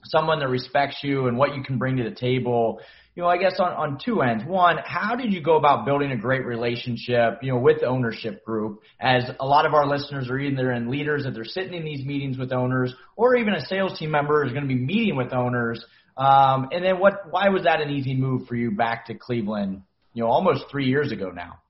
someone 0.05 0.41
that 0.41 0.49
respects 0.49 0.99
you 1.03 1.27
and 1.27 1.37
what 1.37 1.55
you 1.55 1.63
can 1.63 1.79
bring 1.79 1.97
to 1.97 2.05
the 2.05 2.15
table. 2.15 2.81
You 3.15 3.25
know, 3.25 3.29
I 3.29 3.39
guess 3.39 3.55
on, 3.59 3.73
on 3.73 3.99
two 4.05 4.23
ends. 4.23 4.45
One, 4.47 4.79
how 4.85 5.17
did 5.17 5.33
you 5.33 5.43
go 5.43 5.57
about 5.57 5.85
building 5.85 6.13
a 6.13 6.17
great 6.17 6.47
relationship, 6.47 7.41
you 7.43 7.53
know, 7.53 7.59
with 7.59 7.81
the 7.81 7.87
ownership 7.87 8.45
group? 8.45 8.81
As 9.01 9.25
a 9.41 9.45
lot 9.45 9.67
of 9.67 9.75
our 9.75 9.87
listeners 9.87 10.31
are 10.31 10.39
either 10.39 10.73
in 10.73 10.91
leaders 10.91 11.25
that 11.25 11.35
they're 11.35 11.45
sitting 11.45 11.75
in 11.75 11.85
these 11.85 12.05
meetings 12.05 12.39
with 12.39 12.53
owners, 12.53 12.95
or 13.17 13.37
even 13.37 13.55
a 13.55 13.65
sales 13.67 13.99
team 13.99 14.11
member 14.11 14.45
is 14.45 14.53
going 14.53 14.63
to 14.63 14.69
be 14.69 14.81
meeting 14.81 15.17
with 15.17 15.33
owners 15.33 15.85
um, 16.21 16.69
and 16.71 16.85
then 16.85 16.99
what? 16.99 17.31
Why 17.31 17.49
was 17.49 17.65
that 17.65 17.81
an 17.81 17.91
easy 17.91 18.15
move 18.15 18.47
for 18.47 18.55
you 18.55 18.71
back 18.71 19.07
to 19.07 19.15
Cleveland? 19.15 19.83
You 20.13 20.25
know, 20.25 20.29
almost 20.29 20.65
three 20.71 20.85
years 20.85 21.13
ago 21.13 21.31
now. 21.31 21.61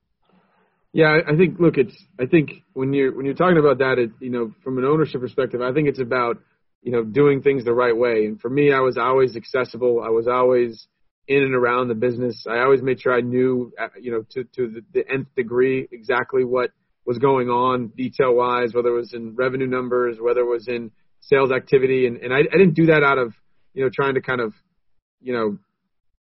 Yeah, 0.93 1.19
I 1.27 1.37
think. 1.37 1.61
Look, 1.61 1.79
it's. 1.79 1.95
I 2.19 2.27
think 2.27 2.51
when 2.73 2.93
you're 2.93 3.15
when 3.15 3.27
you're 3.27 3.37
talking 3.37 3.59
about 3.59 3.79
that, 3.79 3.99
it 3.99 4.11
you 4.19 4.31
know, 4.31 4.53
from 4.65 4.79
an 4.79 4.85
ownership 4.85 5.21
perspective, 5.21 5.61
I 5.61 5.73
think 5.73 5.87
it's 5.87 6.01
about 6.01 6.39
you 6.83 6.93
know 6.93 7.05
doing 7.05 7.43
things 7.43 7.65
the 7.65 7.75
right 7.75 7.97
way. 7.97 8.27
And 8.27 8.41
for 8.41 8.51
me, 8.51 8.73
I 8.73 8.81
was 8.81 8.97
always 8.97 9.37
accessible. 9.37 10.03
I 10.05 10.11
was 10.11 10.27
always 10.29 10.87
in 11.29 11.43
and 11.43 11.55
around 11.55 11.89
the 11.89 11.95
business. 11.95 12.45
I 12.49 12.59
always 12.61 12.83
made 12.83 13.01
sure 13.01 13.15
I 13.15 13.21
knew, 13.21 13.73
uh, 13.81 13.89
you 14.01 14.11
know, 14.13 14.25
to 14.33 14.45
to 14.57 14.71
the, 14.71 14.83
the 14.93 15.13
nth 15.13 15.29
degree 15.37 15.87
exactly 15.93 16.45
what 16.45 16.71
was 17.07 17.19
going 17.19 17.49
on 17.49 17.89
detail 17.89 18.35
wise, 18.35 18.75
whether 18.75 18.91
it 18.91 18.97
was 18.97 19.15
in 19.15 19.35
revenue 19.35 19.67
numbers, 19.67 20.19
whether 20.21 20.41
it 20.41 20.51
was 20.51 20.69
in 20.69 20.91
sales 21.21 21.51
activity, 21.51 22.07
and 22.07 22.17
and 22.19 22.33
I, 22.33 22.39
I 22.39 22.57
didn't 22.57 22.75
do 22.75 22.87
that 22.87 23.03
out 23.03 23.19
of 23.19 23.35
you 23.73 23.85
know, 23.85 23.91
trying 23.95 24.15
to 24.15 24.21
kind 24.21 24.41
of, 24.41 24.55
you 25.21 25.33
know, 25.33 25.59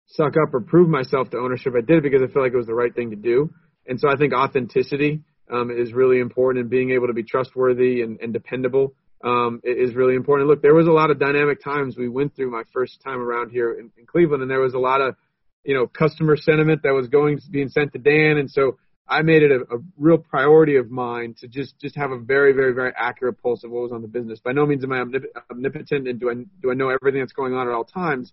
suck 0.06 0.34
up 0.42 0.54
or 0.54 0.60
prove 0.60 0.88
myself 0.88 1.30
to 1.30 1.38
ownership. 1.38 1.74
I 1.76 1.80
did 1.80 1.98
it 1.98 2.02
because 2.02 2.22
I 2.22 2.32
feel 2.32 2.42
like 2.42 2.52
it 2.52 2.56
was 2.56 2.66
the 2.66 2.74
right 2.74 2.94
thing 2.94 3.10
to 3.10 3.16
do. 3.16 3.50
And 3.86 4.00
so 4.00 4.08
I 4.08 4.16
think 4.16 4.32
authenticity 4.32 5.20
um, 5.50 5.70
is 5.70 5.92
really 5.92 6.18
important 6.18 6.62
and 6.62 6.70
being 6.70 6.90
able 6.90 7.06
to 7.06 7.12
be 7.12 7.22
trustworthy 7.22 8.02
and, 8.02 8.18
and 8.20 8.32
dependable 8.32 8.94
um, 9.24 9.60
is 9.64 9.94
really 9.94 10.14
important. 10.14 10.48
Look, 10.48 10.62
there 10.62 10.74
was 10.74 10.86
a 10.86 10.92
lot 10.92 11.10
of 11.10 11.18
dynamic 11.18 11.62
times 11.62 11.96
we 11.96 12.08
went 12.08 12.36
through 12.36 12.50
my 12.50 12.62
first 12.72 13.00
time 13.02 13.20
around 13.20 13.50
here 13.50 13.72
in, 13.72 13.90
in 13.98 14.06
Cleveland, 14.06 14.42
and 14.42 14.50
there 14.50 14.60
was 14.60 14.74
a 14.74 14.78
lot 14.78 15.00
of, 15.00 15.16
you 15.64 15.74
know, 15.74 15.86
customer 15.86 16.36
sentiment 16.36 16.82
that 16.84 16.92
was 16.92 17.08
going 17.08 17.40
being 17.50 17.68
sent 17.68 17.92
to 17.92 17.98
Dan, 17.98 18.38
and 18.38 18.50
so 18.50 18.78
I 19.08 19.22
made 19.22 19.42
it 19.42 19.50
a, 19.50 19.74
a 19.74 19.78
real 19.96 20.18
priority 20.18 20.76
of 20.76 20.90
mine 20.90 21.34
to 21.40 21.48
just 21.48 21.78
just 21.80 21.96
have 21.96 22.10
a 22.10 22.18
very 22.18 22.52
very 22.52 22.74
very 22.74 22.92
accurate 22.96 23.42
pulse 23.42 23.64
of 23.64 23.70
what 23.70 23.82
was 23.82 23.92
on 23.92 24.02
the 24.02 24.08
business. 24.08 24.38
By 24.38 24.52
no 24.52 24.66
means 24.66 24.84
am 24.84 24.92
I 24.92 25.02
omnipotent 25.50 26.06
and 26.06 26.20
do 26.20 26.30
I 26.30 26.34
do 26.62 26.70
I 26.70 26.74
know 26.74 26.90
everything 26.90 27.20
that's 27.20 27.32
going 27.32 27.54
on 27.54 27.66
at 27.66 27.74
all 27.74 27.84
times, 27.84 28.32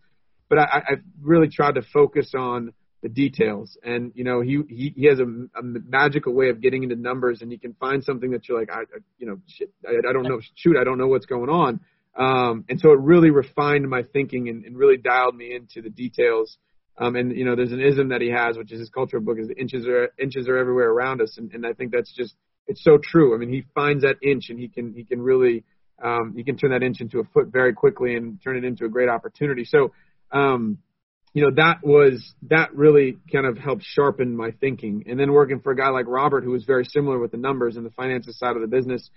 but 0.49 0.59
I, 0.59 0.83
I 0.87 0.93
really 1.21 1.47
tried 1.47 1.75
to 1.75 1.81
focus 1.81 2.33
on 2.37 2.73
the 3.01 3.09
details. 3.09 3.77
And 3.83 4.11
you 4.15 4.23
know, 4.23 4.41
he 4.41 4.61
he, 4.69 4.93
he 4.95 5.05
has 5.07 5.19
a, 5.19 5.23
a 5.23 5.63
magical 5.63 6.33
way 6.33 6.49
of 6.49 6.61
getting 6.61 6.83
into 6.83 6.95
numbers, 6.95 7.41
and 7.41 7.51
he 7.51 7.57
can 7.57 7.73
find 7.73 8.03
something 8.03 8.31
that 8.31 8.47
you're 8.47 8.59
like, 8.59 8.71
I, 8.71 8.81
I 8.81 8.99
you 9.17 9.27
know, 9.27 9.39
shit, 9.47 9.71
I, 9.87 10.09
I 10.09 10.13
don't 10.13 10.23
know, 10.23 10.39
shoot, 10.55 10.77
I 10.79 10.83
don't 10.83 10.97
know 10.97 11.07
what's 11.07 11.25
going 11.25 11.49
on. 11.49 11.79
Um, 12.17 12.63
and 12.69 12.79
so 12.79 12.91
it 12.91 12.99
really 12.99 13.29
refined 13.29 13.89
my 13.89 14.03
thinking 14.03 14.47
and, 14.47 14.63
and 14.63 14.77
really 14.77 14.95
dialed 14.95 15.35
me 15.35 15.53
into 15.53 15.81
the 15.81 15.89
details 15.89 16.57
um, 16.97 17.15
and 17.15 17.35
you 17.35 17.43
know, 17.43 17.55
there's 17.55 17.71
an 17.71 17.81
ism 17.81 18.09
that 18.09 18.21
he 18.21 18.29
has, 18.29 18.57
which 18.57 18.71
is 18.71 18.79
his 18.79 18.89
cultural 18.89 19.21
book, 19.21 19.37
is 19.39 19.47
the 19.47 19.59
inches 19.59 19.85
are 19.85 20.09
inches 20.17 20.47
are 20.47 20.57
everywhere 20.57 20.89
around 20.89 21.21
us, 21.21 21.37
and, 21.37 21.51
and 21.53 21.65
I 21.65 21.73
think 21.73 21.91
that's 21.91 22.13
just 22.13 22.35
it's 22.67 22.83
so 22.83 22.97
true. 23.01 23.35
I 23.35 23.37
mean, 23.37 23.49
he 23.49 23.65
finds 23.75 24.03
that 24.03 24.15
inch, 24.21 24.49
and 24.49 24.57
he 24.57 24.69
can 24.69 24.93
he 24.93 25.03
can 25.03 25.21
really 25.21 25.65
um, 26.01 26.33
he 26.35 26.43
can 26.43 26.57
turn 26.57 26.71
that 26.71 26.83
inch 26.83 27.01
into 27.01 27.19
a 27.19 27.25
foot 27.25 27.47
very 27.47 27.73
quickly 27.73 28.15
and 28.15 28.41
turn 28.41 28.57
it 28.57 28.63
into 28.63 28.85
a 28.85 28.89
great 28.89 29.09
opportunity. 29.09 29.65
So, 29.65 29.91
um, 30.31 30.77
you 31.35 31.43
know, 31.43 31.51
that 31.53 31.83
was 31.83 32.33
that 32.43 32.73
really 32.73 33.17
kind 33.29 33.45
of 33.45 33.57
helped 33.57 33.83
sharpen 33.83 34.37
my 34.37 34.51
thinking. 34.51 35.03
And 35.05 35.19
then 35.19 35.33
working 35.33 35.59
for 35.59 35.73
a 35.73 35.75
guy 35.75 35.89
like 35.89 36.07
Robert, 36.07 36.45
who 36.45 36.51
was 36.51 36.63
very 36.63 36.85
similar 36.85 37.19
with 37.19 37.31
the 37.31 37.37
numbers 37.37 37.75
and 37.75 37.85
the 37.85 37.89
finances 37.91 38.39
side 38.39 38.55
of 38.55 38.61
the 38.61 38.69
business, 38.69 39.09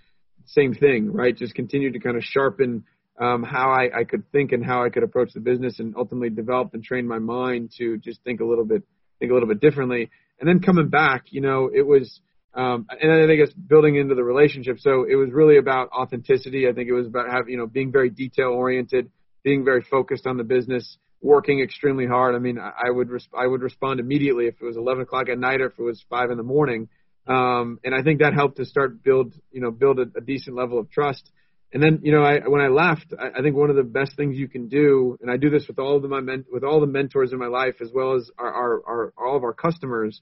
same 0.45 0.73
thing, 0.73 1.13
right? 1.13 1.33
Just 1.33 1.55
continued 1.55 1.93
to 1.93 1.99
kind 1.99 2.17
of 2.17 2.23
sharpen 2.23 2.83
um, 3.21 3.41
how 3.41 3.71
I, 3.71 3.99
I 3.99 4.03
could 4.03 4.29
think 4.33 4.51
and 4.51 4.65
how 4.65 4.83
I 4.83 4.89
could 4.89 5.03
approach 5.03 5.31
the 5.33 5.39
business, 5.39 5.79
and 5.79 5.95
ultimately 5.95 6.29
develop 6.29 6.73
and 6.73 6.83
train 6.83 7.07
my 7.07 7.19
mind 7.19 7.71
to 7.77 7.97
just 7.97 8.21
think 8.25 8.41
a 8.41 8.45
little 8.45 8.65
bit 8.65 8.83
think 9.19 9.31
a 9.31 9.33
little 9.33 9.47
bit 9.47 9.61
differently. 9.61 10.09
And 10.41 10.49
then 10.49 10.59
coming 10.59 10.89
back, 10.89 11.27
you 11.29 11.39
know, 11.39 11.69
it 11.73 11.87
was 11.87 12.19
um, 12.53 12.85
and 13.01 13.13
I 13.13 13.27
think 13.27 13.39
it's 13.39 13.53
building 13.53 13.95
into 13.95 14.15
the 14.15 14.25
relationship. 14.25 14.79
So 14.79 15.05
it 15.09 15.15
was 15.15 15.29
really 15.31 15.57
about 15.57 15.89
authenticity. 15.91 16.67
I 16.67 16.73
think 16.73 16.89
it 16.89 16.93
was 16.93 17.07
about 17.07 17.27
having, 17.31 17.51
you 17.51 17.57
know, 17.57 17.67
being 17.67 17.93
very 17.93 18.09
detail 18.09 18.49
oriented, 18.49 19.09
being 19.41 19.63
very 19.63 19.85
focused 19.89 20.27
on 20.27 20.35
the 20.35 20.43
business, 20.43 20.97
working 21.21 21.59
extremely 21.59 22.05
hard. 22.05 22.35
I 22.35 22.39
mean, 22.39 22.57
I 22.57 22.89
would 22.89 23.09
res- 23.09 23.27
I 23.37 23.45
would 23.45 23.61
respond 23.61 23.99
immediately 23.99 24.47
if 24.47 24.55
it 24.61 24.65
was 24.65 24.77
11 24.77 25.03
o'clock 25.03 25.29
at 25.29 25.37
night 25.37 25.61
or 25.61 25.67
if 25.67 25.77
it 25.77 25.83
was 25.83 26.03
five 26.09 26.31
in 26.31 26.37
the 26.37 26.43
morning. 26.43 26.87
Um, 27.27 27.79
and 27.83 27.93
I 27.93 28.01
think 28.01 28.21
that 28.21 28.33
helped 28.33 28.57
to 28.57 28.65
start 28.65 29.03
build, 29.03 29.33
you 29.51 29.61
know, 29.61 29.71
build 29.71 29.99
a, 29.99 30.05
a 30.17 30.21
decent 30.21 30.55
level 30.55 30.79
of 30.79 30.89
trust. 30.89 31.29
And 31.71 31.83
then, 31.83 31.99
you 32.01 32.11
know, 32.11 32.23
I, 32.23 32.39
when 32.47 32.61
I 32.61 32.67
left, 32.67 33.13
I, 33.17 33.39
I 33.39 33.41
think 33.43 33.55
one 33.55 33.69
of 33.69 33.75
the 33.75 33.83
best 33.83 34.15
things 34.15 34.35
you 34.35 34.47
can 34.47 34.67
do, 34.67 35.17
and 35.21 35.29
I 35.29 35.37
do 35.37 35.51
this 35.51 35.67
with 35.67 35.77
all 35.77 35.97
of 35.97 36.01
the, 36.01 36.07
my 36.07 36.21
men, 36.21 36.45
with 36.51 36.63
all 36.63 36.79
the 36.79 36.87
mentors 36.87 37.31
in 37.31 37.37
my 37.37 37.47
life, 37.47 37.75
as 37.81 37.91
well 37.93 38.15
as 38.15 38.31
our, 38.39 38.51
our, 38.51 38.81
our 38.87 39.13
all 39.17 39.37
of 39.37 39.43
our 39.43 39.53
customers. 39.53 40.21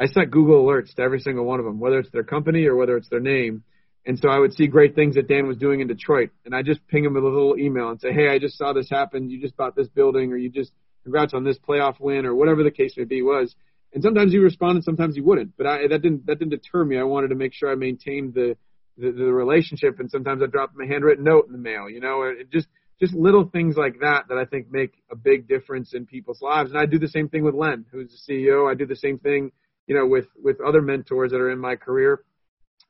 I 0.00 0.06
set 0.06 0.30
Google 0.30 0.64
alerts 0.64 0.94
to 0.94 1.02
every 1.02 1.20
single 1.20 1.44
one 1.44 1.60
of 1.60 1.66
them, 1.66 1.78
whether 1.78 1.98
it's 1.98 2.10
their 2.10 2.24
company 2.24 2.66
or 2.66 2.76
whether 2.76 2.96
it's 2.96 3.08
their 3.08 3.20
name. 3.20 3.62
And 4.06 4.18
so 4.18 4.30
I 4.30 4.38
would 4.38 4.54
see 4.54 4.66
great 4.66 4.94
things 4.94 5.16
that 5.16 5.28
Dan 5.28 5.46
was 5.46 5.56
doing 5.56 5.80
in 5.80 5.86
Detroit, 5.86 6.30
and 6.44 6.54
I 6.54 6.62
just 6.62 6.86
ping 6.88 7.04
him 7.04 7.14
with 7.14 7.24
a 7.24 7.26
little 7.26 7.58
email 7.58 7.90
and 7.90 8.00
say, 8.00 8.12
"Hey, 8.12 8.28
I 8.28 8.38
just 8.38 8.56
saw 8.56 8.72
this 8.72 8.88
happen. 8.88 9.28
You 9.28 9.40
just 9.40 9.56
bought 9.56 9.76
this 9.76 9.88
building, 9.88 10.32
or 10.32 10.36
you 10.36 10.48
just 10.48 10.72
congrats 11.02 11.34
on 11.34 11.44
this 11.44 11.58
playoff 11.58 12.00
win, 12.00 12.24
or 12.24 12.34
whatever 12.34 12.62
the 12.62 12.70
case 12.70 12.96
may 12.96 13.04
be." 13.04 13.22
Was 13.22 13.54
and 13.92 14.02
sometimes 14.02 14.32
he 14.32 14.38
responded, 14.38 14.84
sometimes 14.84 15.14
he 15.14 15.20
wouldn't. 15.20 15.56
But 15.56 15.66
I, 15.66 15.88
that 15.88 16.02
didn't 16.02 16.26
that 16.26 16.38
didn't 16.38 16.50
deter 16.50 16.84
me. 16.84 16.98
I 16.98 17.02
wanted 17.02 17.28
to 17.28 17.34
make 17.34 17.52
sure 17.52 17.70
I 17.70 17.74
maintained 17.74 18.34
the 18.34 18.56
the, 18.98 19.12
the 19.12 19.32
relationship. 19.32 20.00
And 20.00 20.10
sometimes 20.10 20.42
I 20.42 20.46
drop 20.46 20.72
them 20.72 20.82
a 20.82 20.86
handwritten 20.86 21.24
note 21.24 21.46
in 21.46 21.52
the 21.52 21.58
mail, 21.58 21.88
you 21.88 22.00
know, 22.00 22.22
it 22.22 22.50
just, 22.50 22.68
just 23.00 23.14
little 23.14 23.48
things 23.48 23.76
like 23.76 24.00
that 24.00 24.24
that 24.28 24.38
I 24.38 24.44
think 24.44 24.70
make 24.70 24.92
a 25.10 25.16
big 25.16 25.48
difference 25.48 25.94
in 25.94 26.06
people's 26.06 26.42
lives. 26.42 26.70
And 26.70 26.78
I 26.78 26.86
do 26.86 26.98
the 26.98 27.08
same 27.08 27.28
thing 27.28 27.44
with 27.44 27.54
Len, 27.54 27.86
who's 27.90 28.10
the 28.26 28.32
CEO. 28.32 28.70
I 28.70 28.74
do 28.74 28.86
the 28.86 28.96
same 28.96 29.18
thing, 29.18 29.52
you 29.86 29.94
know, 29.94 30.06
with, 30.06 30.26
with 30.42 30.60
other 30.60 30.82
mentors 30.82 31.30
that 31.30 31.40
are 31.40 31.50
in 31.50 31.60
my 31.60 31.76
career. 31.76 32.22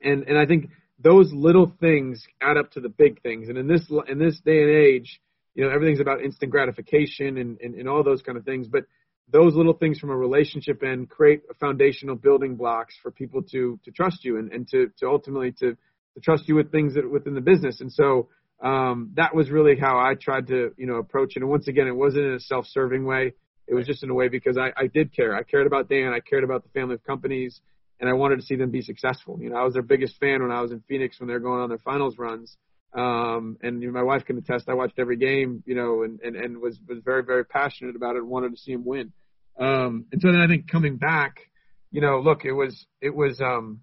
And, 0.01 0.23
and 0.27 0.37
I 0.37 0.45
think 0.45 0.71
those 1.01 1.31
little 1.31 1.73
things 1.79 2.25
add 2.41 2.57
up 2.57 2.71
to 2.71 2.81
the 2.81 2.89
big 2.89 3.21
things. 3.21 3.49
And 3.49 3.57
in 3.57 3.67
this, 3.67 3.89
in 4.07 4.19
this 4.19 4.39
day 4.41 4.61
and 4.61 4.71
age, 4.71 5.21
you 5.55 5.63
know, 5.63 5.71
everything's 5.71 5.99
about 5.99 6.21
instant 6.21 6.51
gratification 6.51 7.37
and, 7.37 7.59
and, 7.61 7.75
and 7.75 7.87
all 7.87 8.03
those 8.03 8.21
kind 8.21 8.37
of 8.37 8.45
things. 8.45 8.67
But 8.67 8.83
those 9.31 9.53
little 9.53 9.73
things 9.73 9.99
from 9.99 10.09
a 10.09 10.17
relationship 10.17 10.83
end 10.83 11.09
create 11.09 11.41
a 11.49 11.53
foundational 11.53 12.15
building 12.15 12.55
blocks 12.55 12.95
for 13.01 13.11
people 13.11 13.41
to, 13.51 13.79
to 13.85 13.91
trust 13.91 14.25
you 14.25 14.37
and, 14.37 14.51
and 14.51 14.67
to, 14.69 14.91
to 14.99 15.07
ultimately 15.07 15.51
to, 15.53 15.75
to 15.75 16.19
trust 16.21 16.47
you 16.47 16.55
with 16.55 16.71
things 16.71 16.95
that 16.95 17.09
within 17.09 17.35
the 17.35 17.41
business. 17.41 17.81
And 17.81 17.91
so 17.91 18.29
um, 18.61 19.11
that 19.15 19.33
was 19.33 19.49
really 19.49 19.77
how 19.79 19.97
I 19.99 20.15
tried 20.15 20.47
to, 20.47 20.71
you 20.77 20.87
know, 20.87 20.95
approach 20.95 21.33
it. 21.35 21.41
And 21.41 21.49
once 21.49 21.67
again, 21.67 21.87
it 21.87 21.95
wasn't 21.95 22.25
in 22.25 22.33
a 22.33 22.39
self-serving 22.39 23.05
way. 23.05 23.33
It 23.67 23.75
was 23.75 23.85
just 23.85 24.03
in 24.03 24.09
a 24.09 24.13
way 24.13 24.27
because 24.27 24.57
I, 24.57 24.71
I 24.75 24.87
did 24.87 25.15
care. 25.15 25.35
I 25.35 25.43
cared 25.43 25.67
about 25.67 25.87
Dan. 25.87 26.11
I 26.11 26.19
cared 26.19 26.43
about 26.43 26.63
the 26.63 26.69
family 26.69 26.95
of 26.95 27.03
companies, 27.03 27.61
and 27.99 28.09
I 28.09 28.13
wanted 28.13 28.37
to 28.37 28.45
see 28.45 28.55
them 28.55 28.71
be 28.71 28.81
successful. 28.81 29.37
You 29.41 29.49
know, 29.49 29.57
I 29.57 29.63
was 29.63 29.73
their 29.73 29.81
biggest 29.81 30.17
fan 30.19 30.41
when 30.41 30.51
I 30.51 30.61
was 30.61 30.71
in 30.71 30.81
Phoenix 30.87 31.19
when 31.19 31.27
they 31.27 31.33
were 31.33 31.39
going 31.39 31.61
on 31.61 31.69
their 31.69 31.77
finals 31.79 32.17
runs. 32.17 32.55
Um, 32.93 33.57
and 33.61 33.81
you 33.81 33.91
know, 33.91 33.93
my 33.93 34.03
wife 34.03 34.25
can 34.25 34.37
attest. 34.37 34.67
I 34.67 34.73
watched 34.73 34.97
every 34.97 35.17
game, 35.17 35.63
you 35.65 35.75
know, 35.75 36.03
and, 36.03 36.19
and, 36.21 36.35
and 36.35 36.57
was 36.59 36.79
was 36.87 36.99
very 37.03 37.23
very 37.23 37.45
passionate 37.45 37.95
about 37.95 38.15
it. 38.15 38.19
and 38.19 38.29
Wanted 38.29 38.51
to 38.51 38.57
see 38.57 38.73
them 38.73 38.85
win. 38.85 39.11
Um, 39.59 40.05
and 40.11 40.21
so 40.21 40.31
then 40.31 40.41
I 40.41 40.47
think 40.47 40.69
coming 40.69 40.97
back, 40.97 41.49
you 41.91 42.01
know, 42.01 42.19
look, 42.19 42.45
it 42.45 42.53
was 42.53 42.85
it 43.01 43.13
was 43.13 43.39
um, 43.41 43.81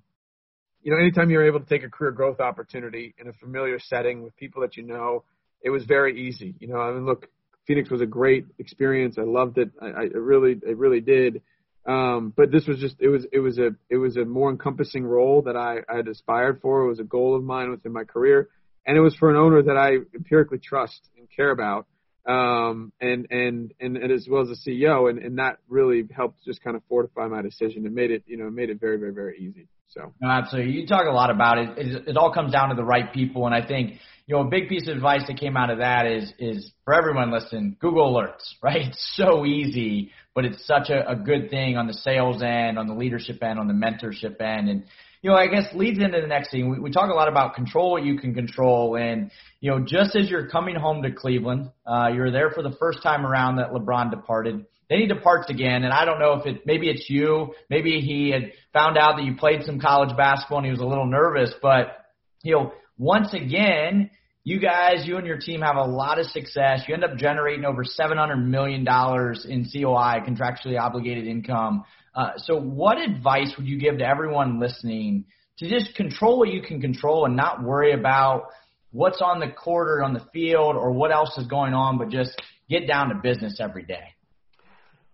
you 0.83 0.93
know, 0.93 0.99
anytime 0.99 1.31
you're 1.31 1.47
able 1.47 1.61
to 1.61 1.67
take 1.67 1.85
a 1.85 1.91
career 1.91 2.13
growth 2.13 2.41
opportunity 2.41 3.15
in 3.19 3.29
a 3.29 3.33
familiar 3.33 3.79
setting 3.79 4.23
with 4.23 4.37
people 4.37 4.63
that 4.63 4.77
you 4.77 4.83
know, 4.83 5.25
it 5.61 5.71
was 5.71 5.85
very 5.85 6.29
easy. 6.29 6.55
You 6.59 6.69
know, 6.69 6.79
I 6.79 6.93
mean, 6.93 7.05
look, 7.05 7.29
Phoenix 7.67 7.91
was 7.91 8.01
a 8.01 8.07
great 8.07 8.47
experience. 8.59 9.19
I 9.19 9.23
loved 9.25 9.59
it. 9.59 9.71
I, 9.81 9.87
I 9.87 10.03
really, 10.15 10.53
it 10.53 10.77
really 10.77 11.01
did. 11.01 11.43
Um, 11.87 12.33
but 12.37 12.51
this 12.51 12.67
was 12.67 12.79
just, 12.79 12.97
it 12.99 13.09
was, 13.09 13.27
it 13.33 13.39
was 13.39 13.59
a, 13.59 13.71
it 13.89 13.97
was 13.97 14.17
a 14.17 14.25
more 14.25 14.51
encompassing 14.51 15.05
role 15.05 15.43
that 15.43 15.57
I, 15.57 15.79
I 15.89 15.97
had 15.97 16.09
aspired 16.09 16.61
for. 16.61 16.83
It 16.83 16.89
was 16.89 16.99
a 16.99 17.05
goal 17.05 17.37
of 17.37 17.45
mine 17.45 17.71
within 17.71 17.93
my 17.93 18.05
career, 18.05 18.49
and 18.85 18.97
it 18.97 19.01
was 19.01 19.15
for 19.15 19.31
an 19.31 19.37
owner 19.37 19.63
that 19.63 19.77
I 19.77 19.99
empirically 20.15 20.59
trust 20.59 21.01
and 21.17 21.29
care 21.35 21.51
about. 21.51 21.87
Um, 22.27 22.93
and, 23.01 23.29
and, 23.31 23.73
and, 23.79 23.97
and 23.97 24.11
as 24.11 24.27
well 24.29 24.43
as 24.43 24.49
the 24.49 24.57
CEO, 24.57 25.09
and, 25.09 25.21
and 25.21 25.39
that 25.39 25.59
really 25.69 26.03
helped 26.13 26.45
just 26.45 26.61
kind 26.61 26.77
of 26.77 26.83
fortify 26.89 27.29
my 27.29 27.41
decision. 27.41 27.87
It 27.87 27.93
made 27.93 28.11
it, 28.11 28.25
you 28.27 28.37
know, 28.37 28.51
made 28.51 28.69
it 28.69 28.81
very, 28.81 28.99
very, 28.99 29.13
very 29.13 29.39
easy. 29.39 29.69
So 29.89 30.13
no, 30.21 30.29
absolutely. 30.29 30.73
You 30.73 30.87
talk 30.87 31.07
a 31.07 31.11
lot 31.11 31.31
about 31.31 31.59
it. 31.59 31.79
it. 31.79 32.09
It 32.09 32.17
all 32.17 32.33
comes 32.33 32.53
down 32.53 32.71
to 32.71 32.75
the 32.75 32.85
right 32.85 33.13
people, 33.13 33.47
and 33.47 33.55
I 33.55 33.67
think 33.67 33.95
you 34.27 34.35
know 34.35 34.43
a 34.43 34.49
big 34.51 34.69
piece 34.69 34.89
of 34.89 34.97
advice 34.97 35.23
that 35.29 35.39
came 35.39 35.57
out 35.57 35.71
of 35.71 35.79
that 35.79 36.07
is 36.07 36.33
is 36.39 36.73
for 36.85 36.95
everyone 36.95 37.31
listening, 37.31 37.77
Google 37.81 38.13
Alerts. 38.13 38.45
Right? 38.63 38.89
It's 38.89 39.13
so 39.17 39.47
easy, 39.47 40.11
but 40.35 40.45
it's 40.45 40.67
such 40.67 40.91
a, 40.91 41.09
a 41.09 41.15
good 41.17 41.51
thing 41.51 41.77
on 41.77 41.87
the 41.87 41.95
sales 41.95 42.43
end, 42.43 42.79
on 42.79 42.89
the 42.89 42.95
leadership 42.95 43.43
end, 43.43 43.59
on 43.59 43.69
the 43.69 43.75
mentorship 43.75 44.41
end, 44.41 44.69
and 44.69 44.85
you 45.23 45.31
know, 45.31 45.37
I 45.37 45.49
guess 45.49 45.65
leads 45.75 45.99
into 45.99 46.21
the 46.21 46.27
next 46.27 46.51
thing. 46.51 46.71
We, 46.71 46.79
we 46.79 46.91
talk 46.91 47.11
a 47.11 47.15
lot 47.15 47.29
about 47.29 47.55
control 47.55 47.91
what 47.91 48.05
you 48.05 48.19
can 48.19 48.35
control, 48.35 48.97
and 48.97 49.31
you 49.61 49.71
know, 49.71 49.81
just 49.81 50.15
as 50.15 50.31
you're 50.31 50.49
coming 50.49 50.77
home 50.77 51.03
to 51.03 51.11
Cleveland, 51.11 51.71
uh, 51.87 52.09
you're 52.15 52.31
there 52.31 52.51
for 52.51 52.63
the 52.63 52.77
first 52.79 53.03
time 53.03 53.27
around 53.27 53.57
that 53.57 53.71
LeBron 53.71 54.11
departed. 54.11 54.67
Then 54.89 55.01
he 55.01 55.07
departs 55.07 55.51
again, 55.51 55.83
and 55.83 55.93
I 55.93 56.05
don't 56.05 56.21
know 56.21 56.35
if 56.35 56.47
it 56.47 56.63
maybe 56.65 56.89
it's 56.89 57.11
you, 57.11 57.55
maybe 57.69 58.01
he 58.01 58.31
had 58.31 58.53
found 58.73 58.97
out 58.97 59.17
that 59.17 59.25
you 59.25 59.35
played 59.35 59.65
some 59.65 59.81
college 59.81 60.17
basketball 60.17 60.59
and 60.59 60.67
he 60.67 60.71
was 60.71 60.81
a 60.81 60.87
little 60.87 61.07
nervous, 61.07 61.53
but 61.61 61.89
you 62.43 62.55
know, 62.55 62.73
once 62.97 63.35
again, 63.35 64.11
you 64.45 64.61
guys, 64.61 65.05
you 65.05 65.17
and 65.17 65.27
your 65.27 65.39
team 65.39 65.61
have 65.63 65.75
a 65.75 65.85
lot 65.85 66.21
of 66.21 66.27
success. 66.27 66.83
You 66.87 66.95
end 66.95 67.03
up 67.03 67.17
generating 67.17 67.65
over 67.65 67.83
$700 67.83 68.47
million 68.47 68.83
in 68.83 69.65
COI, 69.65 70.21
contractually 70.25 70.81
obligated 70.81 71.27
income. 71.27 71.83
Uh, 72.15 72.31
so 72.37 72.57
what 72.57 72.99
advice 72.99 73.53
would 73.59 73.67
you 73.67 73.79
give 73.79 73.99
to 73.99 74.07
everyone 74.07 74.61
listening 74.61 75.25
to 75.59 75.69
just 75.69 75.97
control 75.97 76.39
what 76.39 76.51
you 76.51 76.63
can 76.63 76.81
control 76.81 77.25
and 77.27 77.35
not 77.35 77.63
worry 77.63 77.93
about 77.93 78.45
what's 78.93 79.21
on 79.21 79.41
the 79.41 79.49
court 79.49 79.89
or 79.89 80.05
on 80.05 80.15
the 80.15 80.25
field 80.33 80.77
or 80.77 80.93
what 80.93 81.11
else 81.11 81.37
is 81.37 81.47
going 81.49 81.75
on, 81.75 81.99
but 81.99 82.09
just 82.09 82.41
get 82.71 82.87
down 82.87 83.09
to 83.09 83.17
business 83.17 83.59
every 83.61 83.85
day? 83.85 84.15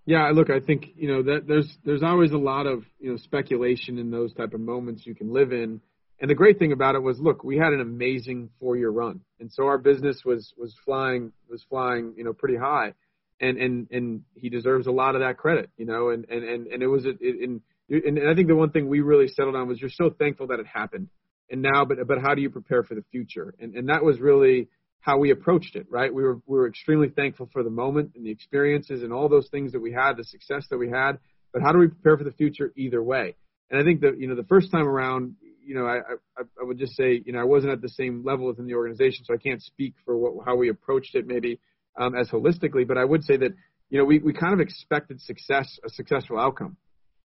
Yeah, 0.04 0.30
look, 0.34 0.50
I 0.50 0.58
think 0.58 0.86
you 0.96 1.08
know 1.08 1.22
that 1.22 1.46
there's 1.46 1.78
there's 1.84 2.02
always 2.02 2.32
a 2.32 2.38
lot 2.38 2.66
of 2.66 2.84
you 2.98 3.10
know 3.10 3.16
speculation 3.16 3.98
in 3.98 4.10
those 4.10 4.34
type 4.34 4.52
of 4.52 4.60
moments 4.60 5.06
you 5.06 5.14
can 5.14 5.32
live 5.32 5.52
in. 5.52 5.80
And 6.20 6.30
the 6.30 6.34
great 6.36 6.58
thing 6.58 6.70
about 6.70 6.94
it 6.94 7.02
was, 7.02 7.18
look, 7.18 7.42
we 7.42 7.56
had 7.56 7.72
an 7.72 7.80
amazing 7.80 8.50
four-year 8.60 8.90
run, 8.90 9.20
and 9.40 9.50
so 9.52 9.64
our 9.66 9.78
business 9.78 10.22
was 10.24 10.52
was 10.56 10.74
flying 10.84 11.32
was 11.48 11.64
flying 11.68 12.14
you 12.16 12.24
know 12.24 12.32
pretty 12.32 12.57
high, 12.57 12.94
and 13.40 13.59
and 13.59 13.88
and 13.92 14.22
he 14.34 14.48
deserves 14.48 14.86
a 14.88 14.92
lot 14.92 15.14
of 15.14 15.20
that 15.20 15.36
credit, 15.36 15.70
you 15.76 15.86
know, 15.86 16.11
and 16.11 16.26
and 16.28 16.42
and, 16.44 16.66
and 16.66 16.82
it 16.82 16.88
was 16.88 17.07
it, 17.07 17.20
and 17.20 17.61
and 17.88 18.28
I 18.28 18.34
think 18.34 18.48
the 18.48 18.57
one 18.57 18.70
thing 18.70 18.88
we 18.88 19.00
really 19.00 19.28
settled 19.28 19.55
on 19.55 19.68
was 19.68 19.80
you're 19.80 19.90
so 19.90 20.11
thankful 20.11 20.48
that 20.48 20.59
it 20.59 20.66
happened, 20.66 21.09
and 21.48 21.62
now 21.62 21.84
but 21.84 21.98
but 22.09 22.18
how 22.20 22.34
do 22.34 22.42
you 22.42 22.50
prepare 22.50 22.82
for 22.82 22.96
the 22.96 23.05
future, 23.12 23.55
and 23.61 23.74
and 23.76 23.88
that 23.88 24.05
was 24.05 24.20
really 24.20 24.68
how 25.03 25.18
we 25.18 25.32
approached 25.32 25.74
it, 25.76 25.86
right? 25.90 26.14
We 26.14 26.22
were 26.22 26.38
we 26.46 26.57
were 26.59 26.68
extremely 26.68 27.09
thankful 27.09 27.50
for 27.53 27.62
the 27.62 27.70
moment 27.70 28.12
and 28.14 28.24
the 28.24 28.30
experiences 28.30 29.03
and 29.03 29.12
all 29.12 29.28
those 29.28 29.48
things 29.50 29.72
that 29.72 29.80
we 29.80 29.92
had, 29.92 30.16
the 30.16 30.24
success 30.24 30.64
that 30.70 30.78
we 30.78 30.88
had. 30.88 31.18
But 31.53 31.61
how 31.61 31.72
do 31.72 31.78
we 31.78 31.88
prepare 31.88 32.16
for 32.16 32.24
the 32.24 32.32
future 32.32 32.72
either 32.76 33.03
way? 33.03 33.34
And 33.70 33.80
I 33.80 33.84
think 33.84 34.00
that 34.00 34.18
you 34.18 34.28
know 34.28 34.36
the 34.36 34.44
first 34.44 34.70
time 34.70 34.86
around, 34.86 35.34
you 35.64 35.74
know, 35.74 35.86
I 35.86 35.98
I, 36.38 36.42
I 36.61 36.64
would 36.64 36.78
just 36.78 36.96
say 36.96 37.20
you 37.26 37.32
know 37.32 37.40
I 37.40 37.44
wasn't 37.44 37.72
at 37.72 37.82
the 37.82 37.88
same 37.88 38.24
level 38.24 38.46
within 38.46 38.66
the 38.66 38.74
organization, 38.74 39.24
so 39.24 39.34
I 39.34 39.38
can't 39.38 39.61
speak 39.61 39.94
for 40.05 40.16
what 40.16 40.46
how 40.46 40.57
we 40.57 40.68
approached 40.70 41.14
it 41.16 41.26
maybe 41.26 41.59
um, 41.98 42.14
as 42.14 42.28
holistically. 42.30 42.86
But 42.86 42.96
I 42.96 43.05
would 43.05 43.24
say 43.24 43.36
that 43.36 43.50
you 43.90 43.98
know 43.98 44.05
we 44.05 44.20
we 44.20 44.32
kind 44.32 44.55
of 44.55 44.61
expected 44.61 45.20
success, 45.20 45.78
a 45.84 45.90
successful 45.90 46.38
outcome. 46.38 46.76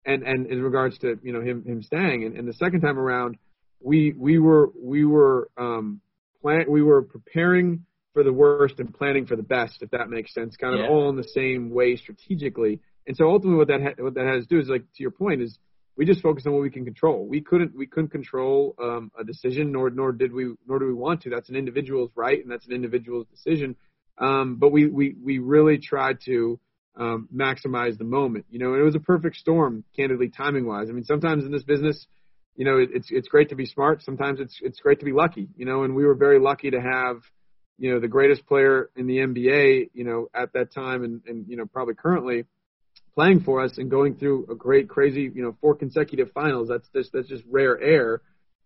and 0.06 0.24
and 0.24 0.48
in 0.48 0.64
regards 0.64 0.98
to 1.00 1.20
you 1.22 1.34
know 1.34 1.42
him 1.42 1.64
him 1.64 1.84
staying. 1.84 2.24
And, 2.26 2.36
and 2.36 2.48
the 2.48 2.54
second 2.54 2.82
time 2.82 2.98
around, 2.98 3.38
we 3.80 4.14
we 4.18 4.40
were 4.40 4.72
we 4.82 5.06
were 5.06 5.50
um, 5.58 6.02
plan 6.42 6.66
we 6.70 6.82
were 6.82 7.02
preparing 7.02 7.86
for 8.14 8.24
the 8.24 8.34
worst 8.34 8.80
and 8.80 8.94
planning 8.94 9.26
for 9.26 9.36
the 9.36 9.44
best, 9.44 9.82
if 9.82 9.92
that 9.92 10.10
makes 10.10 10.34
sense. 10.34 10.56
Kind 10.58 10.74
of 10.74 10.82
Yeah. 10.82 10.88
all 10.88 11.10
in 11.10 11.16
the 11.16 11.24
same 11.24 11.70
way 11.70 11.96
strategically. 11.96 12.80
And 13.06 13.16
so 13.16 13.30
ultimately, 13.30 13.58
what 13.58 13.68
that 13.68 13.82
ha- 13.82 14.04
what 14.04 14.16
that 14.16 14.26
has 14.26 14.48
to 14.48 14.50
do 14.56 14.60
is 14.60 14.68
like 14.70 14.82
to 14.82 15.04
your 15.04 15.12
point 15.12 15.42
is 15.42 15.58
we 15.96 16.06
just 16.06 16.22
focus 16.22 16.46
on 16.46 16.54
what 16.54 16.62
we 16.62 16.70
can 16.70 16.86
control. 16.86 17.28
We 17.28 17.42
couldn't 17.42 17.76
we 17.76 17.88
couldn't 17.88 18.10
control 18.12 18.76
um, 18.82 19.12
a 19.20 19.24
decision, 19.24 19.72
nor 19.72 19.90
nor 19.90 20.12
did 20.12 20.32
we 20.32 20.54
nor 20.68 20.80
do 20.80 20.86
we 20.86 20.94
want 20.94 21.22
to. 21.22 21.30
That's 21.30 21.50
an 21.50 21.56
individual's 21.56 22.12
right, 22.16 22.42
and 22.42 22.52
that's 22.52 22.68
an 22.68 22.74
individual's 22.74 23.28
decision. 23.28 23.76
Um, 24.18 24.56
but 24.56 24.72
we 24.72 24.88
we 24.88 25.16
we 25.24 25.40
really 25.40 25.78
tried 25.78 26.20
to 26.26 26.60
um, 26.96 27.28
maximize 27.34 27.98
the 27.98 28.04
moment. 28.04 28.46
You 28.50 28.60
know, 28.60 28.74
and 28.74 28.82
it 28.82 28.86
was 28.86 28.96
a 28.96 29.00
perfect 29.00 29.38
storm, 29.38 29.84
candidly, 29.96 30.30
timing 30.30 30.66
wise. 30.66 30.90
I 30.90 30.94
mean, 30.94 31.04
sometimes 31.04 31.46
in 31.46 31.52
this 31.52 31.64
business, 31.64 32.06
you 32.58 32.66
know, 32.66 32.80
it, 32.80 32.90
it's 32.92 33.08
it's 33.12 33.28
great 33.30 33.50
to 33.50 33.56
be 33.56 33.68
smart. 33.68 34.02
Sometimes 34.02 34.40
it's 34.40 34.60
it's 34.62 34.80
great 34.80 35.00
to 35.00 35.06
be 35.06 35.14
lucky. 35.14 35.48
You 35.56 35.66
know, 35.66 35.84
and 35.84 35.96
we 35.96 36.06
were 36.06 36.16
very 36.16 36.40
lucky 36.40 36.72
to 36.72 36.82
have, 36.82 37.22
you 37.78 37.94
know, 37.94 38.00
the 38.00 38.08
greatest 38.08 38.48
player 38.48 38.90
in 38.96 39.06
the 39.06 39.18
NBA, 39.18 39.92
you 39.94 40.04
know, 40.04 40.28
at 40.34 40.54
that 40.54 40.74
time, 40.74 41.04
and 41.04 41.22
and 41.28 41.46
you 41.48 41.56
know, 41.56 41.68
probably 41.68 41.94
currently 41.94 42.46
playing 43.14 43.42
for 43.42 43.64
us 43.64 43.78
and 43.78 43.90
going 43.90 44.16
through 44.16 44.48
a 44.52 44.56
great, 44.56 44.90
crazy, 44.90 45.32
you 45.34 45.44
know, 45.44 45.56
four 45.62 45.76
consecutive 45.76 46.32
finals. 46.32 46.68
That's 46.68 46.88
just 46.90 47.14
that's 47.14 47.28
just 47.28 47.44
rare 47.48 47.80
air, 47.80 48.22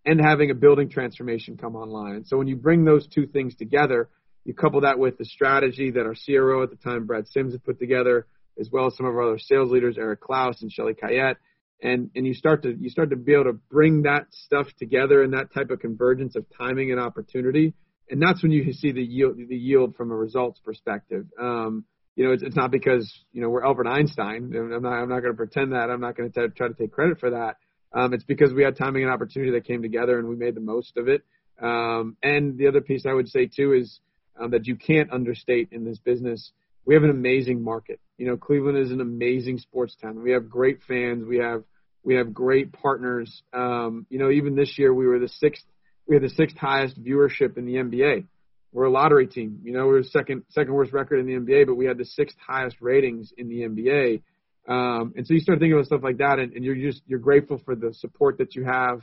and 0.06 0.18
having 0.18 0.50
a 0.50 0.54
building 0.54 0.88
transformation 0.88 1.58
come 1.58 1.76
online. 1.76 2.24
So 2.24 2.38
when 2.38 2.48
you 2.48 2.56
bring 2.56 2.86
those 2.86 3.06
two 3.06 3.26
things 3.26 3.54
together, 3.56 4.08
you 4.46 4.54
couple 4.54 4.80
that 4.80 4.98
with 4.98 5.18
the 5.18 5.26
strategy 5.26 5.90
that 5.90 6.06
our 6.06 6.14
CRO 6.14 6.62
at 6.62 6.70
the 6.70 6.76
time, 6.76 7.04
Brad 7.04 7.28
Sims, 7.28 7.52
had 7.52 7.62
put 7.62 7.78
together, 7.78 8.26
as 8.58 8.70
well 8.70 8.86
as 8.86 8.96
some 8.96 9.04
of 9.04 9.14
our 9.14 9.22
other 9.22 9.38
sales 9.38 9.70
leaders, 9.70 9.98
Eric 9.98 10.20
Klaus 10.22 10.62
and 10.62 10.72
Shelly 10.72 10.94
Kayette, 10.94 11.36
and 11.82 12.10
and 12.14 12.26
you 12.26 12.32
start 12.32 12.62
to 12.62 12.74
you 12.78 12.88
start 12.88 13.10
to 13.10 13.16
be 13.16 13.34
able 13.34 13.44
to 13.44 13.58
bring 13.70 14.02
that 14.02 14.26
stuff 14.30 14.68
together 14.78 15.22
and 15.22 15.34
that 15.34 15.52
type 15.52 15.70
of 15.70 15.80
convergence 15.80 16.36
of 16.36 16.46
timing 16.56 16.92
and 16.92 17.00
opportunity, 17.00 17.74
and 18.08 18.22
that's 18.22 18.42
when 18.42 18.52
you 18.52 18.72
see 18.72 18.92
the 18.92 19.02
yield 19.02 19.36
the 19.36 19.56
yield 19.56 19.96
from 19.96 20.10
a 20.10 20.16
results 20.16 20.60
perspective. 20.64 21.26
Um, 21.40 21.84
you 22.14 22.24
know, 22.24 22.32
it's, 22.32 22.42
it's 22.42 22.56
not 22.56 22.70
because 22.70 23.12
you 23.32 23.42
know 23.42 23.48
we're 23.48 23.64
Albert 23.64 23.88
Einstein. 23.88 24.52
I'm 24.54 24.82
not 24.82 24.92
I'm 24.92 25.08
not 25.08 25.20
going 25.20 25.32
to 25.32 25.36
pretend 25.36 25.72
that. 25.72 25.90
I'm 25.90 26.00
not 26.00 26.16
going 26.16 26.30
to 26.30 26.48
try 26.50 26.68
to 26.68 26.74
take 26.74 26.92
credit 26.92 27.18
for 27.18 27.30
that. 27.30 27.56
Um, 27.94 28.14
it's 28.14 28.24
because 28.24 28.52
we 28.52 28.62
had 28.62 28.76
timing 28.76 29.02
and 29.02 29.12
opportunity 29.12 29.52
that 29.52 29.66
came 29.66 29.82
together 29.82 30.18
and 30.18 30.28
we 30.28 30.36
made 30.36 30.54
the 30.54 30.60
most 30.60 30.96
of 30.96 31.08
it. 31.08 31.22
Um, 31.60 32.16
and 32.22 32.56
the 32.56 32.68
other 32.68 32.80
piece 32.80 33.04
I 33.06 33.12
would 33.12 33.28
say 33.28 33.46
too 33.46 33.74
is 33.74 34.00
um, 34.40 34.50
that 34.52 34.66
you 34.66 34.76
can't 34.76 35.12
understate 35.12 35.68
in 35.72 35.84
this 35.84 35.98
business. 35.98 36.52
We 36.84 36.94
have 36.94 37.04
an 37.04 37.10
amazing 37.10 37.62
market. 37.62 38.00
You 38.16 38.26
know, 38.26 38.36
Cleveland 38.36 38.78
is 38.78 38.90
an 38.90 39.00
amazing 39.00 39.58
sports 39.58 39.94
town. 40.00 40.22
We 40.22 40.32
have 40.32 40.48
great 40.48 40.80
fans. 40.88 41.24
We 41.24 41.38
have 41.38 41.64
we 42.04 42.16
have 42.16 42.34
great 42.34 42.72
partners. 42.72 43.42
Um, 43.52 44.06
you 44.10 44.18
know, 44.18 44.30
even 44.30 44.56
this 44.56 44.78
year 44.78 44.92
we 44.92 45.06
were 45.06 45.18
the 45.18 45.28
sixth 45.28 45.64
we 46.06 46.16
had 46.16 46.22
the 46.22 46.30
sixth 46.30 46.56
highest 46.56 47.02
viewership 47.02 47.56
in 47.56 47.64
the 47.64 47.74
NBA. 47.74 48.26
We're 48.72 48.84
a 48.84 48.90
lottery 48.90 49.26
team. 49.26 49.60
You 49.62 49.72
know, 49.72 49.86
we're 49.86 50.02
second 50.02 50.44
second 50.50 50.72
worst 50.72 50.92
record 50.92 51.20
in 51.20 51.26
the 51.26 51.34
NBA, 51.34 51.66
but 51.66 51.74
we 51.74 51.86
had 51.86 51.98
the 51.98 52.04
sixth 52.04 52.36
highest 52.44 52.76
ratings 52.80 53.32
in 53.36 53.48
the 53.48 53.62
NBA. 53.62 54.22
Um, 54.68 55.12
and 55.16 55.26
so 55.26 55.34
you 55.34 55.40
start 55.40 55.58
thinking 55.58 55.74
about 55.74 55.86
stuff 55.86 56.02
like 56.02 56.18
that, 56.18 56.38
and, 56.38 56.52
and 56.54 56.64
you're 56.64 56.76
just 56.76 57.02
you're 57.06 57.18
grateful 57.18 57.60
for 57.64 57.74
the 57.74 57.92
support 57.94 58.38
that 58.38 58.54
you 58.54 58.64
have, 58.64 59.00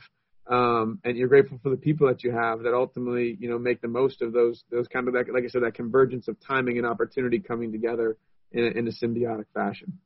um, 0.48 0.98
and 1.04 1.16
you're 1.16 1.28
grateful 1.28 1.58
for 1.62 1.70
the 1.70 1.76
people 1.76 2.08
that 2.08 2.24
you 2.24 2.32
have 2.32 2.62
that 2.62 2.74
ultimately 2.74 3.36
you 3.38 3.48
know 3.48 3.58
make 3.58 3.80
the 3.80 3.88
most 3.88 4.22
of 4.22 4.32
those 4.32 4.64
those 4.70 4.88
kind 4.88 5.06
of 5.06 5.14
that, 5.14 5.32
like 5.32 5.44
I 5.44 5.48
said 5.48 5.62
that 5.62 5.74
convergence 5.74 6.28
of 6.28 6.36
timing 6.40 6.78
and 6.78 6.86
opportunity 6.86 7.38
coming 7.38 7.72
together 7.72 8.16
in 8.52 8.64
a, 8.64 8.78
in 8.78 8.88
a 8.88 8.90
symbiotic 8.90 9.46
fashion. 9.54 9.98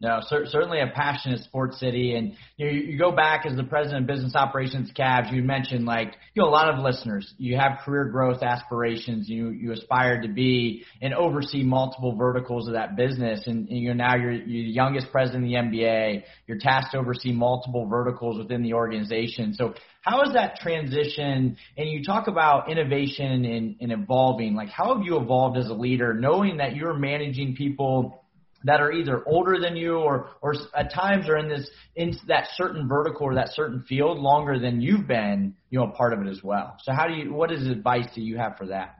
No, 0.00 0.20
cer- 0.28 0.46
certainly 0.46 0.80
a 0.80 0.86
passionate 0.94 1.42
sports 1.42 1.80
city, 1.80 2.14
and 2.14 2.34
you, 2.56 2.68
you 2.68 2.98
go 2.98 3.10
back 3.10 3.44
as 3.46 3.56
the 3.56 3.64
president 3.64 4.02
of 4.02 4.06
business 4.06 4.36
operations, 4.36 4.92
Cavs. 4.96 5.32
You 5.32 5.42
mentioned 5.42 5.86
like 5.86 6.14
you 6.34 6.42
know 6.42 6.48
a 6.48 6.50
lot 6.50 6.72
of 6.72 6.78
listeners. 6.78 7.34
You 7.36 7.56
have 7.56 7.80
career 7.84 8.04
growth 8.04 8.44
aspirations. 8.44 9.28
You 9.28 9.48
you 9.50 9.72
aspire 9.72 10.22
to 10.22 10.28
be 10.28 10.84
and 11.02 11.12
oversee 11.14 11.64
multiple 11.64 12.14
verticals 12.14 12.68
of 12.68 12.74
that 12.74 12.94
business, 12.94 13.48
and, 13.48 13.68
and 13.68 13.76
you 13.76 13.88
know 13.88 14.04
now 14.04 14.14
you're, 14.14 14.30
you're 14.30 14.66
the 14.66 14.70
youngest 14.70 15.10
president 15.10 15.44
of 15.44 15.50
the 15.50 15.56
NBA. 15.56 16.22
You're 16.46 16.58
tasked 16.58 16.92
to 16.92 16.98
oversee 16.98 17.32
multiple 17.32 17.86
verticals 17.86 18.38
within 18.38 18.62
the 18.62 18.74
organization. 18.74 19.52
So 19.54 19.74
how 20.02 20.22
is 20.22 20.32
that 20.34 20.60
transition? 20.60 21.56
And 21.76 21.90
you 21.90 22.04
talk 22.04 22.28
about 22.28 22.70
innovation 22.70 23.44
and, 23.44 23.76
and 23.80 23.90
evolving. 23.90 24.54
Like 24.54 24.68
how 24.68 24.94
have 24.94 25.04
you 25.04 25.20
evolved 25.20 25.58
as 25.58 25.68
a 25.68 25.74
leader, 25.74 26.14
knowing 26.14 26.58
that 26.58 26.76
you're 26.76 26.94
managing 26.94 27.56
people? 27.56 28.22
That 28.64 28.80
are 28.80 28.90
either 28.92 29.22
older 29.26 29.58
than 29.60 29.76
you 29.76 29.96
or 29.96 30.30
or 30.40 30.54
at 30.74 30.92
times 30.92 31.28
are 31.28 31.36
in 31.36 31.48
this 31.48 31.68
in 31.94 32.16
that 32.26 32.48
certain 32.54 32.88
vertical 32.88 33.26
or 33.26 33.34
that 33.34 33.50
certain 33.52 33.84
field 33.88 34.18
longer 34.18 34.58
than 34.58 34.80
you've 34.80 35.06
been 35.06 35.54
you 35.70 35.78
know 35.78 35.86
a 35.86 35.90
part 35.90 36.12
of 36.12 36.20
it 36.20 36.28
as 36.28 36.42
well. 36.42 36.76
So 36.82 36.92
how 36.92 37.06
do 37.06 37.14
you 37.14 37.32
what 37.32 37.52
is 37.52 37.66
advice 37.66 38.06
do 38.14 38.20
you 38.20 38.36
have 38.38 38.56
for 38.56 38.66
that? 38.66 38.96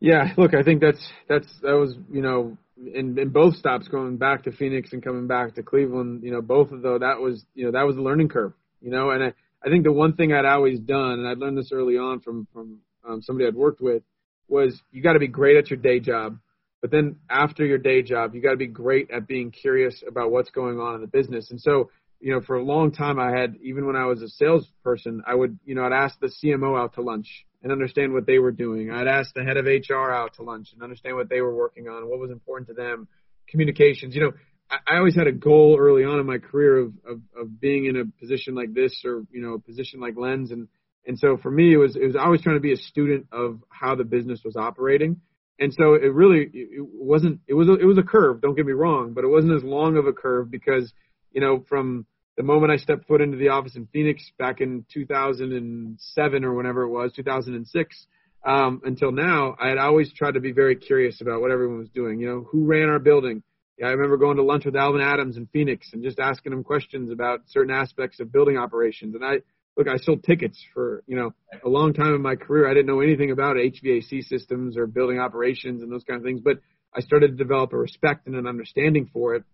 Yeah, 0.00 0.32
look, 0.38 0.54
I 0.54 0.62
think 0.62 0.80
that's 0.80 1.06
that's 1.28 1.46
that 1.62 1.72
was 1.72 1.94
you 2.10 2.22
know 2.22 2.56
in 2.94 3.18
in 3.18 3.28
both 3.28 3.56
stops 3.56 3.88
going 3.88 4.16
back 4.16 4.44
to 4.44 4.52
Phoenix 4.52 4.92
and 4.92 5.02
coming 5.02 5.26
back 5.26 5.54
to 5.54 5.62
Cleveland, 5.62 6.22
you 6.22 6.30
know, 6.30 6.40
both 6.40 6.72
of 6.72 6.82
those 6.82 7.00
that 7.00 7.20
was 7.20 7.44
you 7.54 7.66
know 7.66 7.72
that 7.72 7.86
was 7.86 7.96
a 7.96 8.00
learning 8.00 8.28
curve, 8.28 8.54
you 8.80 8.90
know, 8.90 9.10
and 9.10 9.22
I 9.22 9.32
I 9.64 9.68
think 9.68 9.84
the 9.84 9.92
one 9.92 10.14
thing 10.14 10.32
I'd 10.32 10.46
always 10.46 10.78
done, 10.78 11.18
and 11.18 11.28
I'd 11.28 11.38
learned 11.38 11.58
this 11.58 11.70
early 11.72 11.98
on 11.98 12.20
from 12.20 12.46
from 12.52 12.78
um, 13.06 13.22
somebody 13.22 13.46
I'd 13.46 13.54
worked 13.54 13.82
with, 13.82 14.02
was 14.48 14.80
you 14.90 15.02
got 15.02 15.12
to 15.12 15.18
be 15.18 15.28
great 15.28 15.56
at 15.56 15.68
your 15.68 15.78
day 15.78 16.00
job, 16.00 16.38
but 16.80 16.90
then 16.90 17.16
after 17.28 17.64
your 17.64 17.78
day 17.78 18.02
job, 18.02 18.34
you 18.34 18.40
got 18.40 18.52
to 18.52 18.56
be 18.56 18.66
great 18.66 19.10
at 19.10 19.26
being 19.26 19.50
curious 19.50 20.02
about 20.06 20.30
what's 20.30 20.50
going 20.50 20.78
on 20.78 20.94
in 20.94 21.00
the 21.00 21.06
business. 21.06 21.50
And 21.50 21.60
so, 21.60 21.90
you 22.20 22.32
know, 22.32 22.40
for 22.40 22.56
a 22.56 22.64
long 22.64 22.92
time, 22.92 23.18
I 23.18 23.30
had 23.30 23.56
even 23.62 23.86
when 23.86 23.96
I 23.96 24.06
was 24.06 24.22
a 24.22 24.28
salesperson, 24.28 25.22
I 25.26 25.34
would, 25.34 25.58
you 25.64 25.74
know, 25.74 25.84
I'd 25.84 25.92
ask 25.92 26.18
the 26.20 26.32
CMO 26.42 26.78
out 26.78 26.94
to 26.94 27.02
lunch 27.02 27.46
and 27.62 27.72
understand 27.72 28.12
what 28.12 28.26
they 28.26 28.38
were 28.38 28.52
doing. 28.52 28.90
I'd 28.90 29.06
ask 29.06 29.34
the 29.34 29.44
head 29.44 29.56
of 29.56 29.66
HR 29.66 30.10
out 30.10 30.34
to 30.34 30.42
lunch 30.42 30.72
and 30.72 30.82
understand 30.82 31.16
what 31.16 31.28
they 31.28 31.40
were 31.40 31.54
working 31.54 31.88
on, 31.88 32.08
what 32.08 32.18
was 32.18 32.30
important 32.30 32.68
to 32.68 32.74
them, 32.74 33.08
communications. 33.48 34.14
You 34.14 34.22
know, 34.22 34.32
I, 34.70 34.78
I 34.86 34.96
always 34.96 35.16
had 35.16 35.26
a 35.26 35.32
goal 35.32 35.76
early 35.78 36.04
on 36.04 36.18
in 36.18 36.26
my 36.26 36.38
career 36.38 36.78
of, 36.78 36.92
of 37.06 37.20
of 37.38 37.60
being 37.60 37.86
in 37.86 37.96
a 37.96 38.04
position 38.20 38.54
like 38.54 38.72
this 38.72 39.02
or 39.04 39.24
you 39.30 39.42
know 39.42 39.54
a 39.54 39.58
position 39.58 40.00
like 40.00 40.16
Lens, 40.16 40.50
and 40.50 40.68
and 41.06 41.18
so 41.18 41.36
for 41.36 41.50
me 41.50 41.74
it 41.74 41.78
was 41.78 41.96
it 41.96 42.06
was 42.06 42.16
always 42.16 42.42
trying 42.42 42.56
to 42.56 42.60
be 42.60 42.72
a 42.72 42.76
student 42.76 43.26
of 43.32 43.60
how 43.68 43.94
the 43.94 44.04
business 44.04 44.40
was 44.44 44.56
operating. 44.56 45.20
And 45.60 45.72
so 45.74 45.94
it 45.94 46.12
really 46.12 46.50
it 46.52 46.86
wasn't 46.92 47.40
it 47.46 47.54
was 47.54 47.68
a, 47.68 47.74
it 47.74 47.84
was 47.84 47.98
a 47.98 48.02
curve. 48.02 48.40
Don't 48.40 48.56
get 48.56 48.66
me 48.66 48.72
wrong, 48.72 49.12
but 49.12 49.24
it 49.24 49.28
wasn't 49.28 49.54
as 49.54 49.62
long 49.62 49.96
of 49.96 50.06
a 50.06 50.12
curve 50.12 50.50
because 50.50 50.92
you 51.32 51.40
know 51.40 51.64
from 51.68 52.06
the 52.36 52.42
moment 52.42 52.72
I 52.72 52.76
stepped 52.76 53.06
foot 53.06 53.20
into 53.20 53.36
the 53.36 53.50
office 53.50 53.76
in 53.76 53.86
Phoenix 53.92 54.32
back 54.38 54.60
in 54.62 54.86
2007 54.92 56.44
or 56.44 56.54
whenever 56.54 56.82
it 56.82 56.88
was 56.88 57.12
2006 57.12 58.06
um, 58.44 58.80
until 58.84 59.12
now, 59.12 59.54
I 59.60 59.68
had 59.68 59.78
always 59.78 60.12
tried 60.12 60.34
to 60.34 60.40
be 60.40 60.52
very 60.52 60.76
curious 60.76 61.20
about 61.20 61.40
what 61.40 61.50
everyone 61.50 61.78
was 61.78 61.90
doing. 61.90 62.20
You 62.20 62.28
know, 62.28 62.48
who 62.50 62.64
ran 62.64 62.88
our 62.88 62.98
building? 62.98 63.42
Yeah, 63.78 63.86
I 63.86 63.90
remember 63.90 64.16
going 64.16 64.36
to 64.36 64.42
lunch 64.42 64.64
with 64.64 64.76
Alvan 64.76 65.00
Adams 65.00 65.36
in 65.36 65.46
Phoenix 65.46 65.92
and 65.92 66.02
just 66.02 66.18
asking 66.18 66.52
him 66.52 66.64
questions 66.64 67.10
about 67.10 67.40
certain 67.46 67.74
aspects 67.74 68.20
of 68.20 68.32
building 68.32 68.56
operations. 68.56 69.14
And 69.14 69.24
I 69.24 69.40
look, 69.80 69.88
I 69.88 69.96
sold 69.96 70.22
tickets 70.22 70.62
for 70.74 71.02
you 71.06 71.16
know 71.16 71.32
a 71.64 71.68
long 71.68 71.94
time 71.94 72.14
in 72.14 72.20
my 72.20 72.36
career. 72.36 72.70
I 72.70 72.74
didn't 72.74 72.86
know 72.86 73.00
anything 73.00 73.30
about 73.30 73.56
HVAC 73.56 74.24
systems 74.24 74.76
or 74.76 74.86
building 74.86 75.18
operations 75.18 75.82
and 75.82 75.90
those 75.90 76.04
kind 76.04 76.18
of 76.18 76.24
things, 76.24 76.40
but 76.44 76.58
I 76.94 77.00
started 77.00 77.28
to 77.28 77.36
develop 77.36 77.72
a 77.72 77.78
respect 77.78 78.26
and 78.26 78.36
an 78.36 78.46
understanding 78.46 79.08
for 79.10 79.36
it. 79.36 79.44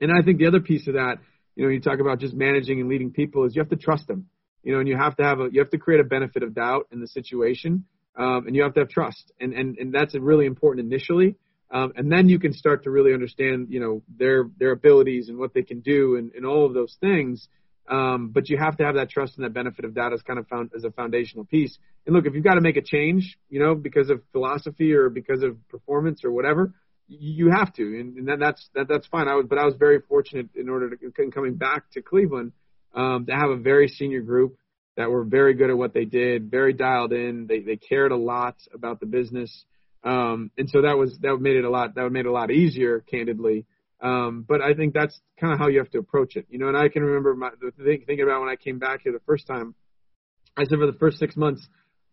And 0.00 0.12
I 0.12 0.22
think 0.22 0.38
the 0.38 0.46
other 0.46 0.60
piece 0.60 0.88
of 0.88 0.94
that, 0.94 1.18
you 1.54 1.64
know, 1.64 1.70
you 1.70 1.80
talk 1.80 2.00
about 2.00 2.18
just 2.18 2.34
managing 2.34 2.80
and 2.80 2.90
leading 2.90 3.12
people 3.12 3.44
is 3.44 3.56
you 3.56 3.62
have 3.62 3.70
to 3.70 3.76
trust 3.76 4.08
them. 4.08 4.26
You 4.62 4.74
know, 4.74 4.80
and 4.80 4.88
you 4.88 4.96
have 4.96 5.16
to 5.16 5.24
have 5.24 5.40
a 5.40 5.48
you 5.50 5.60
have 5.60 5.70
to 5.70 5.78
create 5.78 6.00
a 6.00 6.04
benefit 6.04 6.42
of 6.42 6.54
doubt 6.54 6.88
in 6.92 7.00
the 7.00 7.08
situation, 7.08 7.84
um, 8.16 8.46
and 8.46 8.54
you 8.54 8.62
have 8.62 8.74
to 8.74 8.80
have 8.80 8.90
trust, 8.90 9.32
and 9.40 9.54
and 9.54 9.78
and 9.78 9.92
that's 9.92 10.14
really 10.14 10.46
important 10.46 10.86
initially. 10.86 11.36
Um, 11.70 11.94
and 11.96 12.12
then 12.12 12.28
you 12.28 12.38
can 12.38 12.52
start 12.52 12.84
to 12.84 12.90
really 12.90 13.14
understand, 13.14 13.68
you 13.70 13.80
know, 13.80 14.02
their 14.06 14.44
their 14.58 14.72
abilities 14.72 15.30
and 15.30 15.38
what 15.38 15.54
they 15.54 15.62
can 15.62 15.80
do, 15.80 16.16
and, 16.16 16.30
and 16.34 16.44
all 16.44 16.66
of 16.66 16.74
those 16.74 16.96
things. 17.00 17.48
Um, 17.88 18.28
but 18.28 18.48
you 18.48 18.56
have 18.58 18.76
to 18.76 18.84
have 18.84 18.94
that 18.94 19.10
trust 19.10 19.36
and 19.36 19.44
that 19.44 19.52
benefit 19.52 19.84
of 19.84 19.94
doubt 19.94 20.12
as 20.12 20.22
kind 20.22 20.38
of 20.38 20.46
found 20.46 20.70
as 20.76 20.84
a 20.84 20.90
foundational 20.90 21.44
piece. 21.44 21.76
And 22.06 22.14
look, 22.14 22.26
if 22.26 22.34
you've 22.34 22.44
got 22.44 22.54
to 22.54 22.60
make 22.60 22.76
a 22.76 22.82
change, 22.82 23.36
you 23.48 23.60
know, 23.60 23.74
because 23.74 24.08
of 24.08 24.22
philosophy 24.32 24.92
or 24.92 25.08
because 25.08 25.42
of 25.42 25.56
performance 25.68 26.24
or 26.24 26.30
whatever, 26.30 26.72
you 27.08 27.50
have 27.50 27.72
to, 27.74 27.82
and, 27.82 28.16
and 28.16 28.28
that, 28.28 28.38
that's 28.38 28.68
that, 28.74 28.88
that's 28.88 29.06
fine. 29.08 29.28
I 29.28 29.34
was, 29.34 29.46
but 29.48 29.58
I 29.58 29.64
was 29.64 29.74
very 29.76 30.00
fortunate 30.00 30.48
in 30.54 30.68
order 30.68 30.90
to 30.90 31.12
in 31.18 31.30
coming 31.30 31.56
back 31.56 31.90
to 31.92 32.02
Cleveland 32.02 32.52
um, 32.94 33.26
to 33.26 33.32
have 33.32 33.50
a 33.50 33.56
very 33.56 33.88
senior 33.88 34.20
group 34.20 34.56
that 34.96 35.10
were 35.10 35.24
very 35.24 35.54
good 35.54 35.70
at 35.70 35.76
what 35.76 35.94
they 35.94 36.04
did, 36.04 36.50
very 36.50 36.72
dialed 36.72 37.12
in. 37.12 37.46
They 37.46 37.60
they 37.60 37.76
cared 37.76 38.12
a 38.12 38.16
lot 38.16 38.56
about 38.72 39.00
the 39.00 39.06
business, 39.06 39.64
um, 40.04 40.50
and 40.56 40.70
so 40.70 40.82
that 40.82 40.96
was 40.96 41.18
that 41.22 41.36
made 41.40 41.56
it 41.56 41.64
a 41.64 41.70
lot 41.70 41.94
that 41.94 42.10
made 42.10 42.26
it 42.26 42.28
a 42.28 42.32
lot 42.32 42.50
easier, 42.50 43.00
candidly. 43.00 43.66
Um, 44.02 44.44
but 44.46 44.60
I 44.60 44.74
think 44.74 44.94
that's 44.94 45.18
kind 45.40 45.52
of 45.52 45.60
how 45.60 45.68
you 45.68 45.78
have 45.78 45.90
to 45.90 45.98
approach 45.98 46.34
it, 46.34 46.46
you 46.50 46.58
know. 46.58 46.68
And 46.68 46.76
I 46.76 46.88
can 46.88 47.02
remember 47.02 47.34
my, 47.34 47.50
the 47.60 47.70
thing, 47.70 48.02
thinking 48.04 48.24
about 48.24 48.40
when 48.40 48.50
I 48.50 48.56
came 48.56 48.78
back 48.80 49.02
here 49.04 49.12
the 49.12 49.20
first 49.24 49.46
time. 49.46 49.74
I 50.56 50.64
said 50.64 50.78
for 50.78 50.90
the 50.90 50.98
first 50.98 51.18
six 51.18 51.36
months, 51.36 51.66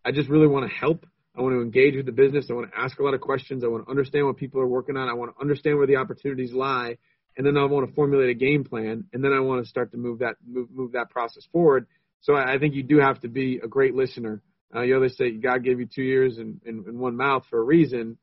I 0.05 0.11
just 0.11 0.29
really 0.29 0.47
want 0.47 0.69
to 0.69 0.73
help. 0.73 1.05
I 1.35 1.41
want 1.41 1.55
to 1.55 1.61
engage 1.61 1.95
with 1.95 2.05
the 2.05 2.11
business. 2.11 2.47
I 2.49 2.53
want 2.53 2.71
to 2.71 2.77
ask 2.77 2.99
a 2.99 3.03
lot 3.03 3.13
of 3.15 3.21
questions. 3.21 3.63
I 3.63 3.67
want 3.67 3.85
to 3.85 3.89
understand 3.89 4.27
what 4.27 4.37
people 4.37 4.61
are 4.61 4.67
working 4.67 4.97
on. 4.97 5.09
I 5.09 5.13
want 5.13 5.35
to 5.35 5.41
understand 5.41 5.77
where 5.77 5.87
the 5.87 5.97
opportunities 5.97 6.53
lie. 6.53 6.97
and 7.39 7.45
then 7.45 7.57
I 7.57 7.63
want 7.65 7.87
to 7.87 7.95
formulate 7.95 8.29
a 8.29 8.33
game 8.33 8.65
plan, 8.65 9.05
and 9.13 9.23
then 9.23 9.31
I 9.31 9.39
want 9.39 9.63
to 9.63 9.69
start 9.69 9.91
to 9.91 9.97
move 9.97 10.19
that 10.19 10.35
move 10.45 10.69
move 10.71 10.91
that 10.91 11.09
process 11.09 11.45
forward. 11.53 11.87
So 12.19 12.33
I, 12.33 12.55
I 12.55 12.59
think 12.59 12.75
you 12.75 12.83
do 12.83 12.99
have 12.99 13.21
to 13.21 13.29
be 13.29 13.61
a 13.63 13.67
great 13.67 13.95
listener. 13.95 14.41
Uh, 14.75 14.81
you 14.81 14.93
always 14.93 15.15
say 15.15 15.31
God 15.31 15.63
gave 15.63 15.79
you 15.79 15.87
two 15.87 16.01
ears 16.01 16.37
and, 16.37 16.59
and, 16.65 16.85
and 16.85 16.99
one 16.99 17.15
mouth 17.15 17.43
for 17.49 17.59
a 17.59 17.63
reason, 17.63 18.17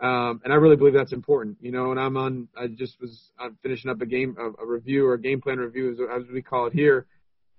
um, 0.00 0.40
and 0.44 0.52
I 0.52 0.56
really 0.56 0.76
believe 0.76 0.94
that's 0.94 1.12
important. 1.12 1.58
You 1.60 1.72
know, 1.72 1.90
and 1.90 2.00
I'm 2.00 2.16
on. 2.16 2.48
I 2.56 2.66
just 2.66 3.00
was 3.00 3.30
I'm 3.38 3.56
finishing 3.62 3.90
up 3.90 4.00
a 4.00 4.06
game 4.06 4.36
a, 4.38 4.62
a 4.62 4.66
review 4.66 5.06
or 5.06 5.14
a 5.14 5.20
game 5.20 5.40
plan 5.40 5.58
review 5.58 6.08
as, 6.14 6.24
we 6.32 6.42
call 6.42 6.66
it 6.66 6.72
here. 6.72 7.06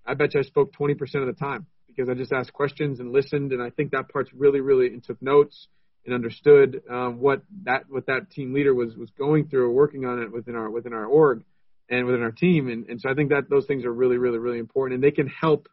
I 0.05 0.13
bet 0.13 0.33
you 0.33 0.39
I 0.39 0.43
spoke 0.43 0.73
20% 0.73 0.99
of 1.15 1.27
the 1.27 1.33
time 1.33 1.67
because 1.87 2.09
I 2.09 2.13
just 2.13 2.31
asked 2.31 2.53
questions 2.53 2.99
and 2.99 3.11
listened, 3.11 3.51
and 3.51 3.61
I 3.61 3.69
think 3.69 3.91
that 3.91 4.09
part's 4.09 4.31
really 4.33 4.61
really 4.61 4.87
and 4.87 5.03
took 5.03 5.21
notes 5.21 5.67
and 6.05 6.13
understood 6.13 6.81
um, 6.89 7.19
what 7.19 7.41
that 7.63 7.83
what 7.89 8.05
that 8.07 8.31
team 8.31 8.53
leader 8.53 8.73
was 8.73 8.95
was 8.95 9.09
going 9.17 9.47
through 9.47 9.65
or 9.65 9.71
working 9.71 10.05
on 10.05 10.21
it 10.21 10.31
within 10.31 10.55
our 10.55 10.69
within 10.69 10.93
our 10.93 11.05
org 11.05 11.43
and 11.89 12.05
within 12.05 12.21
our 12.21 12.31
team. 12.31 12.69
And, 12.69 12.87
and 12.87 13.01
so 13.01 13.09
I 13.09 13.13
think 13.13 13.29
that 13.29 13.49
those 13.49 13.65
things 13.65 13.85
are 13.85 13.93
really 13.93 14.17
really 14.17 14.39
really 14.39 14.59
important, 14.59 14.95
and 14.95 15.03
they 15.03 15.15
can 15.15 15.27
help 15.27 15.67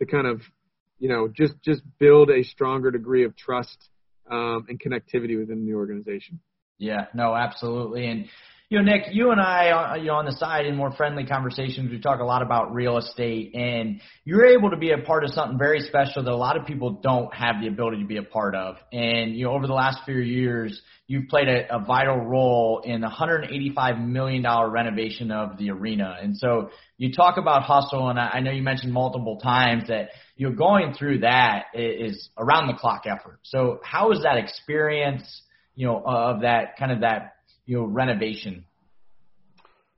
to 0.00 0.06
kind 0.06 0.26
of 0.26 0.42
you 0.98 1.08
know 1.08 1.28
just 1.28 1.54
just 1.62 1.82
build 1.98 2.30
a 2.30 2.42
stronger 2.42 2.90
degree 2.90 3.24
of 3.24 3.36
trust 3.36 3.88
um, 4.30 4.66
and 4.68 4.80
connectivity 4.80 5.38
within 5.38 5.66
the 5.66 5.74
organization. 5.74 6.40
Yeah, 6.78 7.06
no, 7.14 7.34
absolutely, 7.34 8.06
and 8.06 8.28
you 8.70 8.78
know, 8.78 8.84
Nick, 8.84 9.04
you 9.12 9.30
and 9.30 9.40
I, 9.40 9.70
uh, 9.70 9.94
you 9.94 10.08
know, 10.08 10.16
on 10.16 10.26
the 10.26 10.32
side 10.32 10.66
in 10.66 10.76
more 10.76 10.92
friendly 10.92 11.24
conversations, 11.24 11.90
we 11.90 12.00
talk 12.00 12.20
a 12.20 12.24
lot 12.24 12.42
about 12.42 12.74
real 12.74 12.98
estate, 12.98 13.54
and 13.54 14.02
you're 14.26 14.44
able 14.44 14.68
to 14.70 14.76
be 14.76 14.90
a 14.90 14.98
part 14.98 15.24
of 15.24 15.30
something 15.30 15.56
very 15.56 15.80
special 15.80 16.22
that 16.22 16.30
a 16.30 16.36
lot 16.36 16.58
of 16.58 16.66
people 16.66 17.00
don't 17.02 17.32
have 17.32 17.62
the 17.62 17.68
ability 17.68 18.02
to 18.02 18.06
be 18.06 18.18
a 18.18 18.22
part 18.22 18.54
of. 18.54 18.76
And 18.92 19.34
you 19.34 19.46
know, 19.46 19.52
over 19.52 19.66
the 19.66 19.72
last 19.72 20.00
few 20.04 20.18
years, 20.18 20.82
you've 21.06 21.28
played 21.28 21.48
a, 21.48 21.76
a 21.76 21.82
vital 21.82 22.18
role 22.18 22.82
in 22.84 23.00
the 23.00 23.06
185 23.06 24.00
million 24.00 24.42
dollar 24.42 24.68
renovation 24.68 25.30
of 25.30 25.56
the 25.56 25.70
arena. 25.70 26.18
And 26.20 26.36
so 26.36 26.68
you 26.98 27.10
talk 27.10 27.38
about 27.38 27.62
hustle, 27.62 28.10
and 28.10 28.20
I, 28.20 28.32
I 28.34 28.40
know 28.40 28.50
you 28.50 28.62
mentioned 28.62 28.92
multiple 28.92 29.38
times 29.38 29.88
that 29.88 30.10
you 30.36 30.50
know 30.50 30.54
going 30.54 30.92
through 30.92 31.20
that 31.20 31.68
is 31.72 32.28
around 32.36 32.66
the 32.66 32.74
clock 32.74 33.04
effort. 33.06 33.38
So 33.44 33.80
how 33.82 34.10
was 34.10 34.24
that 34.24 34.36
experience? 34.36 35.40
You 35.74 35.86
know, 35.86 36.02
of 36.04 36.42
that 36.42 36.76
kind 36.76 36.92
of 36.92 37.00
that 37.00 37.37
you 37.68 37.76
know 37.76 37.84
renovation? 37.84 38.64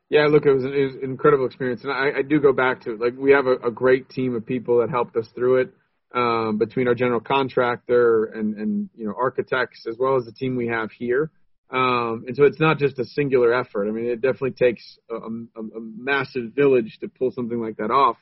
Yeah, 0.09 0.27
look, 0.27 0.45
it 0.45 0.53
was, 0.53 0.65
an, 0.65 0.75
it 0.75 0.85
was 0.87 0.95
an 0.97 1.05
incredible 1.05 1.47
experience, 1.47 1.85
and 1.85 1.93
I, 1.93 2.19
I 2.19 2.23
do 2.23 2.41
go 2.41 2.53
back 2.53 2.83
to 2.83 2.97
like 2.97 3.15
we 3.17 3.31
have 3.31 3.47
a, 3.47 3.55
a 3.69 3.71
great 3.71 4.09
team 4.11 4.35
of 4.35 4.45
people 4.45 4.81
that 4.81 4.91
helped 4.91 5.17
us 5.17 5.29
through 5.35 5.63
it. 5.63 5.75
Um, 6.13 6.59
between 6.59 6.89
our 6.89 6.95
general 6.97 7.21
contractor 7.21 8.25
and 8.25 8.57
and 8.57 8.91
you 8.97 9.07
know 9.07 9.15
architects 9.17 9.87
as 9.89 9.95
well 9.97 10.17
as 10.17 10.25
the 10.25 10.33
team 10.33 10.57
we 10.57 10.67
have 10.67 10.91
here. 10.91 11.31
Um, 11.71 12.25
and 12.27 12.35
so 12.35 12.43
it's 12.43 12.59
not 12.59 12.79
just 12.79 12.99
a 12.99 13.05
singular 13.05 13.55
effort. 13.55 13.87
I 13.87 13.93
mean, 13.93 14.07
it 14.07 14.21
definitely 14.21 14.51
takes 14.51 14.99
a, 15.09 15.15
a, 15.15 15.61
a 15.61 15.81
massive 15.81 16.53
village 16.53 16.99
to 17.01 17.09
pull 17.09 17.31
something 17.31 17.61
like 17.61 17.77
that 17.77 17.93
off. 17.93 18.17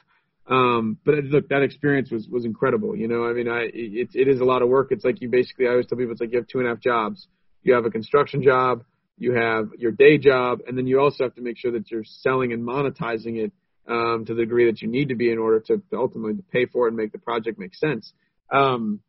Um, 0.46 0.98
but 1.06 1.14
look, 1.24 1.48
that 1.48 1.62
experience 1.62 2.10
was 2.10 2.28
was 2.28 2.44
incredible. 2.44 2.94
You 2.94 3.08
know, 3.08 3.24
I 3.24 3.32
mean, 3.32 3.48
I 3.48 3.70
it, 3.72 4.10
it 4.12 4.28
is 4.28 4.40
a 4.40 4.44
lot 4.44 4.60
of 4.60 4.68
work. 4.68 4.88
It's 4.90 5.06
like 5.06 5.22
you 5.22 5.30
basically 5.30 5.66
I 5.66 5.70
always 5.70 5.86
tell 5.86 5.96
people 5.96 6.12
it's 6.12 6.20
like 6.20 6.32
you 6.32 6.38
have 6.38 6.48
two 6.48 6.58
and 6.58 6.66
a 6.66 6.70
half 6.70 6.80
jobs. 6.80 7.26
You 7.62 7.72
have 7.72 7.86
a 7.86 7.90
construction 7.90 8.42
job, 8.42 8.84
you 9.18 9.34
have 9.34 9.70
your 9.78 9.92
day 9.92 10.18
job, 10.18 10.60
and 10.66 10.76
then 10.76 10.86
you 10.86 11.00
also 11.00 11.24
have 11.24 11.34
to 11.34 11.42
make 11.42 11.58
sure 11.58 11.72
that 11.72 11.90
you're 11.90 12.04
selling 12.04 12.52
and 12.52 12.62
monetizing 12.62 13.36
it 13.36 13.52
um, 13.88 14.24
to 14.26 14.34
the 14.34 14.42
degree 14.42 14.66
that 14.66 14.82
you 14.82 14.88
need 14.88 15.08
to 15.08 15.14
be 15.14 15.30
in 15.30 15.38
order 15.38 15.60
to, 15.60 15.78
to 15.90 15.96
ultimately 15.96 16.34
pay 16.52 16.66
for 16.66 16.86
it 16.86 16.90
and 16.90 16.96
make 16.96 17.12
the 17.12 17.18
project 17.18 17.58
make 17.58 17.74
sense. 17.74 18.12
Um, 18.52 19.00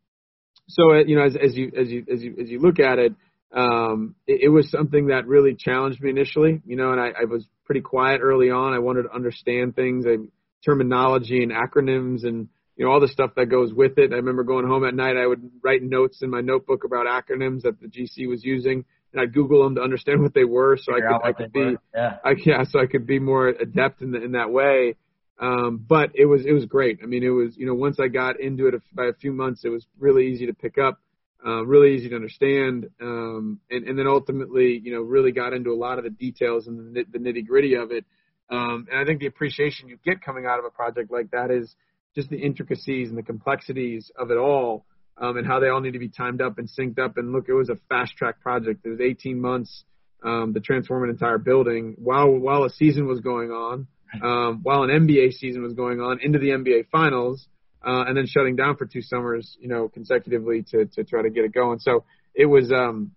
so 0.68 0.92
uh, 0.92 1.04
you 1.04 1.16
know, 1.16 1.24
as, 1.24 1.36
as 1.36 1.56
you 1.56 1.72
as 1.76 1.88
you 1.88 2.04
as 2.12 2.22
you 2.22 2.36
as 2.40 2.48
you 2.48 2.60
look 2.60 2.80
at 2.80 2.98
it, 2.98 3.14
um, 3.52 4.14
it, 4.26 4.42
it 4.44 4.48
was 4.48 4.70
something 4.70 5.08
that 5.08 5.26
really 5.26 5.54
challenged 5.54 6.00
me 6.00 6.10
initially. 6.10 6.60
You 6.64 6.76
know, 6.76 6.92
and 6.92 7.00
I, 7.00 7.08
I 7.08 7.24
was 7.24 7.44
pretty 7.64 7.80
quiet 7.80 8.20
early 8.22 8.50
on. 8.50 8.72
I 8.72 8.78
wanted 8.78 9.04
to 9.04 9.14
understand 9.14 9.74
things, 9.74 10.06
I, 10.06 10.16
terminology 10.64 11.42
and 11.42 11.52
acronyms, 11.52 12.24
and 12.24 12.48
you 12.76 12.84
know 12.84 12.92
all 12.92 13.00
the 13.00 13.08
stuff 13.08 13.32
that 13.36 13.46
goes 13.46 13.72
with 13.72 13.98
it. 13.98 14.12
I 14.12 14.16
remember 14.16 14.44
going 14.44 14.66
home 14.66 14.84
at 14.84 14.94
night. 14.94 15.16
I 15.16 15.26
would 15.26 15.50
write 15.62 15.82
notes 15.82 16.22
in 16.22 16.30
my 16.30 16.40
notebook 16.40 16.84
about 16.84 17.06
acronyms 17.06 17.62
that 17.62 17.80
the 17.80 17.88
GC 17.88 18.28
was 18.28 18.44
using 18.44 18.84
and 19.12 19.20
I'd 19.20 19.34
Google 19.34 19.64
them 19.64 19.74
to 19.76 19.82
understand 19.82 20.22
what 20.22 20.34
they 20.34 20.44
were, 20.44 20.76
so 20.76 20.94
I 20.94 21.00
could 21.00 21.28
I 21.28 21.32
could 21.32 21.52
be 21.52 21.76
yeah. 21.94 22.16
I 22.24 22.34
yeah 22.44 22.64
so 22.64 22.80
I 22.80 22.86
could 22.86 23.06
be 23.06 23.18
more 23.18 23.48
adept 23.48 24.02
in 24.02 24.12
the, 24.12 24.22
in 24.22 24.32
that 24.32 24.50
way. 24.50 24.96
Um, 25.40 25.84
but 25.88 26.10
it 26.14 26.26
was 26.26 26.44
it 26.44 26.52
was 26.52 26.66
great. 26.66 27.00
I 27.02 27.06
mean, 27.06 27.24
it 27.24 27.30
was 27.30 27.56
you 27.56 27.66
know 27.66 27.74
once 27.74 27.98
I 27.98 28.08
got 28.08 28.40
into 28.40 28.66
it 28.68 28.74
by 28.92 29.06
a 29.06 29.14
few 29.14 29.32
months, 29.32 29.64
it 29.64 29.70
was 29.70 29.86
really 29.98 30.28
easy 30.28 30.46
to 30.46 30.54
pick 30.54 30.76
up, 30.78 31.00
uh, 31.44 31.64
really 31.64 31.94
easy 31.94 32.10
to 32.10 32.14
understand, 32.14 32.90
um, 33.00 33.60
and 33.70 33.88
and 33.88 33.98
then 33.98 34.06
ultimately 34.06 34.78
you 34.82 34.92
know 34.92 35.00
really 35.00 35.32
got 35.32 35.54
into 35.54 35.70
a 35.70 35.78
lot 35.78 35.98
of 35.98 36.04
the 36.04 36.10
details 36.10 36.66
and 36.66 36.94
the, 36.94 37.04
the 37.10 37.18
nitty 37.18 37.46
gritty 37.46 37.74
of 37.74 37.90
it. 37.90 38.04
Um, 38.50 38.86
and 38.90 39.00
I 39.00 39.04
think 39.04 39.20
the 39.20 39.26
appreciation 39.26 39.88
you 39.88 39.98
get 40.04 40.22
coming 40.22 40.44
out 40.44 40.58
of 40.58 40.64
a 40.64 40.70
project 40.70 41.10
like 41.10 41.30
that 41.30 41.50
is 41.50 41.74
just 42.14 42.28
the 42.28 42.38
intricacies 42.38 43.08
and 43.08 43.16
the 43.16 43.22
complexities 43.22 44.10
of 44.18 44.30
it 44.30 44.36
all 44.36 44.84
um, 45.18 45.36
and 45.36 45.46
how 45.46 45.60
they 45.60 45.68
all 45.68 45.80
need 45.80 45.92
to 45.92 45.98
be 45.98 46.08
timed 46.08 46.40
up 46.40 46.58
and 46.58 46.68
synced 46.68 46.98
up. 46.98 47.16
And 47.16 47.32
look, 47.32 47.48
it 47.48 47.54
was 47.54 47.68
a 47.68 47.76
fast 47.88 48.16
track 48.16 48.40
project. 48.40 48.84
It 48.84 48.88
was 48.88 49.00
18 49.00 49.40
months 49.40 49.84
um, 50.24 50.54
to 50.54 50.60
transform 50.60 51.04
an 51.04 51.10
entire 51.10 51.38
building 51.38 51.94
while 51.98 52.30
while 52.30 52.64
a 52.64 52.70
season 52.70 53.06
was 53.06 53.20
going 53.20 53.50
on, 53.50 53.86
um, 54.22 54.60
while 54.62 54.82
an 54.82 54.90
NBA 54.90 55.32
season 55.34 55.62
was 55.62 55.74
going 55.74 56.00
on 56.00 56.20
into 56.22 56.38
the 56.38 56.48
NBA 56.48 56.88
finals, 56.90 57.46
uh, 57.86 58.04
and 58.06 58.16
then 58.16 58.26
shutting 58.26 58.56
down 58.56 58.76
for 58.76 58.86
two 58.86 59.02
summers, 59.02 59.56
you 59.60 59.68
know, 59.68 59.88
consecutively 59.88 60.62
to 60.70 60.86
to 60.86 61.04
try 61.04 61.22
to 61.22 61.30
get 61.30 61.44
it 61.44 61.52
going. 61.52 61.78
So 61.78 62.04
it 62.34 62.46
was 62.46 62.70
um, 62.72 63.12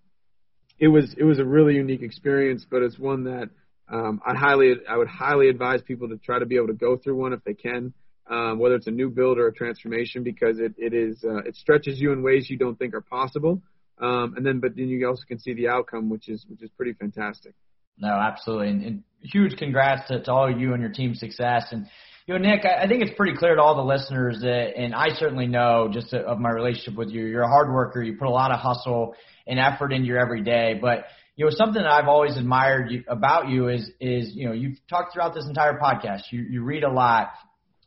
it 0.79 0.87
was 0.87 1.13
it 1.17 1.23
was 1.23 1.39
a 1.39 1.45
really 1.45 1.75
unique 1.75 2.01
experience, 2.01 2.65
but 2.69 2.81
it's 2.81 2.97
one 2.97 3.25
that 3.25 3.49
um, 3.91 4.21
I 4.25 4.35
highly 4.35 4.73
I 4.89 4.97
would 4.97 5.07
highly 5.07 5.49
advise 5.49 5.81
people 5.81 6.09
to 6.09 6.17
try 6.17 6.39
to 6.39 6.45
be 6.45 6.55
able 6.55 6.67
to 6.67 6.73
go 6.73 6.97
through 6.97 7.15
one 7.15 7.33
if 7.33 7.43
they 7.43 7.53
can 7.53 7.93
um, 8.29 8.59
whether 8.59 8.75
it's 8.75 8.87
a 8.87 8.91
new 8.91 9.09
build 9.09 9.37
or 9.37 9.47
a 9.47 9.53
transformation, 9.53 10.23
because 10.23 10.59
it, 10.59 10.73
it 10.77 10.93
is 10.93 11.23
uh, 11.23 11.43
it 11.43 11.55
stretches 11.55 11.99
you 11.99 12.11
in 12.11 12.23
ways 12.23 12.49
you 12.49 12.57
don't 12.57 12.77
think 12.77 12.93
are 12.93 13.01
possible. 13.01 13.61
Um, 13.99 14.33
and 14.35 14.45
then, 14.45 14.59
but 14.59 14.75
then 14.75 14.89
you 14.89 15.07
also 15.07 15.23
can 15.27 15.39
see 15.39 15.53
the 15.53 15.67
outcome, 15.67 16.09
which 16.09 16.29
is 16.29 16.45
which 16.49 16.61
is 16.61 16.69
pretty 16.77 16.93
fantastic. 16.93 17.53
No, 17.97 18.09
absolutely, 18.09 18.69
and, 18.69 18.83
and 18.83 19.03
huge 19.21 19.57
congrats 19.57 20.07
to, 20.07 20.21
to 20.23 20.31
all 20.31 20.51
of 20.51 20.59
you 20.59 20.73
and 20.73 20.81
your 20.81 20.91
team's 20.91 21.19
success. 21.19 21.67
And 21.71 21.85
you 22.25 22.33
know, 22.33 22.39
Nick, 22.39 22.65
I, 22.65 22.83
I 22.83 22.87
think 22.87 23.03
it's 23.03 23.15
pretty 23.15 23.37
clear 23.37 23.55
to 23.55 23.61
all 23.61 23.75
the 23.75 23.83
listeners 23.83 24.39
that, 24.41 24.77
and 24.77 24.95
I 24.95 25.09
certainly 25.09 25.47
know 25.47 25.89
just 25.91 26.09
to, 26.11 26.19
of 26.19 26.39
my 26.39 26.49
relationship 26.49 26.95
with 26.95 27.09
you. 27.09 27.25
You're 27.25 27.43
a 27.43 27.49
hard 27.49 27.71
worker. 27.71 28.01
You 28.01 28.17
put 28.17 28.27
a 28.27 28.31
lot 28.31 28.51
of 28.51 28.59
hustle 28.59 29.15
and 29.45 29.59
effort 29.59 29.91
in 29.91 30.05
your 30.05 30.17
every 30.17 30.41
day, 30.41 30.79
but 30.81 31.05
you 31.35 31.45
know 31.45 31.51
something 31.51 31.81
that 31.81 31.91
I've 31.91 32.07
always 32.07 32.37
admired 32.37 32.91
you, 32.91 33.03
about 33.07 33.49
you 33.49 33.69
is 33.69 33.89
is 33.99 34.31
you 34.35 34.47
know 34.47 34.53
you've 34.53 34.77
talked 34.89 35.13
throughout 35.13 35.33
this 35.33 35.45
entire 35.47 35.77
podcast. 35.79 36.21
You 36.31 36.41
you 36.41 36.63
read 36.63 36.83
a 36.83 36.91
lot, 36.91 37.29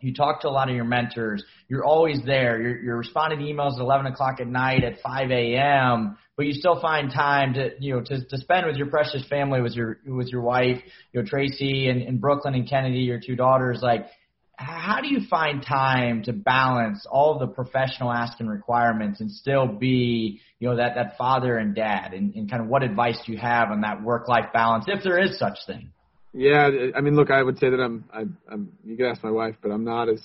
you 0.06 0.14
talk 0.14 0.42
to 0.42 0.48
a 0.48 0.50
lot 0.50 0.68
of 0.68 0.76
your 0.76 0.84
mentors. 0.84 1.42
You're 1.68 1.84
always 1.84 2.20
there. 2.24 2.62
You're, 2.62 2.78
you're 2.78 2.96
responding 2.96 3.40
to 3.40 3.44
emails 3.44 3.74
at 3.74 3.80
11 3.80 4.06
o'clock 4.06 4.40
at 4.40 4.46
night 4.46 4.84
at 4.84 5.00
5 5.00 5.32
a.m. 5.32 6.16
But 6.36 6.46
you 6.46 6.52
still 6.52 6.80
find 6.80 7.10
time 7.10 7.54
to, 7.54 7.70
you 7.80 7.94
know, 7.94 8.02
to, 8.02 8.24
to 8.24 8.38
spend 8.38 8.66
with 8.66 8.76
your 8.76 8.86
precious 8.86 9.26
family, 9.28 9.60
with 9.60 9.72
your, 9.72 9.98
with 10.06 10.28
your 10.28 10.42
wife, 10.42 10.80
you 11.12 11.20
know, 11.20 11.26
Tracy 11.28 11.88
and, 11.88 12.02
and 12.02 12.20
Brooklyn 12.20 12.54
and 12.54 12.70
Kennedy, 12.70 13.00
your 13.00 13.18
two 13.18 13.34
daughters. 13.34 13.80
Like, 13.82 14.06
how 14.54 15.00
do 15.00 15.08
you 15.08 15.26
find 15.28 15.60
time 15.60 16.22
to 16.22 16.32
balance 16.32 17.04
all 17.10 17.40
the 17.40 17.48
professional 17.48 18.12
asking 18.12 18.46
requirements 18.46 19.20
and 19.20 19.28
still 19.28 19.66
be, 19.66 20.40
you 20.60 20.68
know, 20.68 20.76
that, 20.76 20.94
that 20.94 21.18
father 21.18 21.58
and 21.58 21.74
dad? 21.74 22.14
And, 22.14 22.32
and 22.36 22.48
kind 22.48 22.62
of 22.62 22.68
what 22.68 22.84
advice 22.84 23.18
do 23.26 23.32
you 23.32 23.38
have 23.38 23.72
on 23.72 23.80
that 23.80 24.04
work-life 24.04 24.52
balance, 24.54 24.84
if 24.86 25.02
there 25.02 25.18
is 25.18 25.36
such 25.36 25.58
thing? 25.66 25.90
Yeah, 26.38 26.68
I 26.94 27.00
mean, 27.00 27.16
look, 27.16 27.30
I 27.30 27.42
would 27.42 27.58
say 27.58 27.70
that 27.70 27.80
I'm, 27.80 28.04
I, 28.12 28.24
I'm. 28.52 28.72
You 28.84 28.94
can 28.94 29.06
ask 29.06 29.24
my 29.24 29.30
wife, 29.30 29.54
but 29.62 29.70
I'm 29.70 29.84
not 29.84 30.10
as 30.10 30.22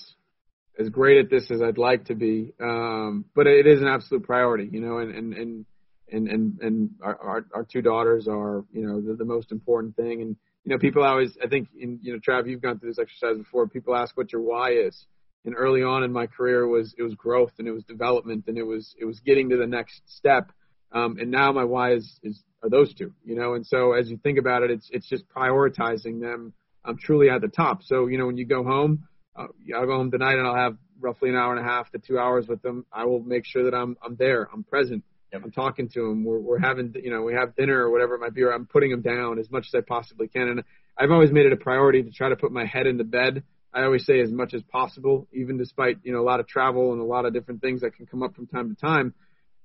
as 0.78 0.90
great 0.90 1.16
at 1.16 1.30
this 1.30 1.50
as 1.50 1.62
I'd 1.62 1.78
like 1.78 2.04
to 2.06 2.14
be. 2.14 2.52
Um, 2.60 3.24
but 3.34 3.46
it 3.46 3.66
is 3.66 3.80
an 3.80 3.88
absolute 3.88 4.22
priority, 4.22 4.68
you 4.70 4.82
know, 4.82 4.98
and 4.98 5.14
and 5.14 5.32
and 5.32 5.66
and 6.12 6.28
and, 6.28 6.60
and 6.60 6.90
our, 7.02 7.16
our 7.16 7.46
our 7.54 7.64
two 7.64 7.80
daughters 7.80 8.28
are, 8.28 8.62
you 8.74 8.86
know, 8.86 9.00
the, 9.00 9.14
the 9.14 9.24
most 9.24 9.52
important 9.52 9.96
thing. 9.96 10.20
And 10.20 10.36
you 10.64 10.72
know, 10.72 10.78
people 10.78 11.02
always, 11.02 11.38
I 11.42 11.48
think, 11.48 11.68
in 11.80 11.98
you 12.02 12.12
know, 12.12 12.18
Trav, 12.18 12.46
you've 12.46 12.60
gone 12.60 12.78
through 12.78 12.90
this 12.90 12.98
exercise 12.98 13.38
before. 13.38 13.66
People 13.66 13.96
ask 13.96 14.14
what 14.14 14.34
your 14.34 14.42
why 14.42 14.72
is, 14.72 15.06
and 15.46 15.54
early 15.56 15.82
on 15.82 16.04
in 16.04 16.12
my 16.12 16.26
career 16.26 16.68
was 16.68 16.94
it 16.98 17.02
was 17.02 17.14
growth 17.14 17.52
and 17.58 17.66
it 17.66 17.72
was 17.72 17.84
development 17.84 18.44
and 18.48 18.58
it 18.58 18.64
was 18.64 18.94
it 19.00 19.06
was 19.06 19.18
getting 19.20 19.48
to 19.48 19.56
the 19.56 19.66
next 19.66 20.02
step. 20.04 20.52
Um, 20.92 21.16
and 21.18 21.30
now 21.30 21.52
my 21.52 21.64
why 21.64 21.94
is 21.94 22.18
is 22.22 22.42
are 22.62 22.70
those 22.70 22.94
two, 22.94 23.12
you 23.24 23.34
know. 23.34 23.54
And 23.54 23.66
so 23.66 23.92
as 23.92 24.10
you 24.10 24.18
think 24.18 24.38
about 24.38 24.62
it, 24.62 24.70
it's 24.70 24.88
it's 24.92 25.08
just 25.08 25.24
prioritizing 25.28 26.20
them 26.20 26.52
um, 26.84 26.98
truly 26.98 27.30
at 27.30 27.40
the 27.40 27.48
top. 27.48 27.82
So 27.82 28.06
you 28.06 28.18
know, 28.18 28.26
when 28.26 28.36
you 28.36 28.46
go 28.46 28.62
home, 28.62 29.08
uh, 29.36 29.46
I'll 29.74 29.86
go 29.86 29.96
home 29.96 30.10
tonight 30.10 30.36
and 30.36 30.46
I'll 30.46 30.54
have 30.54 30.76
roughly 31.00 31.30
an 31.30 31.36
hour 31.36 31.54
and 31.54 31.64
a 31.64 31.68
half 31.68 31.90
to 31.92 31.98
two 31.98 32.18
hours 32.18 32.46
with 32.46 32.62
them. 32.62 32.86
I 32.92 33.04
will 33.06 33.20
make 33.20 33.44
sure 33.46 33.64
that 33.64 33.74
I'm 33.74 33.96
I'm 34.02 34.16
there, 34.16 34.48
I'm 34.52 34.64
present, 34.64 35.04
yep. 35.32 35.42
I'm 35.44 35.50
talking 35.50 35.88
to 35.90 36.00
them. 36.08 36.24
We're 36.24 36.38
we're 36.38 36.58
having 36.58 36.94
you 37.02 37.10
know 37.10 37.22
we 37.22 37.34
have 37.34 37.56
dinner 37.56 37.86
or 37.86 37.90
whatever 37.90 38.14
it 38.14 38.20
might 38.20 38.34
be, 38.34 38.42
or 38.42 38.52
I'm 38.52 38.66
putting 38.66 38.90
them 38.90 39.02
down 39.02 39.38
as 39.38 39.50
much 39.50 39.66
as 39.68 39.74
I 39.74 39.80
possibly 39.80 40.28
can. 40.28 40.48
And 40.48 40.64
I've 40.98 41.10
always 41.10 41.32
made 41.32 41.46
it 41.46 41.52
a 41.52 41.56
priority 41.56 42.02
to 42.02 42.10
try 42.10 42.28
to 42.28 42.36
put 42.36 42.52
my 42.52 42.66
head 42.66 42.86
into 42.86 43.04
bed. 43.04 43.42
I 43.74 43.84
always 43.84 44.04
say 44.04 44.20
as 44.20 44.30
much 44.30 44.52
as 44.52 44.62
possible, 44.64 45.26
even 45.32 45.56
despite 45.56 45.96
you 46.02 46.12
know 46.12 46.20
a 46.20 46.28
lot 46.28 46.40
of 46.40 46.46
travel 46.46 46.92
and 46.92 47.00
a 47.00 47.04
lot 47.04 47.24
of 47.24 47.32
different 47.32 47.62
things 47.62 47.80
that 47.80 47.96
can 47.96 48.04
come 48.04 48.22
up 48.22 48.34
from 48.34 48.46
time 48.46 48.68
to 48.68 48.78
time 48.78 49.14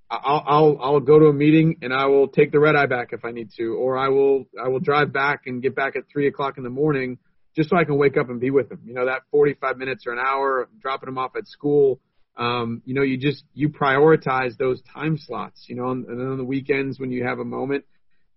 I'll, 0.10 0.44
I'll 0.46 0.78
I'll 0.82 1.00
go 1.00 1.20
to 1.20 1.26
a 1.26 1.34
meeting 1.34 1.78
and 1.82 1.94
I 1.94 2.06
will 2.06 2.28
take 2.30 2.52
the 2.52 2.60
red 2.60 2.76
eye 2.76 2.86
back 2.86 3.10
if 3.12 3.26
I 3.26 3.32
need 3.32 3.50
to, 3.58 3.74
or 3.76 3.98
I 3.98 4.08
will 4.08 4.46
I 4.62 4.70
will 4.70 4.80
drive 4.80 5.12
back 5.12 5.48
and 5.48 5.62
get 5.62 5.76
back 5.76 5.96
at 5.96 6.04
three 6.12 6.28
o'clock 6.28 6.58
in 6.58 6.64
the 6.64 6.70
morning 6.70 7.18
just 7.56 7.70
so 7.70 7.76
I 7.76 7.84
can 7.84 7.98
wake 7.98 8.18
up 8.18 8.30
and 8.30 8.40
be 8.40 8.52
with 8.52 8.70
them. 8.70 8.82
You 8.86 8.94
know, 8.94 9.08
that 9.08 9.24
45 9.32 9.78
minutes 9.78 10.06
or 10.06 10.14
an 10.14 10.20
hour, 10.20 10.70
dropping 10.80 11.08
them 11.08 11.18
off 11.18 11.36
at 11.36 11.48
school. 11.48 12.00
Um, 12.38 12.84
you 12.86 12.94
know, 12.94 13.02
you 13.02 13.18
just 13.18 13.44
you 13.54 13.70
prioritize 13.70 14.58
those 14.58 14.82
time 14.94 15.18
slots. 15.18 15.66
You 15.68 15.76
know, 15.76 15.90
and, 15.90 16.06
then 16.08 16.28
on 16.28 16.38
the 16.38 16.46
weekends 16.46 17.00
when 17.00 17.12
you 17.12 17.26
have 17.26 17.40
a 17.40 17.46
moment, 17.46 17.84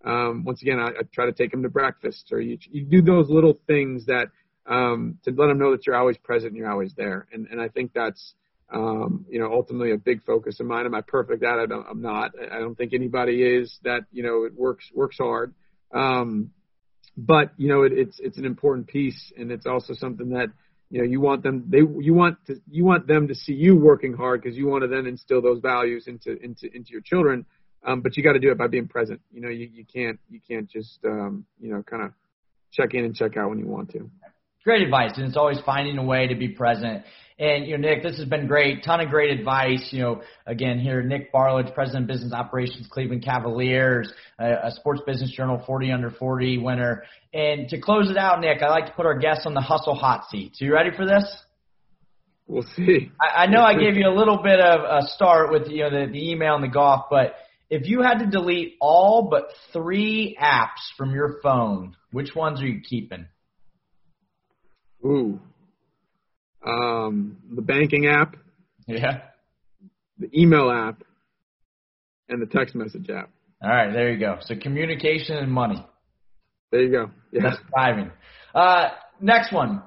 um, 0.03 0.43
once 0.43 0.61
again, 0.61 0.79
I, 0.79 0.87
I 0.87 1.03
try 1.13 1.27
to 1.27 1.31
take 1.31 1.51
them 1.51 1.63
to 1.63 1.69
breakfast, 1.69 2.29
or 2.33 2.41
you 2.41 2.57
you 2.69 2.83
do 2.83 3.01
those 3.01 3.29
little 3.29 3.57
things 3.67 4.07
that 4.07 4.27
um, 4.65 5.19
to 5.23 5.31
let 5.31 5.47
them 5.47 5.59
know 5.59 5.71
that 5.71 5.85
you're 5.87 5.95
always 5.95 6.17
present 6.17 6.51
and 6.51 6.57
you're 6.57 6.71
always 6.71 6.95
there. 6.95 7.27
And 7.31 7.47
and 7.49 7.61
I 7.61 7.69
think 7.69 7.91
that's 7.93 8.33
um, 8.73 9.25
you 9.29 9.39
know, 9.39 9.51
ultimately 9.51 9.91
a 9.91 9.97
big 9.97 10.23
focus 10.23 10.59
of 10.59 10.65
mine. 10.65 10.85
Am 10.85 10.95
I 10.95 11.01
perfect 11.01 11.43
at 11.43 11.59
it? 11.59 11.71
I'm 11.71 12.01
not. 12.01 12.31
I 12.51 12.59
don't 12.59 12.75
think 12.75 12.93
anybody 12.93 13.43
is 13.43 13.77
that, 13.83 14.01
you 14.11 14.23
know, 14.23 14.45
it 14.45 14.53
works, 14.55 14.85
works 14.93 15.17
hard. 15.17 15.53
Um, 15.93 16.51
but, 17.17 17.51
you 17.57 17.67
know, 17.67 17.83
it, 17.83 17.91
it's, 17.93 18.19
it's 18.19 18.37
an 18.37 18.45
important 18.45 18.87
piece 18.87 19.31
and 19.37 19.51
it's 19.51 19.65
also 19.65 19.93
something 19.93 20.29
that, 20.29 20.47
you 20.89 20.99
know, 20.99 21.05
you 21.05 21.19
want 21.19 21.43
them, 21.43 21.65
they, 21.67 21.79
you 21.79 22.13
want 22.13 22.37
to, 22.47 22.55
you 22.69 22.85
want 22.85 23.07
them 23.07 23.27
to 23.27 23.35
see 23.35 23.53
you 23.53 23.75
working 23.75 24.13
hard 24.13 24.41
because 24.41 24.57
you 24.57 24.67
want 24.67 24.83
to 24.83 24.87
then 24.87 25.05
instill 25.05 25.41
those 25.41 25.59
values 25.59 26.05
into, 26.07 26.41
into, 26.41 26.73
into 26.73 26.91
your 26.91 27.01
children. 27.01 27.45
Um, 27.85 28.01
but 28.01 28.15
you 28.15 28.23
got 28.23 28.33
to 28.33 28.39
do 28.39 28.51
it 28.51 28.57
by 28.57 28.67
being 28.67 28.87
present. 28.87 29.21
You 29.31 29.41
know, 29.41 29.49
you, 29.49 29.69
you 29.73 29.85
can't, 29.85 30.19
you 30.29 30.39
can't 30.47 30.69
just, 30.69 30.99
um, 31.05 31.45
you 31.59 31.73
know, 31.73 31.83
kind 31.83 32.03
of 32.03 32.11
check 32.71 32.93
in 32.93 33.03
and 33.03 33.15
check 33.15 33.37
out 33.37 33.49
when 33.49 33.59
you 33.59 33.67
want 33.67 33.91
to. 33.91 34.09
Great 34.63 34.83
advice, 34.83 35.13
and 35.15 35.25
it's 35.25 35.37
always 35.37 35.57
finding 35.65 35.97
a 35.97 36.03
way 36.03 36.27
to 36.27 36.35
be 36.35 36.47
present. 36.47 37.03
And 37.41 37.65
you 37.65 37.75
know, 37.75 37.89
Nick, 37.89 38.03
this 38.03 38.19
has 38.19 38.29
been 38.29 38.45
great. 38.45 38.83
Ton 38.83 38.99
of 38.99 39.09
great 39.09 39.35
advice. 39.37 39.89
You 39.91 40.01
know, 40.01 40.21
again 40.45 40.77
here, 40.77 41.01
Nick 41.01 41.31
Barlage, 41.31 41.73
President 41.73 42.03
of 42.03 42.07
Business 42.07 42.33
Operations, 42.33 42.87
Cleveland 42.91 43.25
Cavaliers, 43.25 44.13
a, 44.39 44.67
a 44.67 44.71
Sports 44.71 45.01
Business 45.07 45.31
Journal 45.31 45.61
40 45.65 45.91
under 45.91 46.11
40 46.11 46.59
winner. 46.59 47.03
And 47.33 47.67
to 47.69 47.81
close 47.81 48.11
it 48.11 48.17
out, 48.17 48.41
Nick, 48.41 48.61
I 48.61 48.69
like 48.69 48.85
to 48.85 48.91
put 48.91 49.07
our 49.07 49.17
guests 49.17 49.47
on 49.47 49.55
the 49.55 49.61
hustle 49.61 49.95
hot 49.95 50.29
seat. 50.29 50.51
So 50.55 50.65
you 50.65 50.73
ready 50.73 50.91
for 50.95 51.07
this? 51.07 51.25
We'll 52.45 52.65
see. 52.75 53.11
I, 53.19 53.43
I 53.43 53.45
know 53.47 53.61
I 53.61 53.73
gave 53.73 53.95
you 53.95 54.07
a 54.07 54.13
little 54.15 54.43
bit 54.43 54.59
of 54.59 54.81
a 54.81 55.07
start 55.07 55.51
with 55.51 55.67
you 55.67 55.83
know 55.83 55.89
the, 55.89 56.11
the 56.11 56.31
email 56.31 56.53
and 56.53 56.63
the 56.63 56.67
golf, 56.67 57.05
but 57.09 57.33
if 57.71 57.87
you 57.87 58.03
had 58.03 58.19
to 58.19 58.27
delete 58.27 58.75
all 58.79 59.29
but 59.31 59.45
three 59.73 60.37
apps 60.39 60.95
from 60.95 61.15
your 61.15 61.39
phone, 61.41 61.95
which 62.11 62.35
ones 62.35 62.61
are 62.61 62.67
you 62.67 62.81
keeping? 62.81 63.25
Ooh. 65.03 65.39
Um, 66.65 67.37
the 67.53 67.61
banking 67.61 68.07
app. 68.07 68.35
Yeah. 68.87 69.21
The 70.17 70.29
email 70.37 70.69
app. 70.69 71.03
And 72.29 72.41
the 72.41 72.45
text 72.45 72.75
message 72.75 73.09
app. 73.09 73.29
All 73.63 73.69
right, 73.69 73.91
there 73.91 74.11
you 74.11 74.19
go. 74.19 74.37
So 74.41 74.55
communication 74.55 75.37
and 75.37 75.51
money. 75.51 75.85
There 76.71 76.81
you 76.81 76.91
go. 76.91 77.11
Yeah. 77.31 77.41
That's 77.43 77.57
driving. 77.73 78.11
Uh, 78.55 78.89
next 79.19 79.51
one. 79.51 79.83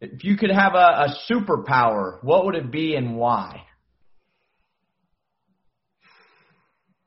If 0.00 0.24
you 0.24 0.36
could 0.36 0.50
have 0.50 0.74
a, 0.74 0.76
a 0.76 1.16
superpower, 1.30 2.22
what 2.22 2.44
would 2.44 2.54
it 2.54 2.70
be 2.70 2.94
and 2.94 3.16
why? 3.16 3.62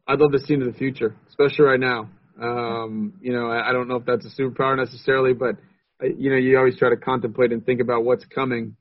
I'd 0.07 0.19
love 0.19 0.31
to 0.31 0.39
see 0.39 0.53
into 0.53 0.65
the 0.65 0.77
future, 0.77 1.15
especially 1.29 1.65
right 1.65 1.79
now. 1.79 2.09
Um, 2.41 3.13
you 3.21 3.33
know, 3.33 3.47
I, 3.47 3.69
I 3.69 3.73
don't 3.73 3.87
know 3.87 3.95
if 3.95 4.05
that's 4.05 4.25
a 4.25 4.41
superpower 4.41 4.77
necessarily, 4.77 5.33
but 5.33 5.57
you 6.01 6.29
know, 6.29 6.37
you 6.37 6.57
always 6.57 6.77
try 6.77 6.89
to 6.89 6.97
contemplate 6.97 7.51
and 7.51 7.65
think 7.65 7.81
about 7.81 8.03
what's 8.03 8.23
coming. 8.25 8.75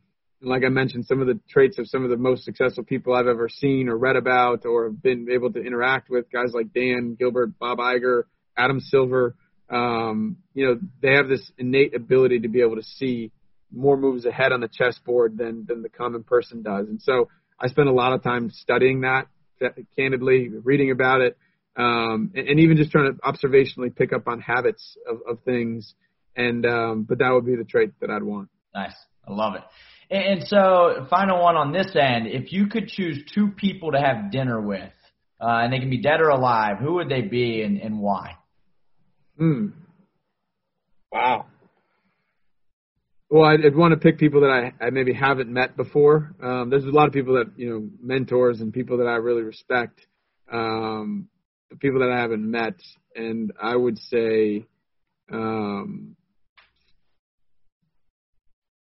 And 0.46 0.52
like 0.52 0.62
I 0.64 0.68
mentioned, 0.68 1.06
some 1.06 1.20
of 1.20 1.26
the 1.26 1.40
traits 1.50 1.76
of 1.76 1.88
some 1.88 2.04
of 2.04 2.10
the 2.10 2.16
most 2.16 2.44
successful 2.44 2.84
people 2.84 3.12
I've 3.12 3.26
ever 3.26 3.48
seen 3.48 3.88
or 3.88 3.96
read 3.96 4.14
about 4.14 4.64
or 4.64 4.90
been 4.90 5.26
able 5.28 5.52
to 5.52 5.60
interact 5.60 6.08
with, 6.08 6.30
guys 6.30 6.52
like 6.54 6.72
Dan 6.72 7.16
Gilbert, 7.18 7.58
Bob 7.58 7.78
Iger, 7.78 8.22
Adam 8.56 8.78
Silver, 8.78 9.34
um, 9.68 10.36
you 10.54 10.64
know, 10.64 10.78
they 11.02 11.14
have 11.14 11.26
this 11.26 11.50
innate 11.58 11.96
ability 11.96 12.38
to 12.40 12.48
be 12.48 12.60
able 12.60 12.76
to 12.76 12.84
see 12.84 13.32
more 13.72 13.96
moves 13.96 14.24
ahead 14.24 14.52
on 14.52 14.60
the 14.60 14.68
chessboard 14.68 15.36
than 15.36 15.66
than 15.66 15.82
the 15.82 15.88
common 15.88 16.22
person 16.22 16.62
does. 16.62 16.86
And 16.86 17.02
so 17.02 17.28
I 17.58 17.66
spend 17.66 17.88
a 17.88 17.92
lot 17.92 18.12
of 18.12 18.22
time 18.22 18.50
studying 18.50 19.00
that, 19.00 19.26
candidly, 19.96 20.48
reading 20.62 20.92
about 20.92 21.22
it, 21.22 21.36
um, 21.76 22.30
and, 22.36 22.46
and 22.50 22.60
even 22.60 22.76
just 22.76 22.92
trying 22.92 23.12
to 23.12 23.18
observationally 23.20 23.92
pick 23.92 24.12
up 24.12 24.28
on 24.28 24.40
habits 24.40 24.96
of, 25.10 25.18
of 25.28 25.42
things 25.42 25.92
and 26.36 26.64
um, 26.64 27.02
but 27.02 27.18
that 27.18 27.30
would 27.30 27.46
be 27.46 27.56
the 27.56 27.64
trait 27.64 27.90
that 28.00 28.10
I'd 28.10 28.22
want. 28.22 28.48
Nice, 28.72 28.94
I 29.26 29.32
love 29.32 29.56
it. 29.56 29.62
And 30.10 30.46
so, 30.46 31.06
final 31.10 31.42
one 31.42 31.56
on 31.56 31.72
this 31.72 31.96
end: 31.96 32.26
if 32.28 32.52
you 32.52 32.68
could 32.68 32.88
choose 32.88 33.24
two 33.34 33.48
people 33.48 33.92
to 33.92 33.98
have 33.98 34.30
dinner 34.30 34.60
with, 34.60 34.92
uh, 35.40 35.62
and 35.62 35.72
they 35.72 35.80
can 35.80 35.90
be 35.90 36.00
dead 36.00 36.20
or 36.20 36.28
alive, 36.28 36.78
who 36.78 36.94
would 36.94 37.08
they 37.08 37.22
be 37.22 37.62
and, 37.62 37.78
and 37.80 37.98
why? 37.98 38.36
Hmm. 39.36 39.68
Wow. 41.10 41.46
Well, 43.28 43.44
I'd, 43.44 43.66
I'd 43.66 43.74
want 43.74 43.92
to 43.92 43.98
pick 43.98 44.18
people 44.18 44.42
that 44.42 44.50
I, 44.50 44.72
I 44.84 44.90
maybe 44.90 45.12
haven't 45.12 45.52
met 45.52 45.76
before. 45.76 46.34
Um, 46.40 46.70
there's 46.70 46.84
a 46.84 46.90
lot 46.90 47.08
of 47.08 47.12
people 47.12 47.34
that 47.34 47.58
you 47.58 47.68
know, 47.68 47.88
mentors 48.00 48.60
and 48.60 48.72
people 48.72 48.98
that 48.98 49.08
I 49.08 49.16
really 49.16 49.42
respect, 49.42 50.06
um, 50.52 51.28
people 51.80 52.00
that 52.00 52.10
I 52.10 52.20
haven't 52.20 52.48
met, 52.48 52.80
and 53.16 53.52
I 53.60 53.74
would 53.74 53.98
say, 53.98 54.66
um, 55.32 56.14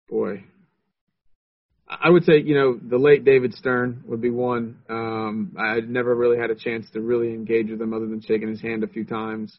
boy, 0.09 0.45
I 1.89 2.09
would 2.09 2.25
say 2.25 2.39
you 2.39 2.55
know 2.55 2.79
the 2.83 2.99
late 2.99 3.25
David 3.25 3.55
Stern 3.55 4.05
would 4.07 4.21
be 4.21 4.31
one. 4.31 4.79
Um, 4.89 5.57
I 5.59 5.81
never 5.81 6.15
really 6.15 6.39
had 6.39 6.51
a 6.51 6.55
chance 6.55 6.89
to 6.93 7.01
really 7.01 7.29
engage 7.29 7.71
with 7.71 7.81
him 7.81 7.93
other 7.93 8.07
than 8.07 8.21
shaking 8.21 8.49
his 8.49 8.61
hand 8.61 8.85
a 8.85 8.89
few 8.89 9.05
times, 9.05 9.59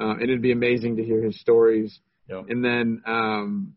uh, 0.00 0.10
and 0.10 0.22
it'd 0.22 0.42
be 0.42 0.52
amazing 0.52 0.96
to 0.96 1.04
hear 1.04 1.22
his 1.22 1.40
stories. 1.40 1.98
Yep. 2.28 2.44
And 2.48 2.64
then 2.64 3.02
um, 3.06 3.74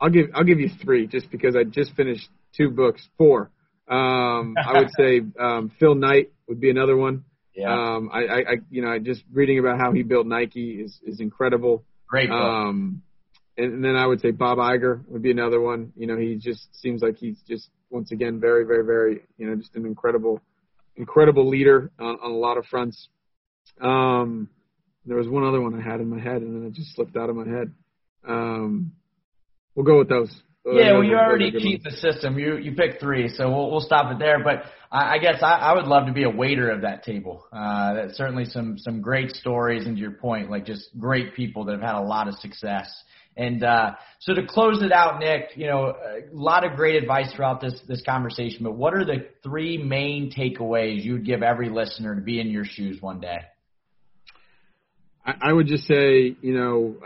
I'll 0.00 0.10
give 0.10 0.26
I'll 0.34 0.44
give 0.44 0.60
you 0.60 0.70
three 0.82 1.06
just 1.06 1.30
because 1.30 1.56
I 1.56 1.64
just 1.64 1.94
finished 1.94 2.28
two 2.56 2.70
books, 2.70 3.06
four. 3.18 3.50
Um, 3.88 4.54
I 4.56 4.78
would 4.78 4.90
say 4.96 5.22
um, 5.38 5.72
Phil 5.80 5.94
Knight 5.94 6.32
would 6.48 6.60
be 6.60 6.70
another 6.70 6.96
one. 6.96 7.24
Yeah. 7.54 7.72
Um, 7.72 8.10
I, 8.12 8.18
I, 8.18 8.38
I 8.38 8.54
you 8.70 8.82
know 8.82 8.88
I 8.88 8.98
just 8.98 9.24
reading 9.32 9.58
about 9.58 9.78
how 9.78 9.92
he 9.92 10.02
built 10.02 10.26
Nike 10.26 10.80
is 10.82 11.00
is 11.04 11.20
incredible. 11.20 11.84
Great 12.08 12.28
book. 12.28 12.38
Um, 12.38 13.02
and 13.58 13.82
then 13.82 13.96
I 13.96 14.06
would 14.06 14.20
say 14.20 14.30
Bob 14.30 14.58
Iger 14.58 15.06
would 15.08 15.22
be 15.22 15.30
another 15.30 15.60
one. 15.60 15.92
You 15.96 16.06
know, 16.06 16.16
he 16.16 16.36
just 16.36 16.68
seems 16.80 17.02
like 17.02 17.16
he's 17.16 17.38
just 17.48 17.68
once 17.90 18.12
again 18.12 18.40
very, 18.40 18.64
very, 18.64 18.84
very, 18.84 19.20
you 19.38 19.46
know, 19.48 19.56
just 19.56 19.74
an 19.74 19.86
incredible, 19.86 20.40
incredible 20.96 21.48
leader 21.48 21.90
on, 21.98 22.18
on 22.22 22.30
a 22.30 22.36
lot 22.36 22.58
of 22.58 22.66
fronts. 22.66 23.08
Um, 23.80 24.48
there 25.06 25.16
was 25.16 25.28
one 25.28 25.44
other 25.44 25.60
one 25.60 25.80
I 25.80 25.82
had 25.82 26.00
in 26.00 26.08
my 26.08 26.20
head, 26.20 26.42
and 26.42 26.54
then 26.54 26.68
it 26.68 26.74
just 26.74 26.94
slipped 26.94 27.16
out 27.16 27.30
of 27.30 27.36
my 27.36 27.48
head. 27.48 27.72
Um, 28.26 28.92
we'll 29.74 29.86
go 29.86 29.98
with 29.98 30.08
those. 30.08 30.30
Yeah, 30.64 30.94
well, 30.94 31.04
you 31.04 31.16
already 31.16 31.52
cheat 31.52 31.84
the 31.84 31.92
system. 31.92 32.40
You 32.40 32.56
you 32.56 32.72
picked 32.72 33.00
three, 33.00 33.28
so 33.28 33.48
we'll 33.48 33.70
we'll 33.70 33.80
stop 33.80 34.10
it 34.10 34.18
there. 34.18 34.42
But 34.42 34.64
I, 34.90 35.14
I 35.14 35.18
guess 35.18 35.40
I, 35.40 35.58
I 35.58 35.74
would 35.74 35.84
love 35.84 36.06
to 36.06 36.12
be 36.12 36.24
a 36.24 36.30
waiter 36.30 36.70
of 36.70 36.80
that 36.80 37.04
table. 37.04 37.46
Uh, 37.52 37.94
that's 37.94 38.16
certainly 38.16 38.46
some 38.46 38.76
some 38.76 39.00
great 39.00 39.30
stories, 39.30 39.86
and 39.86 39.94
to 39.94 40.00
your 40.00 40.10
point, 40.10 40.50
like 40.50 40.66
just 40.66 40.88
great 40.98 41.36
people 41.36 41.66
that 41.66 41.72
have 41.72 41.82
had 41.82 41.94
a 41.94 42.02
lot 42.02 42.26
of 42.26 42.34
success. 42.38 42.88
And 43.36 43.62
uh, 43.62 43.92
so 44.20 44.32
to 44.32 44.46
close 44.46 44.82
it 44.82 44.92
out, 44.92 45.20
Nick, 45.20 45.50
you 45.56 45.66
know, 45.66 45.94
a 45.94 46.34
lot 46.34 46.64
of 46.64 46.76
great 46.76 46.94
advice 46.94 47.32
throughout 47.34 47.60
this 47.60 47.78
this 47.86 48.02
conversation. 48.02 48.64
But 48.64 48.76
what 48.76 48.94
are 48.94 49.04
the 49.04 49.26
three 49.42 49.76
main 49.76 50.32
takeaways 50.32 51.04
you 51.04 51.14
would 51.14 51.26
give 51.26 51.42
every 51.42 51.68
listener 51.68 52.14
to 52.14 52.22
be 52.22 52.40
in 52.40 52.48
your 52.48 52.64
shoes 52.64 53.00
one 53.00 53.20
day? 53.20 53.38
I, 55.24 55.34
I 55.42 55.52
would 55.52 55.66
just 55.66 55.84
say, 55.84 56.34
you 56.40 56.54
know, 56.54 56.96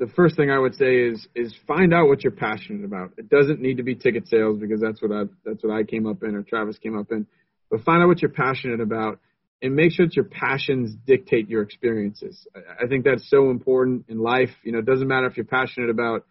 the 0.00 0.08
first 0.08 0.34
thing 0.34 0.50
I 0.50 0.58
would 0.58 0.74
say 0.74 0.96
is 1.02 1.28
is 1.36 1.54
find 1.68 1.94
out 1.94 2.08
what 2.08 2.24
you're 2.24 2.32
passionate 2.32 2.84
about. 2.84 3.12
It 3.16 3.28
doesn't 3.28 3.60
need 3.60 3.76
to 3.76 3.84
be 3.84 3.94
ticket 3.94 4.26
sales 4.26 4.58
because 4.58 4.80
that's 4.80 5.00
what 5.00 5.12
I 5.12 5.24
that's 5.44 5.62
what 5.62 5.72
I 5.72 5.84
came 5.84 6.06
up 6.06 6.24
in 6.24 6.34
or 6.34 6.42
Travis 6.42 6.78
came 6.78 6.98
up 6.98 7.12
in. 7.12 7.26
But 7.70 7.82
find 7.82 8.02
out 8.02 8.08
what 8.08 8.22
you're 8.22 8.32
passionate 8.32 8.80
about 8.80 9.20
and 9.62 9.74
make 9.74 9.92
sure 9.92 10.06
that 10.06 10.16
your 10.16 10.24
passions 10.24 10.94
dictate 11.06 11.48
your 11.48 11.62
experiences. 11.62 12.46
I 12.54 12.86
think 12.86 13.04
that's 13.04 13.28
so 13.28 13.50
important 13.50 14.06
in 14.08 14.18
life. 14.18 14.50
You 14.62 14.72
know, 14.72 14.78
it 14.78 14.86
doesn't 14.86 15.06
matter 15.06 15.26
if 15.26 15.36
you're 15.36 15.44
passionate 15.44 15.90
about 15.90 16.24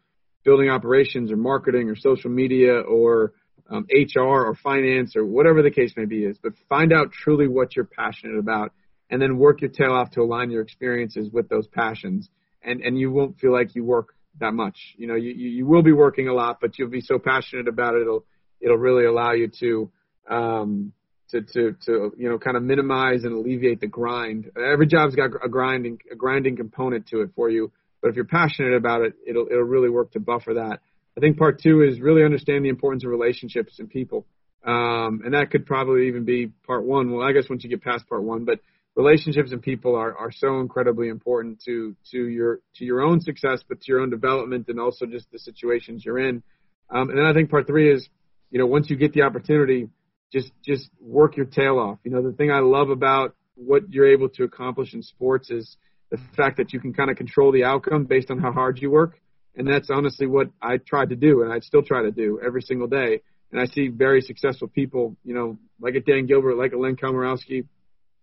building 0.43 0.69
operations 0.69 1.31
or 1.31 1.37
marketing 1.37 1.89
or 1.89 1.95
social 1.95 2.31
media 2.31 2.79
or 2.79 3.33
um, 3.69 3.85
HR 3.91 4.21
or 4.21 4.55
finance 4.55 5.15
or 5.15 5.25
whatever 5.25 5.61
the 5.61 5.69
case 5.69 5.93
may 5.95 6.05
be 6.05 6.23
is, 6.23 6.37
but 6.41 6.53
find 6.67 6.91
out 6.91 7.11
truly 7.11 7.47
what 7.47 7.75
you're 7.75 7.85
passionate 7.85 8.39
about 8.39 8.71
and 9.11 9.21
then 9.21 9.37
work 9.37 9.61
your 9.61 9.69
tail 9.69 9.91
off 9.91 10.11
to 10.11 10.21
align 10.21 10.49
your 10.49 10.61
experiences 10.61 11.29
with 11.31 11.49
those 11.49 11.67
passions. 11.67 12.29
And, 12.63 12.81
and 12.81 12.97
you 12.97 13.11
won't 13.11 13.39
feel 13.39 13.53
like 13.53 13.75
you 13.75 13.83
work 13.83 14.15
that 14.39 14.53
much. 14.53 14.77
You 14.97 15.07
know, 15.07 15.15
you, 15.15 15.31
you 15.31 15.65
will 15.65 15.83
be 15.83 15.91
working 15.91 16.27
a 16.27 16.33
lot, 16.33 16.59
but 16.61 16.77
you'll 16.77 16.89
be 16.89 17.01
so 17.01 17.19
passionate 17.19 17.67
about 17.67 17.95
it. 17.95 18.01
It'll, 18.01 18.25
it'll 18.59 18.77
really 18.77 19.05
allow 19.05 19.33
you 19.33 19.49
to, 19.59 19.91
um, 20.29 20.93
to 21.31 21.41
to 21.41 21.75
to 21.85 22.13
you 22.17 22.29
know 22.29 22.37
kind 22.37 22.57
of 22.57 22.63
minimize 22.63 23.23
and 23.23 23.33
alleviate 23.33 23.79
the 23.79 23.87
grind. 23.87 24.51
Every 24.55 24.87
job's 24.87 25.15
got 25.15 25.31
a 25.43 25.49
grinding 25.49 25.99
a 26.11 26.15
grinding 26.15 26.57
component 26.57 27.07
to 27.07 27.21
it 27.21 27.31
for 27.35 27.49
you, 27.49 27.71
but 28.01 28.09
if 28.09 28.15
you're 28.15 28.25
passionate 28.25 28.75
about 28.75 29.01
it, 29.01 29.13
it'll 29.27 29.47
it'll 29.47 29.63
really 29.63 29.89
work 29.89 30.11
to 30.13 30.19
buffer 30.19 30.55
that. 30.55 30.79
I 31.17 31.19
think 31.19 31.37
part 31.37 31.61
two 31.61 31.81
is 31.81 31.99
really 31.99 32.23
understand 32.23 32.63
the 32.63 32.69
importance 32.69 33.03
of 33.03 33.09
relationships 33.09 33.79
and 33.79 33.89
people. 33.89 34.25
Um, 34.65 35.21
and 35.23 35.33
that 35.33 35.51
could 35.51 35.65
probably 35.65 36.07
even 36.07 36.25
be 36.25 36.47
part 36.65 36.85
one. 36.85 37.11
Well, 37.11 37.27
I 37.27 37.31
guess 37.31 37.49
once 37.49 37.63
you 37.63 37.69
get 37.69 37.81
past 37.81 38.07
part 38.07 38.23
one, 38.23 38.45
but 38.45 38.59
relationships 38.95 39.51
and 39.51 39.61
people 39.61 39.95
are, 39.95 40.15
are 40.17 40.31
so 40.31 40.59
incredibly 40.59 41.07
important 41.07 41.61
to, 41.65 41.95
to 42.11 42.27
your, 42.27 42.59
to 42.75 42.85
your 42.85 43.01
own 43.01 43.21
success, 43.21 43.63
but 43.67 43.81
to 43.81 43.91
your 43.91 44.01
own 44.01 44.09
development 44.09 44.67
and 44.67 44.79
also 44.79 45.05
just 45.05 45.31
the 45.31 45.39
situations 45.39 46.03
you're 46.05 46.19
in. 46.19 46.43
Um, 46.89 47.09
and 47.09 47.17
then 47.17 47.25
I 47.25 47.33
think 47.33 47.49
part 47.49 47.67
three 47.67 47.91
is, 47.93 48.07
you 48.51 48.59
know, 48.59 48.65
once 48.65 48.89
you 48.89 48.97
get 48.97 49.13
the 49.13 49.21
opportunity, 49.21 49.89
just, 50.31 50.51
just 50.63 50.89
work 50.99 51.37
your 51.37 51.45
tail 51.45 51.79
off. 51.79 51.99
You 52.03 52.11
know, 52.11 52.21
the 52.21 52.33
thing 52.33 52.51
I 52.51 52.59
love 52.59 52.89
about 52.89 53.35
what 53.55 53.91
you're 53.91 54.09
able 54.09 54.29
to 54.29 54.43
accomplish 54.43 54.93
in 54.93 55.01
sports 55.01 55.49
is 55.49 55.77
the 56.11 56.17
fact 56.35 56.57
that 56.57 56.73
you 56.73 56.79
can 56.79 56.93
kind 56.93 57.09
of 57.09 57.17
control 57.17 57.51
the 57.51 57.63
outcome 57.63 58.05
based 58.05 58.31
on 58.31 58.39
how 58.39 58.51
hard 58.51 58.79
you 58.79 58.89
work. 58.89 59.19
And 59.55 59.67
that's 59.67 59.89
honestly 59.89 60.27
what 60.27 60.49
I 60.61 60.77
tried 60.77 61.09
to 61.09 61.15
do 61.15 61.41
and 61.41 61.51
I 61.51 61.59
still 61.59 61.83
try 61.83 62.03
to 62.03 62.11
do 62.11 62.39
every 62.43 62.61
single 62.61 62.87
day 62.87 63.21
and 63.51 63.59
I 63.59 63.65
see 63.65 63.87
very 63.87 64.21
successful 64.21 64.67
people, 64.67 65.15
you 65.23 65.33
know, 65.33 65.57
like 65.79 65.95
a 65.95 65.99
Dan 65.99 66.25
Gilbert, 66.25 66.55
like 66.55 66.73
a 66.73 66.77
Len 66.77 66.95
Komoroski, 66.95 67.65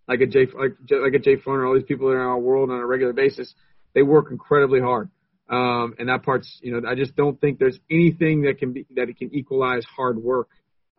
like 0.07 0.21
a 0.21 0.27
Jay, 0.27 0.47
like, 0.47 0.77
like 0.91 1.15
a 1.15 1.19
Jay 1.19 1.37
Farner, 1.37 1.67
all 1.67 1.75
these 1.75 1.85
people 1.85 2.11
in 2.13 2.17
our 2.17 2.39
world 2.39 2.71
on 2.71 2.79
a 2.79 2.87
regular 2.87 3.13
basis. 3.13 3.53
They 3.95 4.03
work 4.03 4.31
incredibly 4.31 4.81
hard, 4.81 5.11
um, 5.49 5.95
and 5.99 6.09
that 6.09 6.23
part's, 6.23 6.59
you 6.63 6.73
know, 6.73 6.89
I 6.89 6.95
just 6.95 7.17
don't 7.17 7.41
think 7.41 7.59
there's 7.59 7.79
anything 7.91 8.43
that 8.43 8.59
can 8.59 8.73
be 8.73 8.87
that 8.95 9.09
it 9.09 9.17
can 9.17 9.35
equalize 9.35 9.85
hard 9.85 10.19
work 10.19 10.49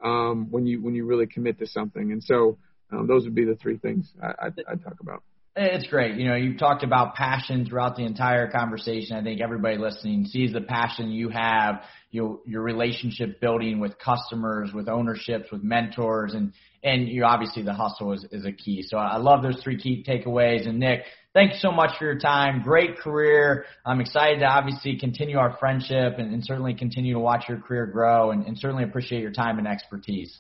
um, 0.04 0.48
when 0.52 0.66
you 0.66 0.82
when 0.82 0.96
you 0.96 1.06
really 1.06 1.28
commit 1.28 1.60
to 1.60 1.68
something. 1.68 2.12
And 2.12 2.24
so, 2.24 2.58
um, 2.92 3.08
those 3.08 3.24
would 3.24 3.36
be 3.36 3.46
the 3.46 3.56
three 3.56 3.78
things 3.78 4.14
I, 4.22 4.48
I'd 4.68 4.84
talk 4.84 5.00
about. 5.00 5.24
Eh, 5.58 5.70
it's 5.72 5.88
great. 5.88 6.16
You 6.16 6.28
know, 6.28 6.36
you've 6.36 6.60
talked 6.60 6.84
about 6.84 7.16
passion 7.16 7.66
throughout 7.66 7.96
the 7.96 8.06
entire 8.06 8.48
conversation. 8.50 9.18
I 9.18 9.24
think 9.24 9.42
everybody 9.42 9.78
listening 9.78 10.26
sees 10.26 10.54
the 10.54 10.62
passion 10.62 11.10
you 11.10 11.30
have, 11.30 11.82
you, 12.12 12.42
your 12.46 12.62
relationship 12.62 13.42
building 13.42 13.80
with 13.80 13.98
customers, 13.98 14.72
with 14.72 14.88
ownerships, 14.88 15.52
with 15.52 15.64
mentors, 15.64 16.34
and 16.34 16.54
and 16.84 17.10
you 17.10 17.24
obviously 17.24 17.64
the 17.64 17.74
hustle 17.74 18.14
is, 18.14 18.26
is 18.32 18.46
a 18.46 18.52
key. 18.52 18.84
So 18.84 18.98
I 18.98 19.18
love 19.18 19.42
those 19.42 19.60
three 19.64 19.82
key 19.82 20.06
takeaways. 20.08 20.70
And 20.70 20.80
Nick, 20.80 21.02
thank 21.34 21.54
you 21.54 21.60
so 21.60 21.72
much 21.72 21.98
for 21.98 22.06
your 22.06 22.20
time. 22.20 22.62
Great 22.62 23.00
career. 23.00 23.66
I'm 23.84 24.00
excited 24.00 24.40
to 24.40 24.46
obviously 24.46 24.98
continue 25.00 25.38
our 25.38 25.58
friendship 25.58 26.20
and, 26.20 26.34
and 26.34 26.46
certainly 26.46 26.76
continue 26.76 27.16
to 27.16 27.20
watch 27.20 27.46
your 27.50 27.58
career 27.58 27.88
grow 27.88 28.30
and, 28.30 28.46
and 28.46 28.58
certainly 28.58 28.84
appreciate 28.84 29.22
your 29.22 29.32
time 29.32 29.58
and 29.58 29.68
expertise. 29.68 30.40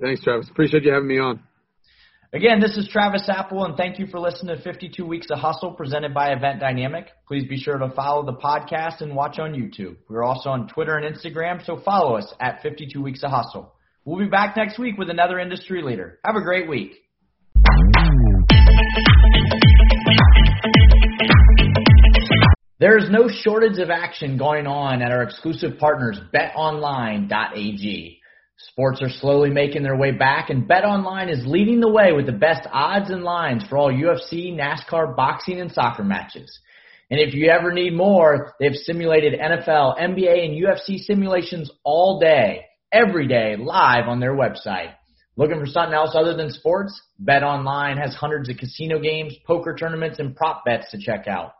Thanks, 0.00 0.22
Travis. 0.22 0.48
Appreciate 0.50 0.82
you 0.82 0.92
having 0.92 1.08
me 1.08 1.20
on. 1.20 1.40
Again, 2.32 2.60
this 2.60 2.76
is 2.76 2.86
Travis 2.86 3.28
Apple, 3.28 3.64
and 3.64 3.76
thank 3.76 3.98
you 3.98 4.06
for 4.06 4.20
listening 4.20 4.56
to 4.56 4.62
52 4.62 5.04
Weeks 5.04 5.26
of 5.32 5.40
Hustle 5.40 5.72
presented 5.72 6.14
by 6.14 6.30
Event 6.30 6.60
Dynamic. 6.60 7.08
Please 7.26 7.48
be 7.48 7.58
sure 7.58 7.76
to 7.76 7.90
follow 7.90 8.24
the 8.24 8.34
podcast 8.34 9.00
and 9.00 9.16
watch 9.16 9.40
on 9.40 9.52
YouTube. 9.52 9.96
We're 10.08 10.22
also 10.22 10.50
on 10.50 10.68
Twitter 10.68 10.96
and 10.96 11.12
Instagram, 11.12 11.60
so 11.66 11.80
follow 11.84 12.16
us 12.16 12.32
at 12.40 12.62
52 12.62 13.02
Weeks 13.02 13.24
of 13.24 13.32
Hustle. 13.32 13.74
We'll 14.04 14.24
be 14.24 14.30
back 14.30 14.56
next 14.56 14.78
week 14.78 14.96
with 14.96 15.10
another 15.10 15.40
industry 15.40 15.82
leader. 15.82 16.20
Have 16.24 16.36
a 16.36 16.40
great 16.40 16.68
week. 16.68 16.92
There 22.78 22.96
is 22.96 23.10
no 23.10 23.28
shortage 23.28 23.80
of 23.80 23.90
action 23.90 24.38
going 24.38 24.68
on 24.68 25.02
at 25.02 25.10
our 25.10 25.24
exclusive 25.24 25.78
partners, 25.80 26.20
betonline.ag. 26.32 28.19
Sports 28.68 29.00
are 29.02 29.08
slowly 29.08 29.50
making 29.50 29.82
their 29.82 29.96
way 29.96 30.10
back, 30.12 30.50
and 30.50 30.68
BetOnline 30.68 31.32
is 31.32 31.46
leading 31.46 31.80
the 31.80 31.90
way 31.90 32.12
with 32.12 32.26
the 32.26 32.32
best 32.32 32.68
odds 32.70 33.10
and 33.10 33.24
lines 33.24 33.64
for 33.68 33.78
all 33.78 33.92
UFC, 33.92 34.54
NASCAR, 34.54 35.16
boxing, 35.16 35.60
and 35.60 35.72
soccer 35.72 36.04
matches. 36.04 36.58
And 37.10 37.18
if 37.18 37.34
you 37.34 37.48
ever 37.48 37.72
need 37.72 37.94
more, 37.94 38.54
they've 38.60 38.74
simulated 38.74 39.38
NFL, 39.40 39.98
NBA, 39.98 40.44
and 40.44 40.62
UFC 40.62 40.98
simulations 40.98 41.70
all 41.84 42.20
day, 42.20 42.66
every 42.92 43.26
day, 43.26 43.56
live 43.58 44.06
on 44.08 44.20
their 44.20 44.34
website. 44.34 44.92
Looking 45.36 45.58
for 45.58 45.66
something 45.66 45.94
else 45.94 46.14
other 46.14 46.36
than 46.36 46.50
sports? 46.50 47.00
BetOnline 47.22 47.98
has 48.00 48.14
hundreds 48.14 48.50
of 48.50 48.58
casino 48.58 49.00
games, 49.00 49.34
poker 49.46 49.74
tournaments, 49.74 50.18
and 50.18 50.36
prop 50.36 50.64
bets 50.66 50.90
to 50.90 50.98
check 50.98 51.26
out. 51.26 51.52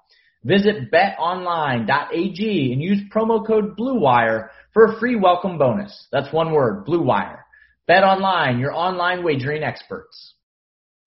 Visit 0.45 0.91
betonline.ag 0.93 2.73
and 2.73 2.83
use 2.83 3.01
promo 3.15 3.47
code 3.47 3.77
BLUEWIRE 3.77 4.49
for 4.73 4.87
a 4.87 4.99
free 4.99 5.17
welcome 5.17 5.59
bonus. 5.59 6.09
That's 6.13 6.33
one 6.33 6.53
word, 6.53 6.85
Blue 6.85 7.03
Wire. 7.03 7.45
Bet 7.87 8.05
online, 8.05 8.59
your 8.59 8.73
online 8.73 9.25
wagering 9.25 9.63
experts. 9.63 10.35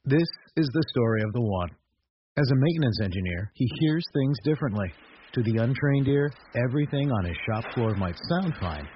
This 0.06 0.28
is 0.58 0.70
the 0.74 0.84
story 0.90 1.22
of 1.24 1.32
the 1.34 1.42
one. 1.42 1.70
As 2.38 2.50
a 2.52 2.56
maintenance 2.56 3.00
engineer, 3.02 3.52
he 3.54 3.68
hears 3.80 4.04
things 4.14 4.38
differently. 4.44 4.92
To 5.34 5.44
the 5.44 5.64
untrained 5.64 6.08
ear, 6.08 6.32
everything 6.56 7.12
on 7.12 7.26
his 7.26 7.38
shop 7.48 7.64
floor 7.74 7.96
might 7.96 8.20
sound 8.30 8.54
fine, 8.60 8.88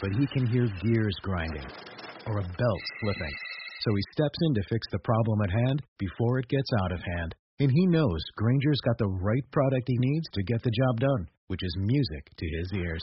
but 0.00 0.12
he 0.18 0.26
can 0.26 0.46
hear 0.46 0.68
gears 0.84 1.16
grinding 1.22 1.66
or 2.26 2.38
a 2.38 2.42
belt 2.42 2.82
slipping. 3.00 3.34
So 3.80 3.90
he 3.90 4.02
steps 4.12 4.38
in 4.46 4.54
to 4.54 4.68
fix 4.68 4.86
the 4.92 5.00
problem 5.00 5.40
at 5.42 5.50
hand 5.50 5.82
before 5.98 6.38
it 6.38 6.48
gets 6.48 6.70
out 6.84 6.92
of 6.92 7.00
hand. 7.00 7.34
And 7.58 7.70
he 7.70 7.86
knows 7.86 8.22
Grainger's 8.36 8.80
got 8.84 8.98
the 8.98 9.08
right 9.08 9.44
product 9.50 9.84
he 9.86 9.96
needs 9.98 10.26
to 10.34 10.42
get 10.44 10.62
the 10.62 10.70
job 10.70 11.00
done, 11.00 11.26
which 11.48 11.62
is 11.62 11.76
music 11.78 12.30
to 12.38 12.46
his 12.46 12.72
ears. 12.74 13.02